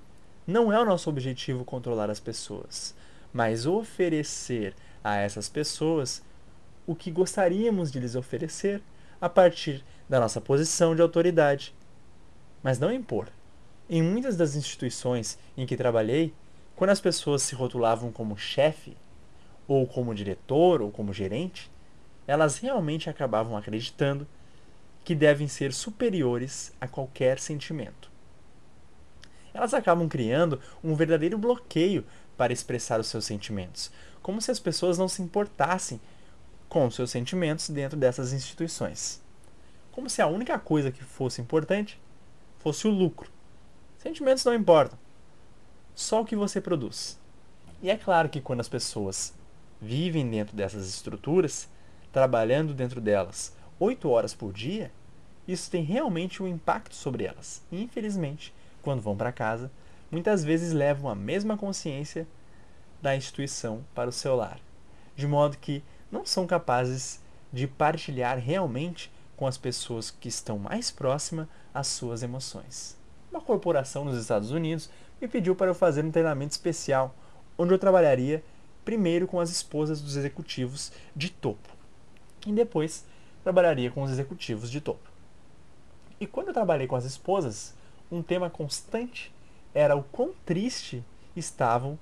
não 0.47 0.73
é 0.73 0.81
o 0.81 0.85
nosso 0.85 1.11
objetivo 1.11 1.65
controlar 1.65 2.09
as 2.11 2.21
pessoas, 2.21 2.95
mas 3.33 3.67
oferecer 3.67 4.73
a 5.03 5.17
essas 5.17 5.49
pessoas 5.49 6.23
o 6.87 6.95
que 6.95 7.11
gostaríamos 7.11 7.91
de 7.91 7.99
lhes 7.99 8.15
oferecer 8.15 8.81
a 9.21 9.29
partir 9.29 9.85
da 10.09 10.21
nossa 10.21 10.41
posição 10.41 10.95
de 10.95 11.03
autoridade, 11.03 11.75
mas 12.63 12.79
não 12.79 12.93
impor. 12.93 13.27
Em 13.89 14.01
muitas 14.01 14.37
das 14.37 14.55
instituições 14.55 15.37
em 15.57 15.67
que 15.67 15.77
trabalhei, 15.77 16.33
quando 16.77 16.91
as 16.91 17.01
pessoas 17.01 17.43
se 17.43 17.57
rotulavam 17.57 18.13
como 18.13 18.39
chefe, 18.39 18.97
ou 19.71 19.87
como 19.87 20.13
diretor, 20.13 20.83
ou 20.83 20.91
como 20.91 21.13
gerente, 21.13 21.71
elas 22.27 22.59
realmente 22.59 23.09
acabavam 23.09 23.57
acreditando 23.57 24.27
que 25.05 25.15
devem 25.15 25.47
ser 25.47 25.73
superiores 25.73 26.73
a 26.81 26.89
qualquer 26.89 27.39
sentimento. 27.39 28.11
Elas 29.55 29.73
acabam 29.73 30.09
criando 30.09 30.61
um 30.83 30.97
verdadeiro 30.97 31.39
bloqueio 31.39 32.05
para 32.37 32.53
expressar 32.53 32.99
os 32.99 33.07
seus 33.07 33.25
sentimentos, 33.25 33.93
como 34.21 34.43
se 34.43 34.51
as 34.51 34.59
pessoas 34.59 34.99
não 34.99 35.07
se 35.07 35.23
importassem 35.23 36.01
com 36.69 36.85
os 36.85 36.97
seus 36.97 37.13
sentimentos 37.13 37.71
dentro 37.71 37.97
dessas 37.97 38.33
instituições. 38.33 39.23
Como 39.93 40.11
se 40.11 40.21
a 40.21 40.27
única 40.27 40.59
coisa 40.59 40.91
que 40.91 41.05
fosse 41.05 41.41
importante 41.41 41.97
fosse 42.59 42.89
o 42.89 42.91
lucro. 42.91 43.31
Sentimentos 43.99 44.45
não 44.45 44.53
importam, 44.53 44.99
só 45.95 46.23
o 46.23 46.25
que 46.25 46.35
você 46.35 46.61
produz. 46.61 47.17
E 47.81 47.89
é 47.89 47.97
claro 47.97 48.29
que 48.29 48.41
quando 48.41 48.61
as 48.61 48.69
pessoas 48.69 49.33
vivem 49.81 50.29
dentro 50.29 50.57
dessas 50.57 50.89
estruturas, 50.89 51.69
trabalhando 52.13 52.75
dentro 52.75 53.01
delas 53.01 53.59
oito 53.81 54.11
horas 54.11 54.35
por 54.35 54.53
dia, 54.53 54.93
isso 55.49 55.71
tem 55.71 55.83
realmente 55.83 56.43
um 56.43 56.47
impacto 56.47 56.95
sobre 56.95 57.25
elas. 57.25 57.63
Infelizmente, 57.73 58.55
quando 58.83 59.01
vão 59.01 59.17
para 59.17 59.33
casa, 59.33 59.73
muitas 60.11 60.45
vezes 60.45 60.73
levam 60.73 61.11
a 61.11 61.15
mesma 61.15 61.57
consciência 61.57 62.29
da 63.01 63.17
instituição 63.17 63.83
para 63.95 64.11
o 64.11 64.13
seu 64.13 64.37
lar, 64.37 64.61
de 65.17 65.27
modo 65.27 65.57
que 65.57 65.83
não 66.13 66.27
são 66.27 66.47
capazes 66.47 67.21
de 67.51 67.67
partilhar 67.67 68.39
realmente 68.39 69.11
com 69.35 69.47
as 69.47 69.57
pessoas 69.57 70.11
que 70.11 70.29
estão 70.29 70.59
mais 70.59 70.91
próximas 70.91 71.49
às 71.73 71.87
suas 71.87 72.23
emoções. 72.23 72.99
Uma 73.31 73.41
corporação 73.41 74.05
nos 74.05 74.21
Estados 74.21 74.51
Unidos 74.51 74.91
me 75.21 75.27
pediu 75.27 75.57
para 75.57 75.69
eu 75.71 75.75
fazer 75.75 76.05
um 76.05 76.11
treinamento 76.11 76.53
especial, 76.53 77.15
onde 77.57 77.73
eu 77.73 77.79
trabalharia 77.79 78.45
primeiro 78.91 79.29
com 79.29 79.39
as 79.39 79.51
esposas 79.51 80.03
dos 80.03 80.17
executivos 80.17 80.91
de 81.15 81.31
topo 81.31 81.69
e 82.45 82.51
depois 82.53 83.07
trabalharia 83.45 83.89
com 83.89 84.03
os 84.03 84.11
executivos 84.11 84.69
de 84.69 84.81
topo. 84.81 85.09
E 86.19 86.27
quando 86.27 86.49
eu 86.49 86.55
trabalhei 86.55 86.89
com 86.89 86.97
as 86.97 87.05
esposas, 87.05 87.73
um 88.11 88.21
tema 88.21 88.51
constante 88.51 89.33
era 89.73 89.95
o 89.95 90.03
quão 90.03 90.33
triste 90.45 91.05
estavam 91.37 91.97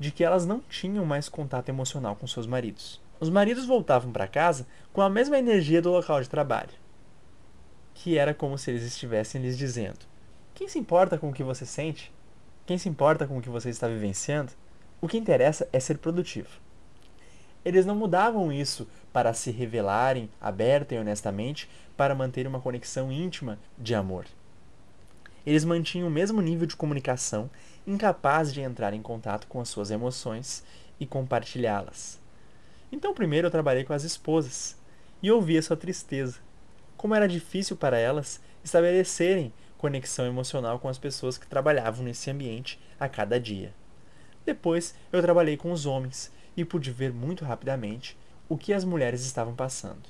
de 0.00 0.10
que 0.10 0.24
elas 0.24 0.44
não 0.44 0.58
tinham 0.58 1.06
mais 1.06 1.28
contato 1.28 1.68
emocional 1.68 2.16
com 2.16 2.26
seus 2.26 2.44
maridos. 2.48 3.00
Os 3.20 3.30
maridos 3.30 3.64
voltavam 3.64 4.10
para 4.10 4.26
casa 4.26 4.66
com 4.92 5.00
a 5.00 5.08
mesma 5.08 5.38
energia 5.38 5.80
do 5.80 5.92
local 5.92 6.20
de 6.20 6.28
trabalho, 6.28 6.72
que 7.94 8.18
era 8.18 8.34
como 8.34 8.58
se 8.58 8.72
eles 8.72 8.82
estivessem 8.82 9.40
lhes 9.40 9.56
dizendo: 9.56 10.00
Quem 10.54 10.66
se 10.66 10.76
importa 10.76 11.16
com 11.16 11.30
o 11.30 11.32
que 11.32 11.44
você 11.44 11.64
sente? 11.64 12.12
Quem 12.66 12.78
se 12.78 12.88
importa 12.88 13.28
com 13.28 13.38
o 13.38 13.40
que 13.40 13.48
você 13.48 13.70
está 13.70 13.86
vivenciando? 13.86 14.50
O 15.02 15.08
que 15.08 15.18
interessa 15.18 15.68
é 15.72 15.80
ser 15.80 15.98
produtivo. 15.98 16.60
Eles 17.64 17.84
não 17.84 17.96
mudavam 17.96 18.52
isso 18.52 18.86
para 19.12 19.34
se 19.34 19.50
revelarem 19.50 20.30
aberta 20.40 20.94
e 20.94 20.98
honestamente 20.98 21.68
para 21.96 22.14
manter 22.14 22.46
uma 22.46 22.60
conexão 22.60 23.10
íntima 23.10 23.58
de 23.76 23.96
amor. 23.96 24.26
Eles 25.44 25.64
mantinham 25.64 26.06
o 26.06 26.10
mesmo 26.10 26.40
nível 26.40 26.68
de 26.68 26.76
comunicação, 26.76 27.50
incapazes 27.84 28.54
de 28.54 28.60
entrar 28.60 28.94
em 28.94 29.02
contato 29.02 29.48
com 29.48 29.60
as 29.60 29.68
suas 29.68 29.90
emoções 29.90 30.62
e 31.00 31.04
compartilhá-las. 31.04 32.20
Então, 32.92 33.12
primeiro 33.12 33.48
eu 33.48 33.50
trabalhei 33.50 33.82
com 33.82 33.92
as 33.92 34.04
esposas 34.04 34.76
e 35.20 35.32
ouvi 35.32 35.58
a 35.58 35.62
sua 35.62 35.76
tristeza. 35.76 36.38
Como 36.96 37.12
era 37.12 37.26
difícil 37.26 37.76
para 37.76 37.98
elas 37.98 38.40
estabelecerem 38.62 39.52
conexão 39.76 40.26
emocional 40.26 40.78
com 40.78 40.88
as 40.88 40.96
pessoas 40.96 41.36
que 41.36 41.48
trabalhavam 41.48 42.04
nesse 42.04 42.30
ambiente 42.30 42.78
a 43.00 43.08
cada 43.08 43.40
dia. 43.40 43.74
Depois, 44.44 44.94
eu 45.12 45.22
trabalhei 45.22 45.56
com 45.56 45.72
os 45.72 45.86
homens 45.86 46.32
e 46.56 46.64
pude 46.64 46.90
ver 46.90 47.12
muito 47.12 47.44
rapidamente 47.44 48.16
o 48.48 48.56
que 48.56 48.72
as 48.72 48.84
mulheres 48.84 49.24
estavam 49.24 49.54
passando. 49.54 50.02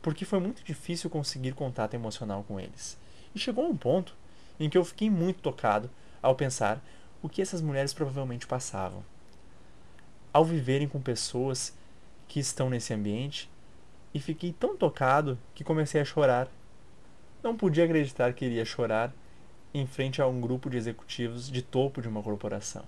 Porque 0.00 0.24
foi 0.24 0.38
muito 0.38 0.62
difícil 0.62 1.10
conseguir 1.10 1.52
contato 1.52 1.94
emocional 1.94 2.44
com 2.46 2.58
eles. 2.58 2.96
E 3.34 3.38
chegou 3.38 3.68
um 3.68 3.76
ponto 3.76 4.14
em 4.58 4.70
que 4.70 4.78
eu 4.78 4.84
fiquei 4.84 5.10
muito 5.10 5.40
tocado 5.40 5.90
ao 6.22 6.34
pensar 6.34 6.82
o 7.22 7.28
que 7.28 7.42
essas 7.42 7.60
mulheres 7.60 7.92
provavelmente 7.92 8.46
passavam. 8.46 9.04
Ao 10.32 10.44
viverem 10.44 10.88
com 10.88 11.00
pessoas 11.00 11.74
que 12.28 12.38
estão 12.38 12.70
nesse 12.70 12.94
ambiente, 12.94 13.50
e 14.14 14.20
fiquei 14.20 14.52
tão 14.52 14.76
tocado 14.76 15.38
que 15.54 15.64
comecei 15.64 16.00
a 16.00 16.04
chorar. 16.04 16.48
Não 17.42 17.56
podia 17.56 17.84
acreditar 17.84 18.32
que 18.32 18.44
iria 18.44 18.64
chorar 18.64 19.12
em 19.72 19.86
frente 19.86 20.20
a 20.20 20.26
um 20.26 20.40
grupo 20.40 20.70
de 20.70 20.76
executivos 20.76 21.50
de 21.50 21.62
topo 21.62 22.00
de 22.00 22.08
uma 22.08 22.22
corporação. 22.22 22.84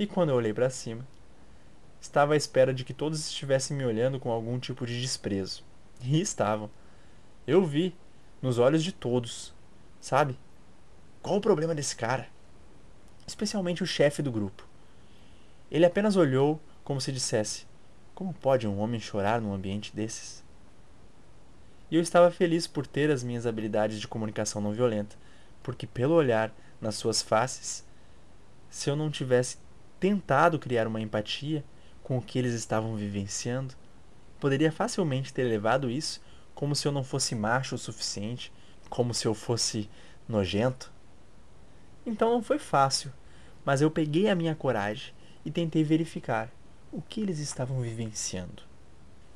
E 0.00 0.06
quando 0.06 0.30
eu 0.30 0.36
olhei 0.36 0.54
para 0.54 0.70
cima, 0.70 1.06
estava 2.00 2.32
à 2.32 2.36
espera 2.36 2.72
de 2.72 2.84
que 2.84 2.94
todos 2.94 3.20
estivessem 3.20 3.76
me 3.76 3.84
olhando 3.84 4.18
com 4.18 4.30
algum 4.30 4.58
tipo 4.58 4.86
de 4.86 4.98
desprezo. 4.98 5.62
E 6.02 6.18
estavam. 6.18 6.70
Eu 7.46 7.66
vi, 7.66 7.94
nos 8.40 8.58
olhos 8.58 8.82
de 8.82 8.92
todos. 8.92 9.52
Sabe? 10.00 10.38
Qual 11.20 11.36
o 11.36 11.40
problema 11.42 11.74
desse 11.74 11.94
cara? 11.94 12.28
Especialmente 13.26 13.82
o 13.82 13.86
chefe 13.86 14.22
do 14.22 14.32
grupo. 14.32 14.66
Ele 15.70 15.84
apenas 15.84 16.16
olhou 16.16 16.58
como 16.82 16.98
se 16.98 17.12
dissesse: 17.12 17.66
Como 18.14 18.32
pode 18.32 18.66
um 18.66 18.80
homem 18.80 18.98
chorar 18.98 19.38
num 19.38 19.52
ambiente 19.52 19.94
desses? 19.94 20.42
E 21.90 21.96
eu 21.96 22.00
estava 22.00 22.30
feliz 22.30 22.66
por 22.66 22.86
ter 22.86 23.10
as 23.10 23.22
minhas 23.22 23.44
habilidades 23.44 24.00
de 24.00 24.08
comunicação 24.08 24.62
não 24.62 24.72
violenta, 24.72 25.14
porque 25.62 25.86
pelo 25.86 26.14
olhar 26.14 26.50
nas 26.80 26.94
suas 26.94 27.20
faces, 27.20 27.84
se 28.70 28.88
eu 28.88 28.96
não 28.96 29.10
tivesse 29.10 29.58
tentado 30.00 30.58
criar 30.58 30.86
uma 30.86 31.00
empatia 31.00 31.62
com 32.02 32.16
o 32.16 32.22
que 32.22 32.38
eles 32.38 32.54
estavam 32.54 32.96
vivenciando, 32.96 33.74
poderia 34.40 34.72
facilmente 34.72 35.32
ter 35.32 35.44
levado 35.44 35.90
isso 35.90 36.20
como 36.54 36.74
se 36.74 36.88
eu 36.88 36.92
não 36.92 37.04
fosse 37.04 37.34
macho 37.34 37.74
o 37.74 37.78
suficiente, 37.78 38.52
como 38.88 39.12
se 39.12 39.26
eu 39.26 39.34
fosse 39.34 39.88
nojento. 40.26 40.90
Então 42.04 42.32
não 42.32 42.42
foi 42.42 42.58
fácil, 42.58 43.12
mas 43.64 43.82
eu 43.82 43.90
peguei 43.90 44.28
a 44.28 44.34
minha 44.34 44.54
coragem 44.54 45.12
e 45.44 45.50
tentei 45.50 45.84
verificar 45.84 46.50
o 46.90 47.00
que 47.02 47.20
eles 47.20 47.38
estavam 47.38 47.80
vivenciando. 47.80 48.62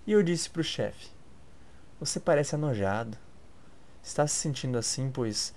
E 0.06 0.12
eu 0.12 0.22
disse 0.22 0.50
para 0.50 0.60
o 0.60 0.64
chefe: 0.64 1.08
Você 2.00 2.18
parece 2.18 2.54
anojado. 2.54 3.16
Está 4.02 4.26
se 4.26 4.34
sentindo 4.34 4.76
assim, 4.76 5.10
pois 5.10 5.54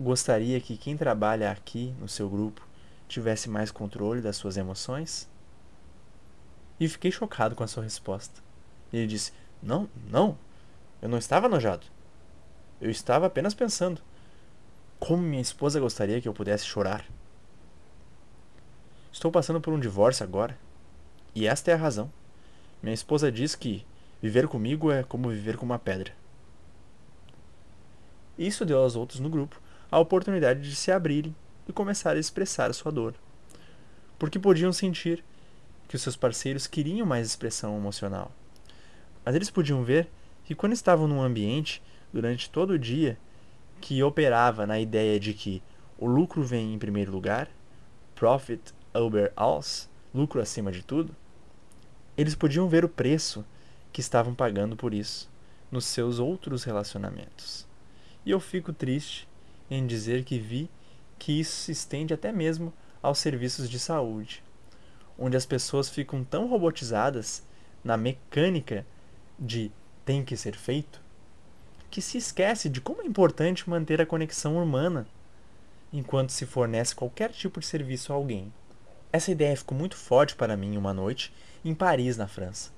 gostaria 0.00 0.60
que 0.60 0.76
quem 0.76 0.96
trabalha 0.96 1.50
aqui 1.50 1.92
no 1.98 2.08
seu 2.08 2.28
grupo 2.28 2.67
tivesse 3.08 3.48
mais 3.48 3.70
controle 3.70 4.20
das 4.20 4.36
suas 4.36 4.56
emoções? 4.56 5.28
E 6.78 6.88
fiquei 6.88 7.10
chocado 7.10 7.54
com 7.54 7.64
a 7.64 7.66
sua 7.66 7.82
resposta. 7.82 8.40
Ele 8.92 9.06
disse: 9.06 9.32
Não, 9.62 9.88
não, 10.08 10.38
eu 11.02 11.08
não 11.08 11.18
estava 11.18 11.46
anojado. 11.46 11.86
Eu 12.80 12.90
estava 12.90 13.26
apenas 13.26 13.54
pensando. 13.54 14.00
Como 15.00 15.22
minha 15.22 15.42
esposa 15.42 15.80
gostaria 15.80 16.20
que 16.20 16.28
eu 16.28 16.34
pudesse 16.34 16.66
chorar. 16.66 17.04
Estou 19.10 19.30
passando 19.32 19.60
por 19.60 19.72
um 19.72 19.80
divórcio 19.80 20.24
agora. 20.24 20.56
E 21.34 21.46
esta 21.46 21.70
é 21.70 21.74
a 21.74 21.78
razão. 21.78 22.12
Minha 22.82 22.94
esposa 22.94 23.32
diz 23.32 23.54
que 23.54 23.84
viver 24.22 24.46
comigo 24.46 24.90
é 24.92 25.02
como 25.02 25.30
viver 25.30 25.56
com 25.56 25.66
uma 25.66 25.78
pedra. 25.78 26.12
Isso 28.38 28.64
deu 28.64 28.78
aos 28.78 28.94
outros 28.94 29.18
no 29.18 29.28
grupo 29.28 29.60
a 29.90 29.98
oportunidade 29.98 30.60
de 30.62 30.76
se 30.76 30.92
abrirem 30.92 31.34
e 31.68 31.72
começar 31.72 32.16
a 32.16 32.18
expressar 32.18 32.70
a 32.70 32.72
sua 32.72 32.90
dor. 32.90 33.14
Porque 34.18 34.38
podiam 34.38 34.72
sentir 34.72 35.22
que 35.86 35.94
os 35.94 36.02
seus 36.02 36.16
parceiros 36.16 36.66
queriam 36.66 37.06
mais 37.06 37.26
expressão 37.26 37.76
emocional. 37.76 38.32
Mas 39.24 39.34
eles 39.34 39.50
podiam 39.50 39.84
ver 39.84 40.08
que 40.44 40.54
quando 40.54 40.72
estavam 40.72 41.06
num 41.06 41.22
ambiente, 41.22 41.82
durante 42.12 42.50
todo 42.50 42.70
o 42.70 42.78
dia, 42.78 43.18
que 43.80 44.02
operava 44.02 44.66
na 44.66 44.80
ideia 44.80 45.20
de 45.20 45.34
que 45.34 45.62
o 45.98 46.06
lucro 46.06 46.42
vem 46.42 46.74
em 46.74 46.78
primeiro 46.78 47.12
lugar, 47.12 47.48
profit 48.14 48.72
over 48.94 49.32
alles, 49.36 49.88
lucro 50.14 50.40
acima 50.40 50.72
de 50.72 50.82
tudo, 50.82 51.14
eles 52.16 52.34
podiam 52.34 52.68
ver 52.68 52.84
o 52.84 52.88
preço 52.88 53.44
que 53.92 54.00
estavam 54.00 54.34
pagando 54.34 54.74
por 54.74 54.92
isso 54.92 55.30
nos 55.70 55.84
seus 55.84 56.18
outros 56.18 56.64
relacionamentos. 56.64 57.66
E 58.24 58.30
eu 58.30 58.40
fico 58.40 58.72
triste 58.72 59.28
em 59.70 59.86
dizer 59.86 60.24
que 60.24 60.38
vi 60.38 60.68
que 61.18 61.40
isso 61.40 61.64
se 61.64 61.72
estende 61.72 62.14
até 62.14 62.32
mesmo 62.32 62.72
aos 63.02 63.18
serviços 63.18 63.68
de 63.68 63.78
saúde, 63.78 64.42
onde 65.18 65.36
as 65.36 65.46
pessoas 65.46 65.88
ficam 65.88 66.24
tão 66.24 66.46
robotizadas 66.46 67.42
na 67.82 67.96
mecânica 67.96 68.86
de 69.38 69.70
tem 70.04 70.24
que 70.24 70.36
ser 70.36 70.56
feito, 70.56 71.00
que 71.90 72.00
se 72.00 72.18
esquece 72.18 72.68
de 72.68 72.80
como 72.80 73.02
é 73.02 73.06
importante 73.06 73.68
manter 73.68 74.00
a 74.00 74.06
conexão 74.06 74.62
humana 74.62 75.06
enquanto 75.92 76.30
se 76.30 76.46
fornece 76.46 76.94
qualquer 76.94 77.30
tipo 77.30 77.60
de 77.60 77.66
serviço 77.66 78.12
a 78.12 78.16
alguém. 78.16 78.52
Essa 79.12 79.30
ideia 79.30 79.56
ficou 79.56 79.76
muito 79.76 79.96
forte 79.96 80.34
para 80.34 80.56
mim 80.56 80.76
uma 80.76 80.92
noite 80.92 81.32
em 81.64 81.74
Paris, 81.74 82.16
na 82.16 82.28
França. 82.28 82.70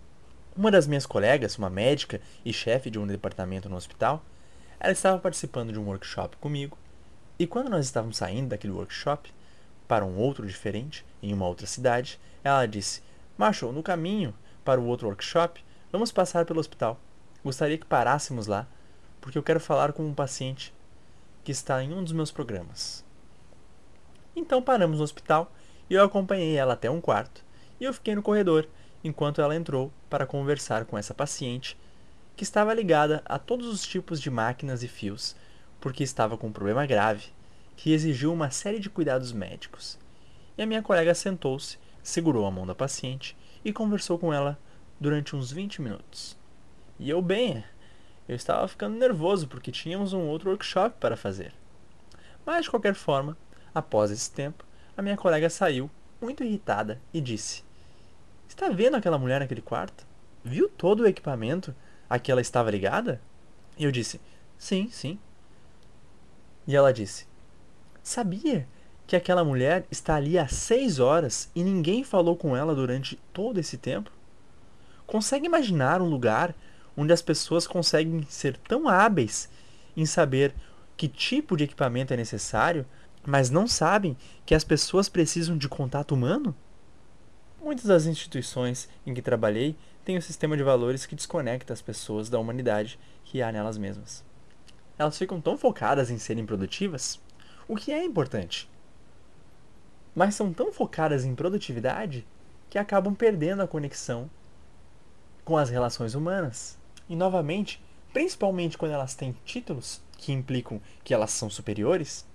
Uma 0.56 0.70
das 0.70 0.86
minhas 0.86 1.06
colegas, 1.06 1.58
uma 1.58 1.70
médica 1.70 2.20
e 2.44 2.52
chefe 2.52 2.90
de 2.90 2.98
um 2.98 3.06
departamento 3.06 3.68
no 3.68 3.76
hospital, 3.76 4.24
ela 4.78 4.92
estava 4.92 5.18
participando 5.18 5.72
de 5.72 5.78
um 5.78 5.86
workshop 5.86 6.36
comigo, 6.36 6.78
e 7.40 7.46
quando 7.46 7.70
nós 7.70 7.86
estávamos 7.86 8.18
saindo 8.18 8.50
daquele 8.50 8.74
workshop 8.74 9.32
para 9.88 10.04
um 10.04 10.18
outro 10.18 10.46
diferente, 10.46 11.06
em 11.22 11.32
uma 11.32 11.46
outra 11.48 11.66
cidade, 11.66 12.20
ela 12.44 12.66
disse: 12.66 13.02
Marshall, 13.38 13.72
no 13.72 13.82
caminho 13.82 14.34
para 14.62 14.78
o 14.78 14.84
outro 14.84 15.08
workshop, 15.08 15.64
vamos 15.90 16.12
passar 16.12 16.44
pelo 16.44 16.60
hospital. 16.60 17.00
Gostaria 17.42 17.78
que 17.78 17.86
parássemos 17.86 18.46
lá, 18.46 18.66
porque 19.22 19.38
eu 19.38 19.42
quero 19.42 19.58
falar 19.58 19.94
com 19.94 20.04
um 20.04 20.12
paciente 20.12 20.74
que 21.42 21.50
está 21.50 21.82
em 21.82 21.94
um 21.94 22.04
dos 22.04 22.12
meus 22.12 22.30
programas. 22.30 23.02
Então 24.36 24.60
paramos 24.60 24.98
no 24.98 25.04
hospital 25.04 25.50
e 25.88 25.94
eu 25.94 26.04
acompanhei 26.04 26.56
ela 26.56 26.74
até 26.74 26.90
um 26.90 27.00
quarto, 27.00 27.42
e 27.80 27.84
eu 27.84 27.94
fiquei 27.94 28.14
no 28.14 28.22
corredor 28.22 28.68
enquanto 29.02 29.40
ela 29.40 29.56
entrou 29.56 29.90
para 30.10 30.26
conversar 30.26 30.84
com 30.84 30.98
essa 30.98 31.14
paciente 31.14 31.74
que 32.36 32.44
estava 32.44 32.74
ligada 32.74 33.22
a 33.24 33.38
todos 33.38 33.66
os 33.66 33.86
tipos 33.86 34.20
de 34.20 34.28
máquinas 34.28 34.82
e 34.82 34.88
fios, 34.88 35.34
porque 35.80 36.02
estava 36.02 36.36
com 36.36 36.48
um 36.48 36.52
problema 36.52 36.86
grave 36.86 37.28
que 37.76 37.92
exigiu 37.92 38.32
uma 38.32 38.50
série 38.50 38.78
de 38.78 38.90
cuidados 38.90 39.32
médicos. 39.32 39.98
E 40.58 40.62
a 40.62 40.66
minha 40.66 40.82
colega 40.82 41.14
sentou-se, 41.14 41.78
segurou 42.02 42.46
a 42.46 42.50
mão 42.50 42.66
da 42.66 42.74
paciente 42.74 43.36
e 43.64 43.72
conversou 43.72 44.18
com 44.18 44.32
ela 44.32 44.58
durante 45.00 45.34
uns 45.34 45.50
20 45.50 45.80
minutos. 45.80 46.36
E 46.98 47.08
eu 47.08 47.22
bem, 47.22 47.64
eu 48.28 48.36
estava 48.36 48.68
ficando 48.68 48.98
nervoso 48.98 49.48
porque 49.48 49.72
tínhamos 49.72 50.12
um 50.12 50.26
outro 50.28 50.50
workshop 50.50 50.96
para 51.00 51.16
fazer. 51.16 51.54
Mas 52.44 52.64
de 52.64 52.70
qualquer 52.70 52.94
forma, 52.94 53.36
após 53.74 54.10
esse 54.10 54.30
tempo, 54.30 54.64
a 54.96 55.02
minha 55.02 55.16
colega 55.16 55.48
saiu, 55.48 55.90
muito 56.20 56.44
irritada, 56.44 57.00
e 57.14 57.20
disse: 57.20 57.64
Está 58.46 58.68
vendo 58.68 58.96
aquela 58.96 59.18
mulher 59.18 59.40
naquele 59.40 59.62
quarto? 59.62 60.06
Viu 60.44 60.68
todo 60.68 61.00
o 61.00 61.06
equipamento 61.06 61.74
a 62.08 62.18
que 62.18 62.30
ela 62.30 62.40
estava 62.40 62.70
ligada? 62.70 63.20
E 63.78 63.84
eu 63.84 63.90
disse: 63.90 64.20
Sim, 64.58 64.90
sim. 64.90 65.18
E 66.70 66.76
ela 66.76 66.92
disse: 66.92 67.26
Sabia 68.00 68.64
que 69.04 69.16
aquela 69.16 69.42
mulher 69.42 69.84
está 69.90 70.14
ali 70.14 70.38
há 70.38 70.46
seis 70.46 71.00
horas 71.00 71.50
e 71.52 71.64
ninguém 71.64 72.04
falou 72.04 72.36
com 72.36 72.56
ela 72.56 72.76
durante 72.76 73.16
todo 73.32 73.58
esse 73.58 73.76
tempo? 73.76 74.12
Consegue 75.04 75.46
imaginar 75.46 76.00
um 76.00 76.08
lugar 76.08 76.54
onde 76.96 77.12
as 77.12 77.20
pessoas 77.20 77.66
conseguem 77.66 78.24
ser 78.30 78.56
tão 78.56 78.88
hábeis 78.88 79.50
em 79.96 80.06
saber 80.06 80.54
que 80.96 81.08
tipo 81.08 81.56
de 81.56 81.64
equipamento 81.64 82.14
é 82.14 82.16
necessário, 82.16 82.86
mas 83.26 83.50
não 83.50 83.66
sabem 83.66 84.16
que 84.46 84.54
as 84.54 84.62
pessoas 84.62 85.08
precisam 85.08 85.58
de 85.58 85.68
contato 85.68 86.14
humano? 86.14 86.54
Muitas 87.60 87.86
das 87.86 88.06
instituições 88.06 88.88
em 89.04 89.12
que 89.12 89.20
trabalhei 89.20 89.74
têm 90.04 90.16
um 90.16 90.20
sistema 90.20 90.56
de 90.56 90.62
valores 90.62 91.04
que 91.04 91.16
desconecta 91.16 91.72
as 91.72 91.82
pessoas 91.82 92.28
da 92.28 92.38
humanidade 92.38 92.96
que 93.24 93.42
há 93.42 93.50
nelas 93.50 93.76
mesmas. 93.76 94.29
Elas 95.00 95.16
ficam 95.16 95.40
tão 95.40 95.56
focadas 95.56 96.10
em 96.10 96.18
serem 96.18 96.44
produtivas, 96.44 97.18
o 97.66 97.74
que 97.74 97.90
é 97.90 98.04
importante, 98.04 98.68
mas 100.14 100.34
são 100.34 100.52
tão 100.52 100.70
focadas 100.70 101.24
em 101.24 101.34
produtividade 101.34 102.26
que 102.68 102.76
acabam 102.76 103.14
perdendo 103.14 103.62
a 103.62 103.66
conexão 103.66 104.28
com 105.42 105.56
as 105.56 105.70
relações 105.70 106.14
humanas. 106.14 106.78
E 107.08 107.16
novamente, 107.16 107.82
principalmente 108.12 108.76
quando 108.76 108.92
elas 108.92 109.14
têm 109.14 109.34
títulos 109.42 110.02
que 110.18 110.32
implicam 110.32 110.78
que 111.02 111.14
elas 111.14 111.30
são 111.30 111.48
superiores, 111.48 112.26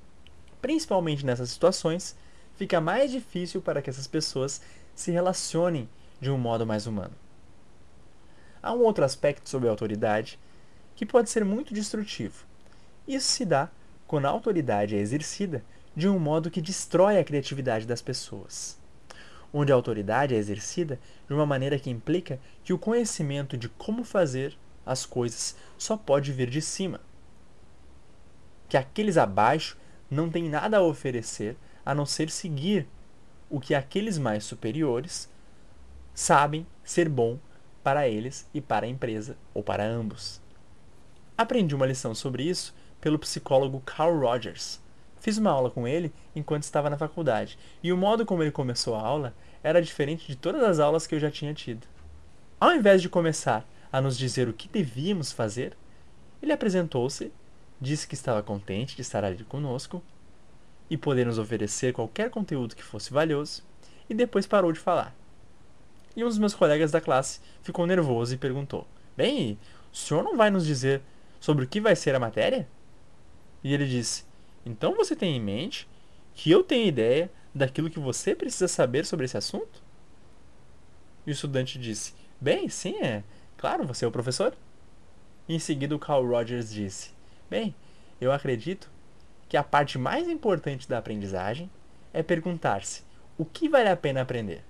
principalmente 0.60 1.24
nessas 1.24 1.52
situações, 1.52 2.18
fica 2.56 2.82
mais 2.82 3.12
difícil 3.12 3.62
para 3.62 3.80
que 3.80 3.92
essas 3.92 4.08
pessoas 4.08 4.60
se 4.96 5.12
relacionem 5.12 5.88
de 6.20 6.32
um 6.32 6.38
modo 6.40 6.66
mais 6.66 6.88
humano. 6.88 7.14
Há 8.60 8.74
um 8.74 8.82
outro 8.82 9.06
aspecto 9.06 9.48
sobre 9.48 9.68
a 9.68 9.72
autoridade 9.72 10.40
que 10.96 11.06
pode 11.06 11.30
ser 11.30 11.46
muito 11.46 11.72
destrutivo. 11.72 12.55
Isso 13.08 13.28
se 13.28 13.46
dá 13.46 13.70
quando 14.08 14.26
a 14.26 14.30
autoridade 14.30 14.96
é 14.96 15.00
exercida 15.00 15.64
de 15.96 16.08
um 16.08 16.20
modo 16.20 16.52
que 16.52 16.62
destrói 16.62 17.20
a 17.20 17.24
criatividade 17.24 17.86
das 17.86 18.02
pessoas. 18.02 18.78
Onde 19.54 19.72
a 19.72 19.76
autoridade 19.76 20.36
é 20.36 20.38
exercida 20.38 21.00
de 21.28 21.34
uma 21.34 21.46
maneira 21.46 21.80
que 21.80 21.90
implica 21.90 22.40
que 22.64 22.74
o 22.74 22.80
conhecimento 22.80 23.56
de 23.58 23.70
como 23.70 24.04
fazer 24.04 24.58
as 24.86 25.06
coisas 25.06 25.56
só 25.78 25.96
pode 25.96 26.32
vir 26.32 26.50
de 26.50 26.62
cima. 26.62 27.00
Que 28.68 28.78
aqueles 28.78 29.18
abaixo 29.18 29.78
não 30.10 30.30
têm 30.30 30.50
nada 30.50 30.78
a 30.78 30.84
oferecer 30.84 31.56
a 31.86 31.96
não 31.96 32.06
ser 32.06 32.30
seguir 32.30 32.88
o 33.50 33.60
que 33.60 33.76
aqueles 33.76 34.18
mais 34.18 34.44
superiores 34.44 35.30
sabem 36.14 36.66
ser 36.84 37.08
bom 37.08 37.38
para 37.84 38.08
eles 38.08 38.50
e 38.54 38.60
para 38.60 38.88
a 38.88 38.90
empresa, 38.90 39.38
ou 39.54 39.62
para 39.62 39.86
ambos. 39.86 40.42
Aprendi 41.38 41.76
uma 41.76 41.86
lição 41.86 42.16
sobre 42.16 42.44
isso 42.44 42.74
pelo 43.06 43.20
psicólogo 43.20 43.84
Carl 43.86 44.20
Rogers. 44.20 44.82
Fiz 45.20 45.38
uma 45.38 45.52
aula 45.52 45.70
com 45.70 45.88
ele 45.88 46.12
enquanto 46.36 46.64
estava 46.64 46.90
na 46.90 46.98
faculdade, 46.98 47.56
e 47.84 47.94
o 47.94 47.98
modo 47.98 48.26
como 48.26 48.42
ele 48.42 48.50
começou 48.50 48.96
a 48.96 49.00
aula 49.00 49.36
era 49.62 49.80
diferente 49.80 50.26
de 50.26 50.36
todas 50.36 50.64
as 50.64 50.80
aulas 50.80 51.06
que 51.06 51.14
eu 51.14 51.20
já 51.20 51.30
tinha 51.30 51.54
tido. 51.54 51.86
Ao 52.60 52.74
invés 52.74 53.04
de 53.04 53.08
começar 53.08 53.64
a 53.92 54.02
nos 54.02 54.18
dizer 54.18 54.50
o 54.50 54.54
que 54.54 54.68
devíamos 54.68 55.32
fazer, 55.32 55.78
ele 56.42 56.52
apresentou-se, 56.52 57.32
disse 57.80 58.08
que 58.08 58.16
estava 58.16 58.42
contente 58.42 58.96
de 58.96 59.04
estar 59.04 59.24
ali 59.24 59.44
conosco 59.44 60.02
e 60.90 60.98
poder 60.98 61.28
nos 61.28 61.38
oferecer 61.38 61.94
qualquer 61.94 62.32
conteúdo 62.32 62.76
que 62.76 62.84
fosse 62.84 63.14
valioso, 63.14 63.62
e 64.10 64.16
depois 64.16 64.48
parou 64.48 64.72
de 64.72 64.80
falar. 64.80 65.16
E 66.16 66.24
um 66.24 66.28
dos 66.28 66.40
meus 66.40 66.56
colegas 66.56 66.90
da 66.90 67.00
classe 67.00 67.40
ficou 67.62 67.86
nervoso 67.86 68.34
e 68.34 68.38
perguntou: 68.38 68.88
Bem, 69.16 69.60
o 69.94 69.96
senhor 69.96 70.24
não 70.24 70.36
vai 70.36 70.50
nos 70.50 70.66
dizer 70.66 71.04
sobre 71.40 71.66
o 71.66 71.68
que 71.68 71.80
vai 71.80 71.96
ser 71.96 72.16
a 72.16 72.20
matéria? 72.20 72.68
E 73.66 73.74
ele 73.74 73.88
disse: 73.88 74.24
Então 74.64 74.96
você 74.96 75.16
tem 75.16 75.36
em 75.36 75.42
mente 75.42 75.90
que 76.36 76.52
eu 76.52 76.64
tenho 76.64 76.88
ideia 76.88 77.32
daquilo 77.54 77.90
que 77.90 78.00
você 78.00 78.36
precisa 78.36 78.68
saber 78.68 79.08
sobre 79.08 79.26
esse 79.26 79.38
assunto? 79.38 79.82
E 81.26 81.32
o 81.32 81.34
estudante 81.34 81.80
disse: 81.80 82.14
Bem, 82.40 82.70
sim, 82.70 82.96
é. 83.04 83.24
Claro, 83.58 83.84
você 83.88 84.06
é 84.06 84.08
o 84.08 84.12
professor. 84.12 84.56
E 85.50 85.56
em 85.56 85.58
seguida 85.58 85.96
o 85.96 86.00
Carl 86.00 86.28
Rogers 86.28 86.72
disse: 86.72 87.10
Bem, 87.50 87.74
eu 88.22 88.32
acredito 88.32 88.88
que 89.50 89.58
a 89.58 89.64
parte 89.64 89.98
mais 89.98 90.30
importante 90.30 90.88
da 90.88 91.00
aprendizagem 91.00 91.68
é 92.14 92.22
perguntar-se 92.22 93.02
o 93.36 93.44
que 93.44 93.68
vale 93.68 93.90
a 93.90 93.98
pena 93.98 94.22
aprender. 94.22 94.64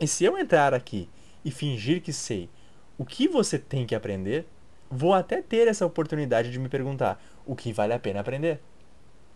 E 0.00 0.06
se 0.06 0.24
eu 0.24 0.38
entrar 0.38 0.72
aqui 0.72 1.08
e 1.44 1.50
fingir 1.50 2.00
que 2.00 2.12
sei 2.12 2.48
o 2.96 3.04
que 3.04 3.26
você 3.26 3.58
tem 3.58 3.84
que 3.84 3.94
aprender, 3.94 4.46
vou 4.90 5.14
até 5.14 5.40
ter 5.40 5.68
essa 5.68 5.86
oportunidade 5.86 6.50
de 6.50 6.58
me 6.58 6.68
perguntar 6.68 7.22
o 7.46 7.54
que 7.54 7.72
vale 7.72 7.92
a 7.92 7.98
pena 7.98 8.20
aprender. 8.20 8.60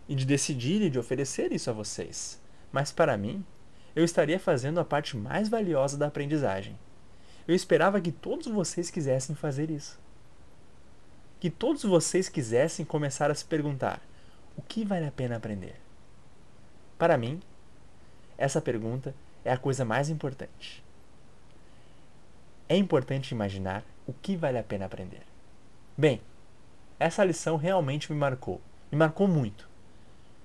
E 0.07 0.13
de 0.13 0.25
decidir 0.25 0.81
e 0.81 0.89
de 0.89 0.99
oferecer 0.99 1.51
isso 1.51 1.69
a 1.69 1.73
vocês. 1.73 2.39
Mas 2.71 2.91
para 2.91 3.17
mim, 3.17 3.43
eu 3.95 4.03
estaria 4.03 4.39
fazendo 4.39 4.79
a 4.79 4.85
parte 4.85 5.15
mais 5.15 5.47
valiosa 5.47 5.97
da 5.97 6.07
aprendizagem. 6.07 6.77
Eu 7.47 7.55
esperava 7.55 8.01
que 8.01 8.11
todos 8.11 8.47
vocês 8.47 8.91
quisessem 8.91 9.35
fazer 9.35 9.71
isso. 9.71 9.97
Que 11.39 11.49
todos 11.49 11.83
vocês 11.83 12.27
quisessem 12.27 12.85
começar 12.85 13.31
a 13.31 13.35
se 13.35 13.45
perguntar: 13.45 14.01
o 14.57 14.61
que 14.61 14.83
vale 14.83 15.07
a 15.07 15.11
pena 15.11 15.37
aprender? 15.37 15.75
Para 16.97 17.17
mim, 17.17 17.39
essa 18.37 18.61
pergunta 18.61 19.15
é 19.43 19.51
a 19.51 19.57
coisa 19.57 19.85
mais 19.85 20.09
importante. 20.09 20.83
É 22.67 22.75
importante 22.75 23.31
imaginar 23.31 23.83
o 24.07 24.13
que 24.13 24.35
vale 24.35 24.57
a 24.57 24.63
pena 24.63 24.85
aprender. 24.85 25.34
Bem, 25.97 26.21
essa 26.99 27.23
lição 27.23 27.57
realmente 27.57 28.11
me 28.11 28.17
marcou, 28.17 28.61
me 28.91 28.97
marcou 28.97 29.27
muito. 29.27 29.69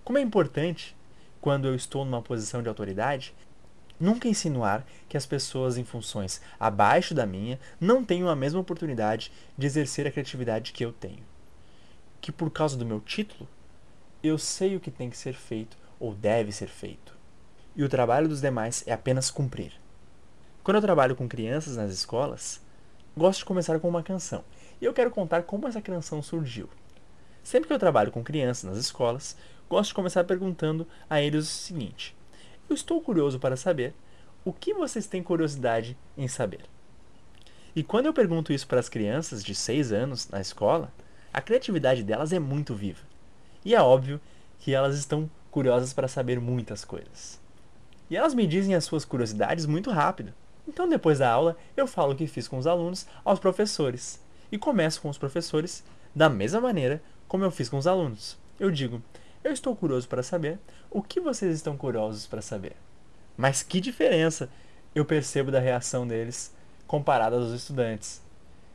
Como 0.04 0.18
é 0.18 0.20
importante, 0.20 0.96
quando 1.40 1.66
eu 1.66 1.74
estou 1.74 2.04
numa 2.04 2.22
posição 2.22 2.62
de 2.62 2.68
autoridade, 2.68 3.34
nunca 3.98 4.28
insinuar 4.28 4.86
que 5.08 5.16
as 5.16 5.26
pessoas 5.26 5.76
em 5.76 5.84
funções 5.84 6.40
abaixo 6.58 7.14
da 7.14 7.26
minha 7.26 7.58
não 7.80 8.04
tenham 8.04 8.28
a 8.28 8.36
mesma 8.36 8.60
oportunidade 8.60 9.32
de 9.56 9.66
exercer 9.66 10.06
a 10.06 10.10
criatividade 10.10 10.72
que 10.72 10.84
eu 10.84 10.92
tenho. 10.92 11.24
Que 12.20 12.30
por 12.30 12.50
causa 12.50 12.76
do 12.76 12.86
meu 12.86 13.00
título, 13.00 13.48
eu 14.22 14.38
sei 14.38 14.76
o 14.76 14.80
que 14.80 14.90
tem 14.90 15.10
que 15.10 15.16
ser 15.16 15.34
feito 15.34 15.76
ou 15.98 16.14
deve 16.14 16.52
ser 16.52 16.68
feito 16.68 17.20
e 17.74 17.82
o 17.82 17.88
trabalho 17.88 18.28
dos 18.28 18.40
demais 18.40 18.84
é 18.86 18.92
apenas 18.92 19.30
cumprir. 19.30 19.72
Quando 20.62 20.76
eu 20.76 20.82
trabalho 20.82 21.16
com 21.16 21.28
crianças 21.28 21.76
nas 21.76 21.90
escolas, 21.92 22.60
gosto 23.16 23.40
de 23.40 23.44
começar 23.46 23.78
com 23.80 23.88
uma 23.88 24.02
canção, 24.02 24.44
e 24.80 24.84
eu 24.84 24.92
quero 24.92 25.10
contar 25.10 25.42
como 25.42 25.68
essa 25.68 25.82
canção 25.82 26.22
surgiu. 26.22 26.68
Sempre 27.42 27.68
que 27.68 27.72
eu 27.72 27.78
trabalho 27.78 28.10
com 28.10 28.22
crianças 28.22 28.64
nas 28.64 28.78
escolas, 28.78 29.36
gosto 29.68 29.88
de 29.88 29.94
começar 29.94 30.24
perguntando 30.24 30.86
a 31.08 31.20
eles 31.20 31.44
o 31.44 31.46
seguinte: 31.48 32.16
Eu 32.68 32.74
estou 32.74 33.00
curioso 33.00 33.38
para 33.38 33.56
saber 33.56 33.94
o 34.44 34.52
que 34.52 34.74
vocês 34.74 35.06
têm 35.06 35.22
curiosidade 35.22 35.96
em 36.16 36.28
saber. 36.28 36.62
E 37.74 37.82
quando 37.82 38.06
eu 38.06 38.12
pergunto 38.12 38.52
isso 38.52 38.66
para 38.66 38.80
as 38.80 38.88
crianças 38.88 39.44
de 39.44 39.54
6 39.54 39.92
anos 39.92 40.28
na 40.28 40.40
escola, 40.40 40.92
a 41.32 41.40
criatividade 41.40 42.02
delas 42.02 42.32
é 42.32 42.38
muito 42.38 42.74
viva. 42.74 43.02
E 43.64 43.74
é 43.74 43.80
óbvio 43.80 44.20
que 44.58 44.74
elas 44.74 44.96
estão 44.96 45.30
curiosas 45.50 45.92
para 45.92 46.08
saber 46.08 46.40
muitas 46.40 46.84
coisas. 46.84 47.40
E 48.08 48.16
elas 48.16 48.34
me 48.34 48.46
dizem 48.46 48.74
as 48.74 48.84
suas 48.84 49.04
curiosidades 49.04 49.66
muito 49.66 49.90
rápido. 49.90 50.32
Então, 50.66 50.88
depois 50.88 51.20
da 51.20 51.30
aula, 51.30 51.56
eu 51.76 51.86
falo 51.86 52.12
o 52.12 52.16
que 52.16 52.26
fiz 52.26 52.48
com 52.48 52.58
os 52.58 52.66
alunos 52.66 53.06
aos 53.24 53.38
professores. 53.38 54.20
E 54.52 54.58
começo 54.58 55.00
com 55.00 55.08
os 55.08 55.18
professores 55.18 55.84
da 56.14 56.28
mesma 56.28 56.60
maneira 56.60 57.02
como 57.28 57.44
eu 57.44 57.50
fiz 57.50 57.68
com 57.68 57.78
os 57.78 57.86
alunos. 57.86 58.36
Eu 58.58 58.70
digo: 58.70 59.02
Eu 59.44 59.52
estou 59.52 59.76
curioso 59.76 60.08
para 60.08 60.22
saber 60.22 60.58
o 60.90 61.02
que 61.02 61.20
vocês 61.20 61.54
estão 61.54 61.76
curiosos 61.76 62.26
para 62.26 62.42
saber. 62.42 62.74
Mas 63.36 63.62
que 63.62 63.80
diferença 63.80 64.50
eu 64.94 65.04
percebo 65.04 65.50
da 65.50 65.60
reação 65.60 66.06
deles 66.06 66.54
comparada 66.86 67.36
aos 67.36 67.52
estudantes. 67.52 68.20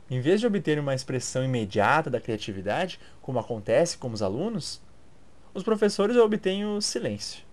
Em 0.08 0.20
vez 0.20 0.40
de 0.40 0.46
obter 0.46 0.78
uma 0.78 0.94
expressão 0.94 1.44
imediata 1.44 2.08
da 2.08 2.20
criatividade, 2.20 2.98
como 3.20 3.38
acontece 3.38 3.98
com 3.98 4.10
os 4.10 4.22
alunos, 4.22 4.80
os 5.52 5.62
professores 5.62 6.16
obtêm 6.16 6.64
o 6.64 6.80
silêncio. 6.80 7.44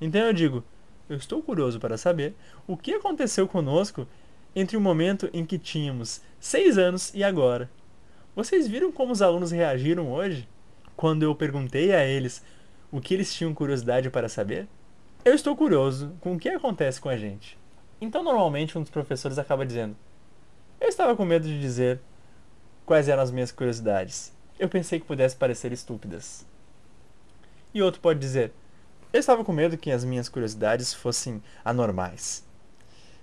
Então 0.00 0.22
eu 0.22 0.32
digo: 0.32 0.64
eu 1.08 1.16
estou 1.16 1.42
curioso 1.42 1.78
para 1.78 1.96
saber 1.96 2.34
o 2.66 2.76
que 2.76 2.94
aconteceu 2.94 3.46
conosco 3.46 4.06
entre 4.54 4.76
o 4.76 4.80
momento 4.80 5.28
em 5.32 5.44
que 5.44 5.58
tínhamos 5.58 6.20
seis 6.40 6.78
anos 6.78 7.12
e 7.14 7.22
agora. 7.22 7.70
Vocês 8.34 8.68
viram 8.68 8.92
como 8.92 9.12
os 9.12 9.22
alunos 9.22 9.50
reagiram 9.50 10.12
hoje 10.12 10.48
quando 10.96 11.22
eu 11.22 11.34
perguntei 11.34 11.92
a 11.92 12.04
eles 12.04 12.42
o 12.90 13.00
que 13.00 13.14
eles 13.14 13.32
tinham 13.32 13.54
curiosidade 13.54 14.10
para 14.10 14.28
saber? 14.28 14.66
Eu 15.24 15.34
estou 15.34 15.56
curioso 15.56 16.14
com 16.20 16.34
o 16.34 16.38
que 16.38 16.48
acontece 16.48 17.00
com 17.00 17.08
a 17.08 17.16
gente. 17.16 17.58
Então, 18.00 18.22
normalmente, 18.22 18.78
um 18.78 18.82
dos 18.82 18.90
professores 18.90 19.38
acaba 19.38 19.66
dizendo: 19.66 19.96
Eu 20.80 20.88
estava 20.88 21.16
com 21.16 21.24
medo 21.24 21.46
de 21.46 21.60
dizer 21.60 22.00
quais 22.86 23.08
eram 23.08 23.22
as 23.22 23.30
minhas 23.30 23.52
curiosidades. 23.52 24.32
Eu 24.58 24.68
pensei 24.68 25.00
que 25.00 25.06
pudesse 25.06 25.36
parecer 25.36 25.72
estúpidas. 25.72 26.46
E 27.74 27.82
outro 27.82 28.00
pode 28.00 28.18
dizer: 28.18 28.52
eu 29.10 29.20
estava 29.20 29.42
com 29.42 29.52
medo 29.52 29.78
que 29.78 29.90
as 29.90 30.04
minhas 30.04 30.28
curiosidades 30.28 30.92
fossem 30.92 31.42
anormais. 31.64 32.44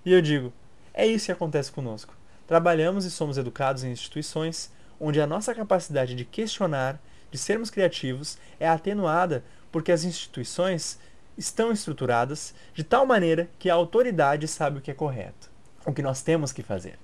E 0.04 0.12
eu 0.12 0.20
digo: 0.20 0.52
é 0.96 1.06
isso 1.06 1.26
que 1.26 1.32
acontece 1.32 1.70
conosco. 1.70 2.16
Trabalhamos 2.46 3.04
e 3.04 3.10
somos 3.10 3.36
educados 3.36 3.84
em 3.84 3.92
instituições 3.92 4.72
onde 4.98 5.20
a 5.20 5.26
nossa 5.26 5.54
capacidade 5.54 6.14
de 6.14 6.24
questionar, 6.24 6.98
de 7.30 7.36
sermos 7.36 7.70
criativos, 7.70 8.38
é 8.58 8.66
atenuada 8.66 9.44
porque 9.70 9.92
as 9.92 10.04
instituições 10.04 10.98
estão 11.36 11.70
estruturadas 11.70 12.54
de 12.72 12.82
tal 12.82 13.04
maneira 13.04 13.48
que 13.58 13.68
a 13.68 13.74
autoridade 13.74 14.48
sabe 14.48 14.78
o 14.78 14.80
que 14.80 14.90
é 14.90 14.94
correto, 14.94 15.50
o 15.84 15.92
que 15.92 16.00
nós 16.00 16.22
temos 16.22 16.50
que 16.50 16.62
fazer. 16.62 16.98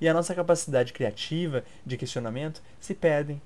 E 0.00 0.08
a 0.08 0.14
nossa 0.14 0.34
capacidade 0.34 0.92
criativa 0.92 1.64
de 1.84 1.98
questionamento 1.98 2.62
se 2.80 2.94
perdem. 2.94 3.42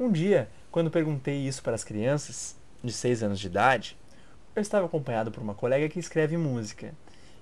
Um 0.00 0.10
dia, 0.10 0.48
quando 0.70 0.90
perguntei 0.90 1.36
isso 1.46 1.62
para 1.62 1.74
as 1.74 1.84
crianças, 1.84 2.56
de 2.82 2.92
6 2.92 3.22
anos 3.22 3.38
de 3.38 3.46
idade, 3.46 3.98
eu 4.56 4.62
estava 4.62 4.86
acompanhado 4.86 5.30
por 5.30 5.42
uma 5.42 5.54
colega 5.54 5.88
que 5.88 5.98
escreve 5.98 6.36
música. 6.36 6.94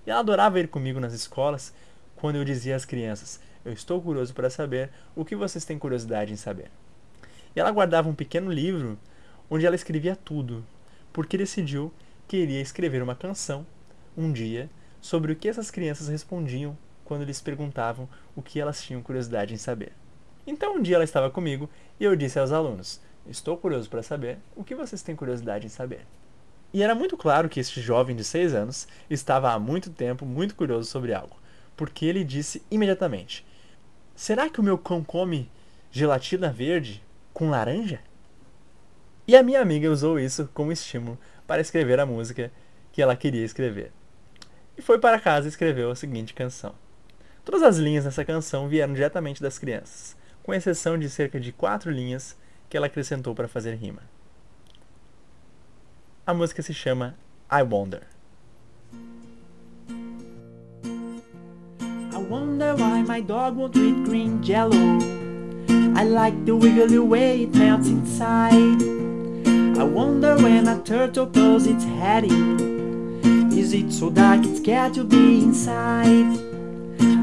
E 0.07 0.11
ela 0.11 0.21
adorava 0.21 0.59
ir 0.59 0.69
comigo 0.69 0.99
nas 0.99 1.13
escolas 1.13 1.73
quando 2.17 2.37
eu 2.37 2.45
dizia 2.45 2.77
às 2.77 2.85
crianças: 2.85 3.41
Eu 3.65 3.73
estou 3.73 4.01
curioso 4.01 4.35
para 4.35 4.51
saber 4.51 4.91
o 5.15 5.25
que 5.25 5.37
vocês 5.37 5.65
têm 5.65 5.79
curiosidade 5.79 6.33
em 6.33 6.37
saber. 6.37 6.71
E 7.55 7.61
ela 7.61 7.71
guardava 7.71 8.09
um 8.09 8.15
pequeno 8.15 8.51
livro 8.51 8.99
onde 9.51 9.67
ela 9.67 9.77
escrevia 9.77 10.17
tudo, 10.17 10.65
porque 11.13 11.37
decidiu 11.37 11.93
que 12.27 12.39
iria 12.39 12.61
escrever 12.61 13.03
uma 13.03 13.15
canção 13.15 13.67
um 14.17 14.33
dia 14.33 14.71
sobre 15.01 15.33
o 15.33 15.37
que 15.37 15.49
essas 15.49 15.71
crianças 15.71 16.09
respondiam 16.09 16.77
quando 17.05 17.25
lhes 17.25 17.41
perguntavam 17.41 18.09
o 18.35 18.41
que 18.41 18.61
elas 18.61 18.83
tinham 18.83 19.03
curiosidade 19.03 19.53
em 19.53 19.59
saber. 19.59 19.93
Então 20.47 20.77
um 20.77 20.83
dia 20.83 20.97
ela 20.97 21.05
estava 21.05 21.31
comigo 21.31 21.69
e 22.01 22.05
eu 22.05 22.17
disse 22.17 22.39
aos 22.39 22.53
alunos: 22.53 23.01
Estou 23.27 23.57
curioso 23.57 23.89
para 23.91 24.03
saber 24.03 24.39
o 24.57 24.65
que 24.65 24.75
vocês 24.75 25.03
têm 25.03 25.15
curiosidade 25.15 25.67
em 25.67 25.71
saber. 25.71 26.07
E 26.73 26.83
era 26.83 26.95
muito 26.95 27.17
claro 27.17 27.49
que 27.49 27.61
este 27.61 27.81
jovem 27.81 28.17
de 28.17 28.25
6 28.25 28.55
anos 28.55 28.89
estava 29.11 29.53
há 29.53 29.59
muito 29.59 29.91
tempo 29.91 30.25
muito 30.25 30.55
curioso 30.55 30.91
sobre 30.91 31.13
algo, 31.13 31.37
porque 31.77 32.07
ele 32.07 32.25
disse 32.25 32.63
imediatamente: 32.71 33.45
Será 34.15 34.49
que 34.49 34.61
o 34.61 34.63
meu 34.63 34.79
cão 34.79 35.05
come 35.05 35.51
gelatina 35.91 36.51
verde 36.51 37.03
com 37.35 37.51
laranja? 37.51 38.01
E 39.29 39.37
a 39.37 39.43
minha 39.43 39.61
amiga 39.61 39.91
usou 39.91 40.19
isso 40.19 40.49
como 40.55 40.73
estímulo 40.73 41.19
para 41.47 41.61
escrever 41.61 42.01
a 42.01 42.07
música 42.07 42.51
que 42.91 43.03
ela 43.03 43.17
queria 43.17 43.45
escrever. 43.45 43.93
E 44.77 44.83
foi 44.83 44.99
para 44.99 45.21
casa 45.21 45.47
e 45.47 45.51
escreveu 45.51 45.91
a 45.91 45.97
seguinte 45.97 46.33
canção. 46.33 46.75
Todas 47.45 47.63
as 47.63 47.77
linhas 47.77 48.05
dessa 48.05 48.25
canção 48.25 48.69
vieram 48.69 48.95
diretamente 48.95 49.43
das 49.43 49.59
crianças, 49.59 50.17
com 50.43 50.55
exceção 50.55 50.99
de 50.99 51.11
cerca 51.11 51.39
de 51.39 51.53
quatro 51.53 51.91
linhas 51.91 52.37
que 52.69 52.77
ela 52.77 52.87
acrescentou 52.87 53.35
para 53.35 53.49
fazer 53.49 53.75
rima. 53.75 54.03
A 56.25 56.33
música 56.33 56.63
se 56.63 56.73
chama 56.73 57.15
I 57.51 57.65
Wonder. 57.65 58.07
I 62.13 62.19
wonder 62.31 62.77
why 62.77 63.03
my 63.03 63.21
dog 63.21 63.57
won't 63.57 63.77
eat 63.77 64.05
green 64.05 64.41
jello. 64.41 65.01
I 65.97 66.05
like 66.05 66.45
the 66.45 66.55
wiggly 66.55 67.01
way 67.01 67.43
it 67.43 67.53
melts 67.57 67.89
inside. 67.89 68.81
I 69.77 69.83
wonder 69.83 70.37
when 70.37 70.69
a 70.69 70.81
turtle 70.85 71.27
pulls 71.27 71.67
its 71.67 71.83
head 71.83 72.23
in. 72.23 73.51
Is 73.53 73.75
it 73.75 73.93
so 73.93 74.09
dark 74.09 74.47
it's 74.47 74.61
scared 74.61 74.95
to 74.95 75.03
be 75.03 75.43
inside? 75.43 76.39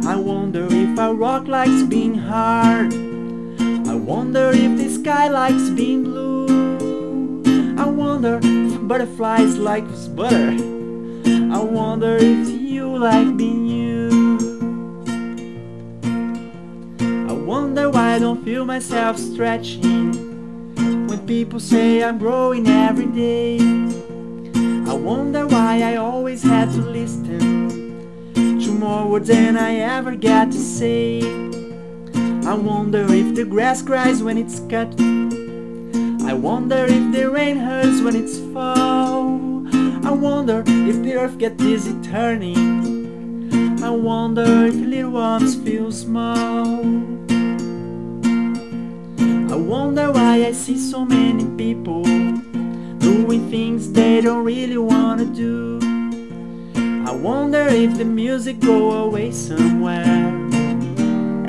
I 0.05 0.17
wonder 0.17 0.67
if 0.69 0.99
a 0.99 1.13
rock 1.13 1.47
likes 1.47 1.83
being 1.83 2.15
hard. 2.15 2.93
I 3.87 3.95
wonder 3.95 4.51
if 4.53 4.77
the 4.77 4.89
sky 4.89 5.29
likes 5.29 5.69
being 5.69 6.03
blue. 6.03 6.49
I 7.77 7.85
wonder 7.85 8.41
butterflies 8.89 9.55
like 9.55 9.85
butter. 10.15 10.49
I 11.53 11.59
wonder 11.59 12.17
if 12.17 12.49
you 12.49 12.97
like 12.97 13.37
being 13.37 13.67
you. 13.67 14.09
I 17.29 17.33
wonder 17.33 17.91
why 17.91 18.15
I 18.15 18.19
don't 18.19 18.43
feel 18.43 18.65
myself 18.65 19.19
stretching 19.19 20.11
when 21.07 21.19
people 21.27 21.59
say 21.59 22.03
I'm 22.03 22.17
growing 22.17 22.65
every 22.67 23.05
day. 23.05 23.59
I 24.89 24.93
wonder 24.93 25.45
why 25.45 25.83
I 25.83 25.97
always 25.97 26.41
had 26.41 26.71
to 26.71 26.81
listen 26.81 27.29
to 28.33 28.71
more 28.71 29.07
words 29.07 29.27
than 29.27 29.55
I 29.55 29.75
ever 29.97 30.15
get 30.15 30.49
to 30.51 30.57
say. 30.57 31.21
I 32.43 32.55
wonder 32.55 33.05
if 33.13 33.35
the 33.35 33.45
grass 33.45 33.83
cries 33.83 34.23
when 34.23 34.39
it's 34.39 34.61
cut. 34.61 34.89
I 36.30 36.34
wonder 36.34 36.86
if 36.86 37.11
the 37.11 37.27
rain 37.27 37.57
hurts 37.57 38.01
when 38.01 38.15
it's 38.15 38.38
fall. 38.53 39.41
I 40.05 40.11
wonder 40.11 40.63
if 40.67 41.01
the 41.01 41.15
earth 41.15 41.39
gets 41.39 41.55
dizzy 41.55 41.95
turning. 42.03 43.82
I 43.84 43.89
wonder 43.89 44.67
if 44.67 44.75
little 44.75 45.09
ones 45.09 45.55
feel 45.55 45.91
small. 45.91 46.86
I 49.51 49.55
wonder 49.55 50.11
why 50.11 50.45
I 50.45 50.51
see 50.51 50.77
so 50.77 51.03
many 51.03 51.45
people 51.57 52.03
doing 52.03 53.49
things 53.49 53.91
they 53.91 54.21
don't 54.21 54.45
really 54.45 54.77
wanna 54.77 55.25
do. 55.25 55.80
I 57.07 57.11
wonder 57.11 57.65
if 57.69 57.97
the 57.97 58.05
music 58.05 58.59
go 58.59 58.91
away 59.05 59.32
somewhere 59.32 60.30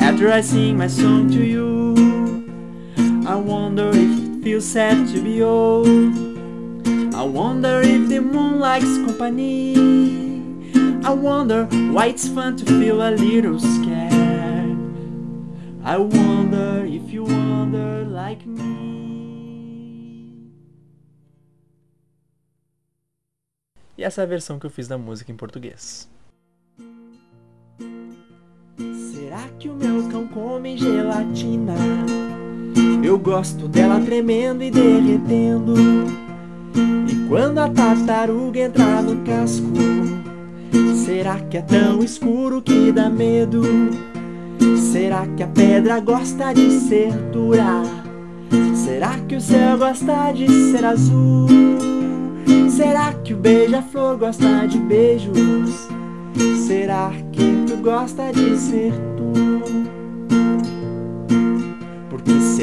after 0.00 0.32
I 0.32 0.40
sing 0.40 0.78
my 0.78 0.86
song 0.86 1.30
to 1.32 1.44
you. 1.44 1.94
I 3.28 3.34
wonder 3.34 3.90
if 3.92 4.19
it 4.40 4.44
feels 4.44 4.64
sad 4.64 5.08
to 5.08 5.20
be 5.20 5.42
old. 5.42 5.86
I 7.14 7.22
wonder 7.22 7.80
if 7.82 8.08
the 8.08 8.20
moon 8.20 8.58
likes 8.58 8.96
company. 9.06 9.74
I 11.04 11.10
wonder 11.10 11.64
why 11.92 12.06
it's 12.06 12.28
fun 12.28 12.56
to 12.56 12.64
feel 12.64 13.02
a 13.02 13.10
little 13.10 13.58
scared. 13.58 14.78
I 15.84 15.96
wonder 15.96 16.84
if 16.86 17.10
you 17.10 17.24
wonder 17.24 18.04
like 18.04 18.46
me. 18.46 18.70
E 23.96 24.02
essa 24.04 24.22
é 24.22 24.24
a 24.24 24.26
versão 24.26 24.58
que 24.58 24.66
eu 24.66 24.70
fiz 24.70 24.88
da 24.88 24.96
música 24.96 25.30
em 25.30 25.36
português. 25.36 26.08
Será 29.12 29.46
que 29.58 29.68
o 29.68 29.74
meu 29.74 30.08
cão 30.08 30.26
come 30.28 30.78
gelatina? 30.78 32.29
Eu 33.02 33.18
gosto 33.18 33.66
dela 33.66 33.98
tremendo 34.00 34.62
e 34.62 34.70
derretendo. 34.70 35.74
E 37.08 37.28
quando 37.28 37.58
a 37.58 37.68
tartaruga 37.68 38.60
entrar 38.60 39.02
no 39.02 39.16
casco, 39.24 39.66
será 41.04 41.36
que 41.40 41.56
é 41.56 41.62
tão 41.62 42.00
escuro 42.00 42.60
que 42.60 42.92
dá 42.92 43.08
medo? 43.08 43.62
Será 44.92 45.26
que 45.36 45.42
a 45.42 45.46
pedra 45.46 45.98
gosta 46.00 46.52
de 46.52 46.70
ser 46.70 47.12
dura? 47.32 47.82
Será 48.74 49.18
que 49.26 49.36
o 49.36 49.40
céu 49.40 49.78
gosta 49.78 50.32
de 50.32 50.48
ser 50.70 50.84
azul? 50.84 51.48
Será 52.68 53.12
que 53.12 53.32
o 53.32 53.36
beija-flor 53.36 54.18
gosta 54.18 54.66
de 54.66 54.78
beijos? 54.78 55.88
Será 56.66 57.10
que 57.32 57.64
tu 57.66 57.76
gosta 57.82 58.32
de 58.32 58.56
ser 58.56 58.92
tu? 59.16 59.49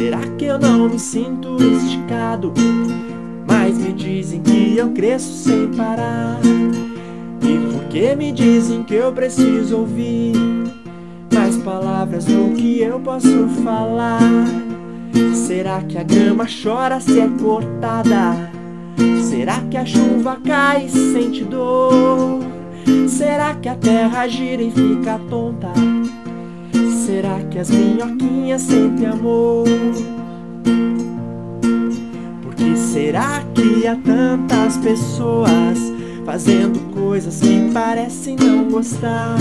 Será 0.08 0.22
que 0.38 0.46
eu 0.46 0.58
não 0.58 0.88
me 0.88 0.98
sinto 0.98 1.58
esticado? 1.62 2.54
Mas 3.46 3.78
me 3.78 3.92
dizem 3.92 4.42
que 4.42 4.78
eu 4.78 4.92
cresço 4.92 5.34
sem 5.34 5.68
parar. 5.76 6.40
E 7.42 7.74
porque 7.74 8.16
me 8.16 8.32
dizem 8.32 8.84
que 8.84 8.94
eu 8.94 9.12
preciso 9.12 9.80
ouvir 9.80 10.34
mais 11.34 11.58
palavras 11.58 12.24
do 12.24 12.56
que 12.56 12.80
eu 12.80 13.02
posso 13.02 13.50
falar? 13.66 14.22
Será 15.34 15.82
que 15.82 15.98
a 15.98 16.04
grama 16.04 16.46
chora 16.46 17.02
se 17.02 17.20
é 17.20 17.28
cortada? 17.28 18.50
Será 19.22 19.60
que 19.70 19.76
a 19.76 19.86
chuva 19.86 20.38
cai 20.42 20.86
e 20.86 20.90
sente 20.90 21.44
dor? 21.44 22.40
Será 23.10 23.56
que 23.56 23.68
a 23.68 23.76
terra 23.76 24.26
gira 24.26 24.64
e 24.64 24.72
fica 24.72 25.20
tonta? 25.30 25.97
Será 27.08 27.40
que 27.50 27.58
as 27.58 27.70
minhoquinhas 27.70 28.64
sentem 28.64 29.06
amor? 29.08 29.66
Porque 32.44 32.76
será 32.76 33.46
que 33.56 33.88
há 33.88 33.96
tantas 33.96 34.76
pessoas 34.76 35.80
fazendo 36.26 36.78
coisas 36.94 37.40
que 37.40 37.72
parecem 37.74 38.36
não 38.36 38.66
gostar? 38.66 39.38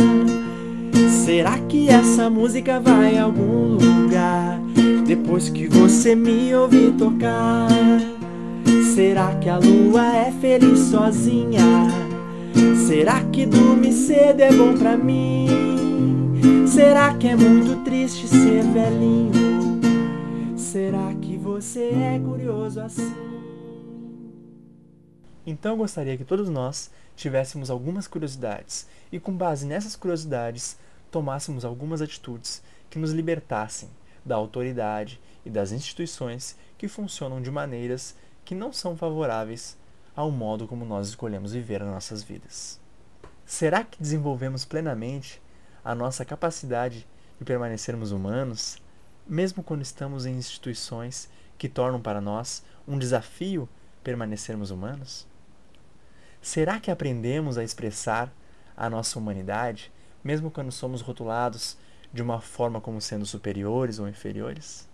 Será 1.25 1.59
que 1.59 1.89
essa 1.89 2.31
música 2.31 2.79
vai 2.79 3.19
a 3.19 3.25
algum 3.25 3.75
lugar 3.75 4.61
depois 5.05 5.49
que 5.49 5.67
você 5.67 6.14
me 6.14 6.55
ouvir 6.55 6.93
tocar? 6.93 7.67
Será 8.95 9.35
que 9.41 9.49
a 9.49 9.59
lua 9.59 10.07
é 10.14 10.31
feliz 10.41 10.79
sozinha? 10.79 11.89
Será 12.87 13.25
que 13.25 13.45
dormir 13.45 13.93
cedo 13.93 14.41
é 14.41 14.53
bom 14.53 14.73
pra 14.75 14.97
mim? 14.97 15.95
Será 16.66 17.16
que 17.16 17.28
é 17.28 17.37
muito 17.37 17.84
triste 17.84 18.28
ser 18.28 18.62
velhinho? 18.64 19.32
Será 20.57 21.14
que 21.14 21.37
você 21.37 21.91
é 21.91 22.18
curioso 22.18 22.80
assim? 22.80 23.14
Então 25.47 25.72
eu 25.72 25.78
gostaria 25.78 26.16
que 26.16 26.24
todos 26.24 26.49
nós 26.49 26.91
tivéssemos 27.14 27.70
algumas 27.70 28.07
curiosidades 28.07 28.87
e, 29.11 29.18
com 29.18 29.32
base 29.32 29.64
nessas 29.66 29.97
curiosidades, 29.97 30.76
tomássemos 31.11 31.64
algumas 31.64 32.03
atitudes 32.03 32.62
que 32.91 32.99
nos 32.99 33.12
libertassem 33.12 33.89
da 34.24 34.34
autoridade 34.34 35.20
e 35.45 35.51
das 35.51 35.72
instituições 35.72 36.57
que 36.76 36.89
funcionam 36.89 37.41
de 37.41 37.51
maneiras 37.51 38.16
que 38.45 38.55
não 38.55 38.72
são 38.72 38.97
favoráveis 38.97 39.76
ao 40.14 40.30
modo 40.30 40.66
como 40.66 40.84
nós 40.84 41.09
escolhemos 41.09 41.53
viver 41.53 41.82
as 41.82 41.89
nossas 41.89 42.22
vidas. 42.22 42.80
Será 43.45 43.84
que 43.84 44.03
desenvolvemos 44.03 44.64
plenamente 44.64 45.41
a 45.87 45.95
nossa 45.95 46.24
capacidade 46.24 47.07
de 47.39 47.45
permanecermos 47.45 48.11
humanos, 48.11 48.76
mesmo 49.24 49.62
quando 49.62 49.82
estamos 49.82 50.26
em 50.26 50.34
instituições 50.34 51.28
que 51.57 51.68
tornam 51.68 52.01
para 52.01 52.20
nós 52.20 52.64
um 52.89 52.99
desafio 52.99 53.68
permanecermos 54.03 54.72
humanos? 54.72 55.28
Será 56.43 56.80
que 56.80 56.91
aprendemos 56.91 57.57
a 57.57 57.62
expressar 57.62 58.32
a 58.76 58.91
nossa 58.91 59.16
humanidade, 59.16 59.93
mesmo 60.24 60.51
quando 60.51 60.72
somos 60.72 61.03
rotulados 61.03 61.78
de 62.12 62.20
uma 62.20 62.41
forma 62.41 62.80
como 62.80 63.01
sendo 63.01 63.24
superiores 63.24 64.01
ou 64.01 64.09
inferiores? 64.09 64.89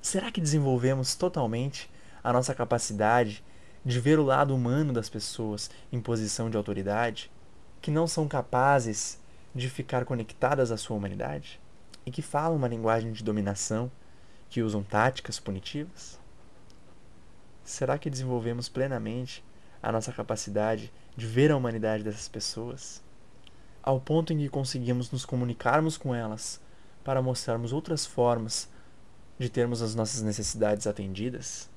Será 0.00 0.30
que 0.30 0.40
desenvolvemos 0.40 1.16
totalmente 1.16 1.90
a 2.22 2.32
nossa 2.32 2.54
capacidade 2.54 3.44
de 3.84 3.98
ver 3.98 4.20
o 4.20 4.24
lado 4.24 4.54
humano 4.54 4.92
das 4.92 5.08
pessoas 5.08 5.68
em 5.90 6.00
posição 6.00 6.48
de 6.48 6.56
autoridade, 6.56 7.28
que 7.82 7.90
não 7.90 8.06
são 8.06 8.28
capazes 8.28 9.18
de 9.54 9.68
ficar 9.68 10.04
conectadas 10.04 10.70
à 10.70 10.76
sua 10.76 10.96
humanidade 10.96 11.60
e 12.04 12.10
que 12.10 12.22
falam 12.22 12.56
uma 12.56 12.68
linguagem 12.68 13.12
de 13.12 13.24
dominação, 13.24 13.90
que 14.48 14.62
usam 14.62 14.82
táticas 14.82 15.38
punitivas? 15.38 16.18
Será 17.64 17.98
que 17.98 18.08
desenvolvemos 18.08 18.68
plenamente 18.68 19.44
a 19.82 19.92
nossa 19.92 20.12
capacidade 20.12 20.92
de 21.16 21.26
ver 21.26 21.50
a 21.50 21.56
humanidade 21.56 22.02
dessas 22.02 22.28
pessoas, 22.28 23.02
ao 23.82 24.00
ponto 24.00 24.32
em 24.32 24.38
que 24.38 24.48
conseguimos 24.48 25.10
nos 25.10 25.24
comunicarmos 25.24 25.96
com 25.96 26.14
elas 26.14 26.60
para 27.04 27.22
mostrarmos 27.22 27.72
outras 27.72 28.06
formas 28.06 28.68
de 29.38 29.48
termos 29.48 29.82
as 29.82 29.94
nossas 29.94 30.22
necessidades 30.22 30.86
atendidas, 30.86 31.70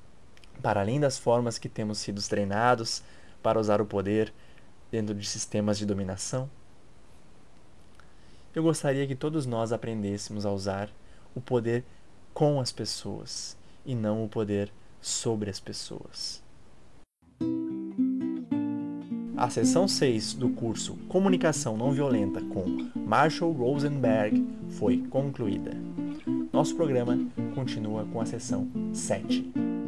para 0.61 0.81
além 0.81 0.99
das 0.99 1.17
formas 1.17 1.57
que 1.57 1.69
temos 1.69 1.99
sido 1.99 2.21
treinados 2.21 3.03
para 3.41 3.59
usar 3.59 3.81
o 3.81 3.85
poder 3.85 4.33
dentro 4.89 5.13
de 5.13 5.25
sistemas 5.27 5.77
de 5.77 5.85
dominação? 5.85 6.49
Eu 8.53 8.63
gostaria 8.63 9.07
que 9.07 9.15
todos 9.15 9.45
nós 9.45 9.71
aprendêssemos 9.71 10.45
a 10.45 10.51
usar 10.51 10.89
o 11.33 11.39
poder 11.39 11.85
com 12.33 12.59
as 12.59 12.71
pessoas 12.71 13.57
e 13.85 13.95
não 13.95 14.25
o 14.25 14.29
poder 14.29 14.71
sobre 14.99 15.49
as 15.49 15.59
pessoas. 15.59 16.43
A 19.37 19.49
sessão 19.49 19.87
6 19.87 20.33
do 20.33 20.49
curso 20.49 20.95
Comunicação 21.07 21.77
Não 21.77 21.91
Violenta 21.91 22.41
com 22.41 22.91
Marshall 22.95 23.53
Rosenberg 23.53 24.45
foi 24.71 24.97
concluída. 25.09 25.71
Nosso 26.51 26.75
programa 26.75 27.17
continua 27.55 28.05
com 28.05 28.21
a 28.21 28.25
sessão 28.25 28.69
7. 28.93 29.80